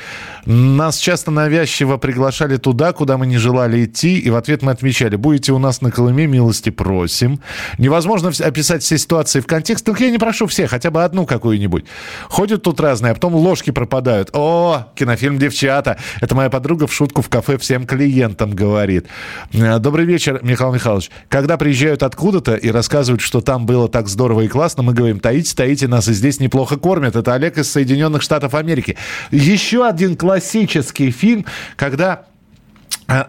Нас 0.45 0.97
часто 0.97 1.31
навязчиво 1.31 1.97
приглашали 1.97 2.57
туда, 2.57 2.93
куда 2.93 3.17
мы 3.17 3.27
не 3.27 3.37
желали 3.37 3.85
идти, 3.85 4.17
и 4.19 4.29
в 4.29 4.35
ответ 4.35 4.61
мы 4.61 4.71
отвечали, 4.71 5.15
будете 5.15 5.51
у 5.51 5.59
нас 5.59 5.81
на 5.81 5.91
Колыме, 5.91 6.27
милости 6.27 6.69
просим. 6.69 7.39
Невозможно 7.77 8.31
описать 8.39 8.83
все 8.83 8.97
ситуации 8.97 9.39
в 9.39 9.47
контекст, 9.47 9.85
только 9.85 10.03
я 10.05 10.11
не 10.11 10.17
прошу 10.17 10.47
всех, 10.47 10.69
хотя 10.69 10.91
бы 10.91 11.03
одну 11.03 11.25
какую-нибудь. 11.25 11.85
Ходят 12.29 12.63
тут 12.63 12.79
разные, 12.79 13.11
а 13.11 13.13
потом 13.13 13.35
ложки 13.35 13.71
пропадают. 13.71 14.29
О, 14.33 14.87
кинофильм 14.95 15.39
«Девчата». 15.39 15.97
Это 16.21 16.35
моя 16.35 16.49
подруга 16.49 16.87
в 16.87 16.93
шутку 16.93 17.21
в 17.21 17.29
кафе 17.29 17.57
всем 17.57 17.85
клиентам 17.85 18.51
говорит. 18.51 19.07
Э, 19.53 19.79
Добрый 19.79 20.05
вечер, 20.05 20.39
Михаил 20.43 20.73
Михайлович. 20.73 21.09
Когда 21.29 21.46
приезжают 21.55 22.03
откуда-то 22.03 22.55
и 22.55 22.69
рассказывают, 22.69 23.21
что 23.21 23.39
там 23.39 23.65
было 23.65 23.87
так 23.87 24.09
здорово 24.09 24.41
и 24.41 24.47
классно, 24.49 24.83
мы 24.83 24.93
говорим, 24.93 25.21
таите, 25.21 25.55
таите, 25.55 25.87
нас 25.87 26.09
и 26.09 26.13
здесь 26.13 26.41
неплохо 26.41 26.77
кормят. 26.77 27.15
Это 27.15 27.33
Олег 27.33 27.57
из 27.57 27.71
Соединенных 27.71 28.21
Штатов 28.21 28.53
Америки. 28.55 28.97
Еще 29.31 29.87
один 29.87 30.17
классический 30.17 31.11
фильм, 31.11 31.45
когда 31.77 32.25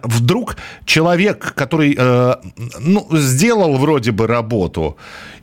вдруг 0.02 0.56
человек, 0.84 1.54
который 1.54 1.94
э, 1.96 2.34
ну, 2.80 3.06
сделал 3.12 3.76
вроде 3.76 4.10
бы 4.10 4.26
работу, 4.26 4.96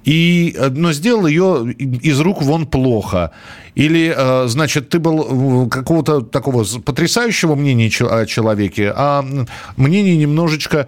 и, 0.04 0.54
э, 0.58 0.70
но 0.70 0.92
сделал 0.92 1.26
ее 1.26 1.72
из 1.72 2.20
рук 2.20 2.42
вон 2.42 2.66
плохо. 2.68 3.32
Или, 3.76 4.14
э, 4.16 4.48
значит, 4.48 4.90
ты 4.90 5.00
был 5.00 5.70
какого-то 5.70 6.22
такого 6.22 6.66
потрясающего 6.86 7.56
мнения 7.56 7.90
о 8.10 8.26
человеке, 8.26 8.92
а 8.96 9.26
мнение 9.78 10.18
немножечко 10.18 10.88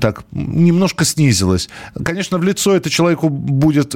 так, 0.00 0.24
немножко 0.32 1.04
снизилось. 1.04 1.68
Конечно, 2.04 2.38
в 2.38 2.42
лицо 2.42 2.74
это 2.74 2.90
человеку 2.90 3.28
будет 3.28 3.94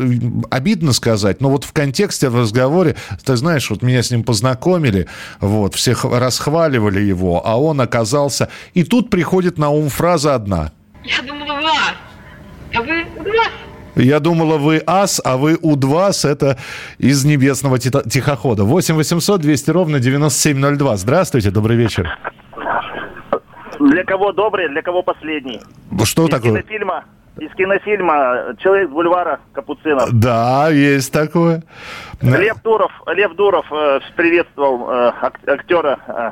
обидно 0.50 0.92
сказать, 0.92 1.40
но 1.40 1.50
вот 1.50 1.64
в 1.64 1.72
контексте, 1.72 2.28
в 2.28 2.36
разговоре, 2.36 2.94
ты 3.24 3.36
знаешь, 3.36 3.68
вот 3.70 3.82
меня 3.82 4.02
с 4.02 4.10
ним 4.10 4.22
познакомили, 4.22 5.08
вот, 5.40 5.74
всех 5.74 6.04
расхваливали 6.04 7.00
его, 7.00 7.42
а 7.44 7.56
он 7.56 7.80
оказался... 7.94 8.48
И 8.74 8.84
тут 8.84 9.10
приходит 9.10 9.58
на 9.58 9.70
ум 9.70 9.88
фраза 9.88 10.34
одна. 10.34 10.72
Я 11.04 11.22
думала, 11.22 11.60
вас, 11.60 11.94
а 12.74 12.82
вы 12.82 13.04
вас. 13.04 13.50
Я 13.96 14.18
думала, 14.18 14.58
вы 14.58 14.82
ас, 14.86 15.20
а 15.24 15.36
вы 15.36 15.56
У-2, 15.62 16.28
это 16.28 16.58
из 16.98 17.24
небесного 17.24 17.78
тихохода. 17.78 18.64
8 18.64 18.96
800 18.96 19.40
200 19.40 19.70
ровно 19.70 20.00
9702. 20.00 20.96
Здравствуйте, 20.96 21.50
добрый 21.50 21.76
вечер. 21.76 22.18
Для 23.78 24.04
кого 24.04 24.32
добрый, 24.32 24.68
для 24.68 24.82
кого 24.82 25.02
последний. 25.02 25.60
Что 26.04 26.24
из 26.24 26.30
такое? 26.30 26.62
Кинофильма, 26.62 27.04
из 27.38 27.54
кинофильма 27.54 28.56
«Человек 28.58 28.88
с 28.88 28.92
бульвара» 28.92 29.38
Капуцинов. 29.52 30.10
Да, 30.12 30.70
есть 30.70 31.12
такое. 31.12 31.62
Лев 32.20 32.56
Дуров, 32.64 32.90
Лев 33.14 33.34
Дуров 33.36 33.66
э, 33.70 34.00
приветствовал 34.16 34.90
э, 34.90 35.12
ак- 35.20 35.40
актера 35.46 35.98
э, 36.08 36.30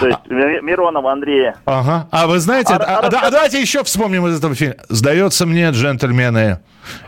то 0.00 0.06
есть 0.06 0.18
Ми- 0.28 0.60
Миронова 0.62 1.12
Андрея. 1.12 1.56
Ага. 1.64 2.08
А 2.10 2.26
вы 2.26 2.38
знаете, 2.38 2.74
а, 2.74 2.76
а, 2.76 3.08
да- 3.10 3.20
а 3.20 3.30
давайте 3.30 3.60
еще 3.60 3.82
вспомним 3.84 4.26
из 4.26 4.38
этого 4.38 4.54
фильма. 4.54 4.76
Сдается 4.88 5.46
мне, 5.46 5.70
джентльмены, 5.70 6.60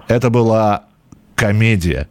это 0.08 0.30
была 0.30 0.84
комедия. 1.34 2.08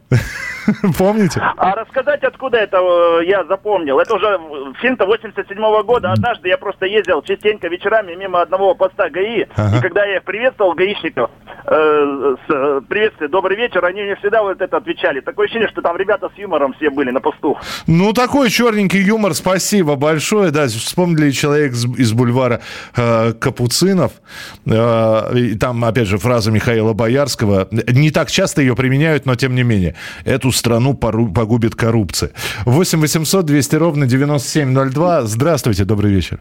Помните? 0.98 1.40
А 1.56 1.74
рассказать, 1.74 2.22
откуда 2.24 2.58
это 2.58 2.78
э, 2.78 3.26
я 3.26 3.44
запомнил. 3.44 3.98
Это 3.98 4.14
уже 4.14 4.38
фильм-то 4.80 5.04
87-го 5.04 5.84
года. 5.84 6.12
Однажды 6.12 6.48
я 6.48 6.58
просто 6.58 6.86
ездил 6.86 7.22
частенько 7.22 7.68
вечерами 7.68 8.14
мимо 8.14 8.42
одного 8.42 8.74
поста 8.74 9.08
ГАИ. 9.10 9.46
Ага. 9.56 9.78
И 9.78 9.80
когда 9.80 10.04
я 10.04 10.20
приветствовал, 10.20 10.74
гаишников, 10.74 11.30
э, 11.64 12.36
с 12.46 12.52
э, 12.52 12.80
приветствие, 12.88 13.28
добрый 13.28 13.56
вечер, 13.56 13.84
они 13.84 14.02
мне 14.02 14.16
всегда 14.16 14.42
вот 14.42 14.60
это 14.60 14.76
отвечали. 14.76 15.20
Такое 15.20 15.46
ощущение, 15.46 15.68
что 15.68 15.82
там 15.82 15.96
ребята 15.96 16.30
с 16.34 16.38
юмором 16.38 16.74
все 16.74 16.90
были 16.90 17.10
на 17.10 17.20
посту. 17.20 17.58
Ну, 17.86 18.12
такой 18.12 18.50
черненький 18.50 19.02
юмор, 19.02 19.34
спасибо 19.34 19.96
большое. 19.96 20.50
Да, 20.50 20.66
вспомнили 20.66 21.30
человек 21.30 21.72
из, 21.72 21.84
из 21.84 22.12
бульвара 22.12 22.60
э, 22.96 23.32
Капуцинов. 23.34 24.12
Э, 24.66 25.36
и 25.36 25.54
там, 25.56 25.84
опять 25.84 26.08
же, 26.08 26.18
фраза 26.18 26.50
Михаила 26.50 26.92
Боярского. 26.92 27.68
Не 27.70 28.10
так 28.10 28.30
часто 28.30 28.60
ее 28.62 28.74
применяют, 28.74 29.26
но 29.26 29.34
тем 29.34 29.54
не 29.54 29.62
менее. 29.62 29.94
Эту 30.24 30.50
страну 30.56 30.94
погубит 30.94 31.74
коррупция. 31.74 32.30
8 32.64 33.00
800 33.00 33.44
200 33.44 33.76
ровно 33.76 34.06
9702. 34.06 35.22
Здравствуйте, 35.22 35.84
добрый 35.84 36.12
вечер. 36.12 36.40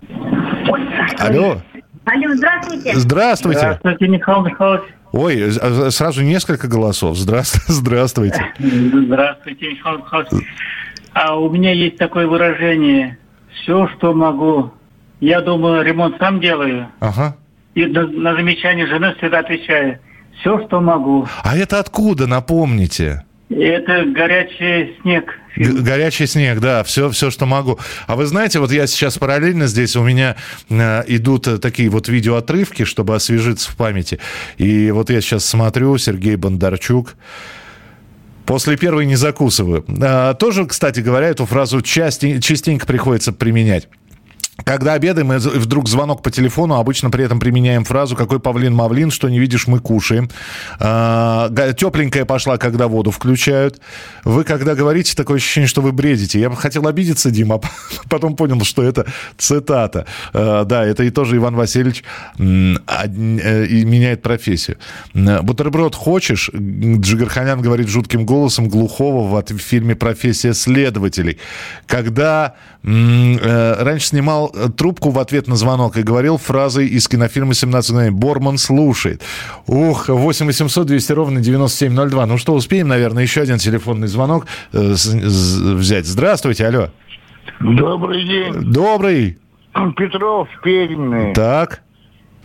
Алло. 1.19 1.61
Алло, 2.05 2.35
здравствуйте. 2.35 2.93
Здравствуйте. 2.95 3.59
Здравствуйте, 3.59 4.07
Михаил 4.07 4.41
Михайлович. 4.43 4.83
Ой, 5.11 5.35
э, 5.39 5.89
сразу 5.91 6.21
несколько 6.21 6.67
голосов. 6.67 7.17
Здравствуйте. 7.17 7.65
Здравствуйте. 7.73 8.53
Здравствуйте, 8.59 9.69
Михаил 9.69 9.97
Михайлович. 9.99 10.45
А 11.13 11.35
у 11.39 11.49
меня 11.49 11.71
есть 11.71 11.97
такое 11.97 12.27
выражение. 12.27 13.17
Все, 13.53 13.87
что 13.95 14.13
могу. 14.13 14.71
Я 15.21 15.41
думаю, 15.41 15.83
ремонт 15.83 16.17
сам 16.19 16.39
делаю. 16.41 16.89
Ага. 16.99 17.37
И 17.73 17.85
на, 17.85 18.05
на 18.05 18.35
замечание 18.35 18.85
жены 18.85 19.15
всегда 19.17 19.39
отвечаю. 19.39 19.99
Все, 20.39 20.65
что 20.67 20.81
могу. 20.81 21.25
А 21.43 21.57
это 21.57 21.79
откуда, 21.79 22.27
напомните? 22.27 23.23
Это 23.49 24.05
горячий 24.05 24.95
снег. 25.01 25.39
Горячий 25.55 26.25
снег, 26.25 26.59
да, 26.59 26.83
все, 26.83 27.09
все, 27.11 27.29
что 27.29 27.45
могу. 27.45 27.79
А 28.07 28.15
вы 28.15 28.25
знаете, 28.25 28.59
вот 28.59 28.71
я 28.71 28.87
сейчас 28.87 29.17
параллельно 29.17 29.67
здесь, 29.67 29.95
у 29.95 30.03
меня 30.03 30.35
э, 30.69 31.03
идут 31.07 31.47
э, 31.47 31.59
такие 31.59 31.89
вот 31.89 32.09
видеоотрывки, 32.09 32.83
чтобы 32.85 33.15
освежиться 33.15 33.71
в 33.71 33.75
памяти. 33.75 34.19
И 34.57 34.89
вот 34.91 35.09
я 35.09 35.21
сейчас 35.21 35.45
смотрю, 35.45 35.97
Сергей 35.97 36.35
Бондарчук, 36.35 37.15
После 38.45 38.77
первой 38.77 39.07
не 39.07 39.15
закусываю. 39.15 39.83
А, 40.01 40.35
тоже, 40.35 40.67
кстати 40.67 40.99
говоря, 40.99 41.29
эту 41.29 41.45
фразу 41.45 41.81
части- 41.81 42.39
частенько 42.39 42.85
приходится 42.85 43.33
применять. 43.33 43.87
Когда 44.63 44.93
обедаем, 44.93 45.33
и 45.33 45.37
вдруг 45.37 45.89
звонок 45.89 46.23
по 46.23 46.31
телефону, 46.31 46.75
обычно 46.75 47.09
при 47.09 47.25
этом 47.25 47.39
применяем 47.39 47.83
фразу 47.83 48.15
«Какой 48.15 48.39
павлин-мавлин, 48.39 49.11
что 49.11 49.27
не 49.27 49.37
видишь, 49.37 49.67
мы 49.67 49.79
кушаем». 49.79 50.29
А, 50.79 51.49
тепленькая 51.73 52.23
пошла, 52.23 52.57
когда 52.57 52.87
воду 52.87 53.11
включают. 53.11 53.81
Вы, 54.23 54.45
когда 54.45 54.73
говорите, 54.73 55.13
такое 55.13 55.37
ощущение, 55.37 55.67
что 55.67 55.81
вы 55.81 55.91
бредите. 55.91 56.39
Я 56.39 56.49
бы 56.49 56.55
хотел 56.55 56.87
обидеться, 56.87 57.31
Дима, 57.31 57.55
а 58.05 58.09
потом 58.09 58.37
понял, 58.37 58.63
что 58.63 58.81
это 58.81 59.05
цитата. 59.37 60.05
А, 60.33 60.63
да, 60.63 60.85
это 60.85 61.03
и 61.03 61.09
тоже 61.09 61.35
Иван 61.35 61.55
Васильевич 61.55 62.05
э, 62.39 63.65
и 63.65 63.83
меняет 63.83 64.21
профессию. 64.21 64.77
Бутерброд 65.13 65.95
хочешь? 65.95 66.49
Джигарханян 66.53 67.61
говорит 67.61 67.89
жутким 67.89 68.25
голосом 68.25 68.69
глухого 68.69 69.41
в 69.41 69.57
фильме 69.57 69.95
«Профессия 69.95 70.53
следователей». 70.53 71.39
Когда 71.87 72.55
э, 72.83 73.83
раньше 73.83 74.07
снимал 74.07 74.44
э, 74.53 74.69
трубку 74.69 75.09
в 75.09 75.19
ответ 75.19 75.47
на 75.47 75.55
звонок 75.55 75.97
и 75.97 76.03
говорил 76.03 76.37
фразой 76.37 76.87
из 76.87 77.07
кинофильма 77.07 77.51
«17 77.53 77.91
мгновений». 77.91 78.15
Борман 78.15 78.57
слушает. 78.57 79.21
Ух, 79.67 80.09
8 80.09 80.45
800 80.45 80.87
200 80.87 81.11
ровно 81.13 81.41
9702. 81.41 82.25
Ну 82.25 82.37
что, 82.37 82.53
успеем, 82.53 82.87
наверное, 82.87 83.23
еще 83.23 83.41
один 83.41 83.57
телефонный 83.57 84.07
звонок 84.07 84.47
э, 84.73 84.93
взять. 84.93 86.05
Здравствуйте, 86.05 86.67
алло. 86.67 86.89
Добрый 87.59 88.23
день. 88.25 88.53
Добрый. 88.71 89.37
Петров, 89.97 90.47
Пермь. 90.63 91.33
Так. 91.33 91.81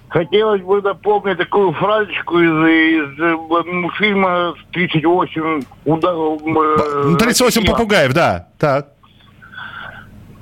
Хотелось 0.09 0.61
бы 0.63 0.83
напомнить 0.83 1.39
такую 1.39 1.73
фразочку 1.73 2.41
из, 2.41 2.51
из, 2.51 3.21
э, 3.21 3.89
фильма 3.97 4.55
«38 4.75 5.65
удар...» 5.85 6.15
э, 6.15 7.03
Ну, 7.05 7.17
38 7.17 7.61
Россия. 7.61 7.73
попугаев, 7.73 8.13
да. 8.13 8.49
Так. 8.59 8.89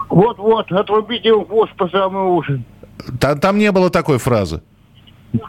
Вот-вот, 0.08 0.72
отрубите 0.72 1.28
ему 1.28 1.44
хвост 1.44 1.74
по 1.76 1.88
самые 1.88 2.26
уши. 2.26 2.62
Там, 3.20 3.38
там 3.38 3.58
не 3.58 3.70
было 3.72 3.90
такой 3.90 4.18
фразы. 4.18 4.62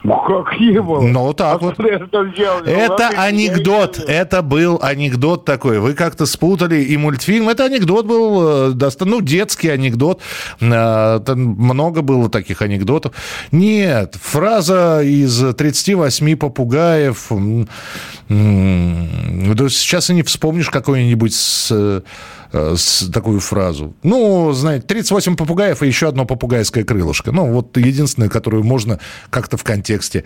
Ну, 0.03 0.21
как 0.27 0.59
не 0.59 0.81
было. 0.81 0.99
Ну, 0.99 1.33
так 1.33 1.61
вот. 1.61 1.79
Это, 1.79 2.29
сделали. 2.33 2.65
Ну, 2.65 2.71
Это 2.79 3.03
ладно, 3.03 3.23
анекдот. 3.23 3.97
Это 4.05 4.41
был 4.41 4.77
анекдот 4.81 5.45
такой. 5.45 5.79
Вы 5.79 5.93
как-то 5.93 6.25
спутали 6.25 6.81
и 6.81 6.97
мультфильм. 6.97 7.47
Это 7.47 7.63
анекдот 7.63 8.05
был, 8.05 8.71
э, 8.71 8.89
ну, 9.01 9.21
детский 9.21 9.69
анекдот. 9.69 10.21
Э, 10.59 11.21
Там 11.25 11.39
много 11.39 12.01
было 12.01 12.29
таких 12.29 12.61
анекдотов. 12.61 13.13
Нет, 13.53 14.15
фраза 14.21 15.01
из 15.01 15.55
38 15.55 16.35
попугаев. 16.35 17.31
М, 18.29 19.55
да 19.55 19.69
Сейчас 19.69 20.09
и 20.09 20.13
не 20.13 20.23
вспомнишь 20.23 20.69
какой-нибудь 20.69 21.33
с, 21.33 21.69
э, 21.71 22.01
с 22.75 23.09
такую 23.11 23.39
фразу. 23.39 23.95
Ну, 24.03 24.51
знаете, 24.53 24.85
38 24.85 25.35
попугаев 25.35 25.83
и 25.83 25.87
еще 25.87 26.07
одно 26.07 26.25
попугайское 26.25 26.83
крылышко. 26.83 27.31
Ну, 27.31 27.51
вот 27.51 27.75
единственное, 27.77 28.29
которую 28.29 28.63
можно 28.63 28.99
как-то 29.29 29.57
в 29.57 29.63
контексте 29.63 30.23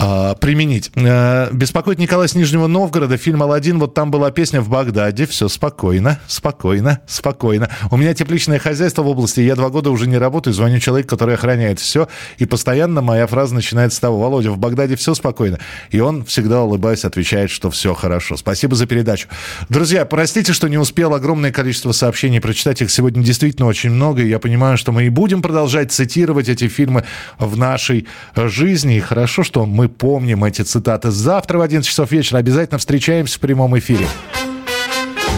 а, 0.00 0.36
применить. 0.36 0.92
А, 0.94 1.50
беспокоит 1.52 1.98
Николай 1.98 2.28
с 2.28 2.34
Нижнего 2.36 2.68
Новгорода. 2.68 3.16
Фильм 3.16 3.42
«Аладдин». 3.42 3.80
Вот 3.80 3.94
там 3.94 4.12
была 4.12 4.30
песня 4.30 4.60
«В 4.60 4.68
Багдаде». 4.68 5.26
Все 5.26 5.48
спокойно, 5.48 6.20
спокойно, 6.28 7.00
спокойно. 7.08 7.68
У 7.90 7.96
меня 7.96 8.14
тепличное 8.14 8.60
хозяйство 8.60 9.02
в 9.02 9.08
области. 9.08 9.40
Я 9.40 9.56
два 9.56 9.70
года 9.70 9.90
уже 9.90 10.06
не 10.06 10.16
работаю. 10.16 10.54
Звоню 10.54 10.78
человеку, 10.78 11.08
который 11.08 11.34
охраняет 11.34 11.80
все. 11.80 12.06
И 12.38 12.46
постоянно 12.46 13.02
моя 13.02 13.26
фраза 13.26 13.56
начинается 13.56 13.96
с 13.96 14.00
того. 14.00 14.20
Володя, 14.20 14.52
в 14.52 14.58
Багдаде 14.58 14.94
все 14.94 15.14
спокойно. 15.14 15.58
И 15.90 15.98
он 15.98 16.24
всегда, 16.24 16.62
улыбаясь, 16.62 17.04
отвечает, 17.04 17.50
что 17.50 17.68
все 17.68 17.92
хорошо. 17.92 18.36
Спасибо 18.36 18.76
за 18.76 18.86
передачу. 18.86 19.26
Друзья, 19.68 20.04
простите, 20.04 20.52
что 20.52 20.68
не 20.68 20.78
успел 20.78 21.12
огромное 21.12 21.50
количество 21.50 21.90
сообщений 21.90 22.40
прочитать. 22.40 22.80
Их 22.82 22.92
сегодня 22.92 23.24
действительно 23.24 23.66
очень 23.66 23.90
много. 23.90 24.22
И 24.22 24.28
я 24.28 24.38
понимаю, 24.38 24.78
что 24.78 24.92
мы 24.92 25.06
и 25.06 25.08
будем 25.08 25.42
продолжать 25.42 25.90
цитировать 25.90 26.48
эти 26.48 26.68
фильмы 26.68 27.02
в 27.40 27.56
нашей 27.56 28.06
жизни. 28.36 28.98
И 28.98 29.00
хорошо, 29.00 29.42
что 29.42 29.66
мы 29.66 29.87
помним 29.88 30.44
эти 30.44 30.62
цитаты. 30.62 31.10
Завтра 31.10 31.58
в 31.58 31.62
11 31.62 31.88
часов 31.88 32.10
вечера 32.12 32.38
обязательно 32.38 32.78
встречаемся 32.78 33.38
в 33.38 33.40
прямом 33.40 33.78
эфире. 33.78 34.06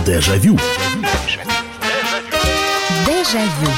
Дежавю. 0.04 0.58
Дежавю. 3.06 3.69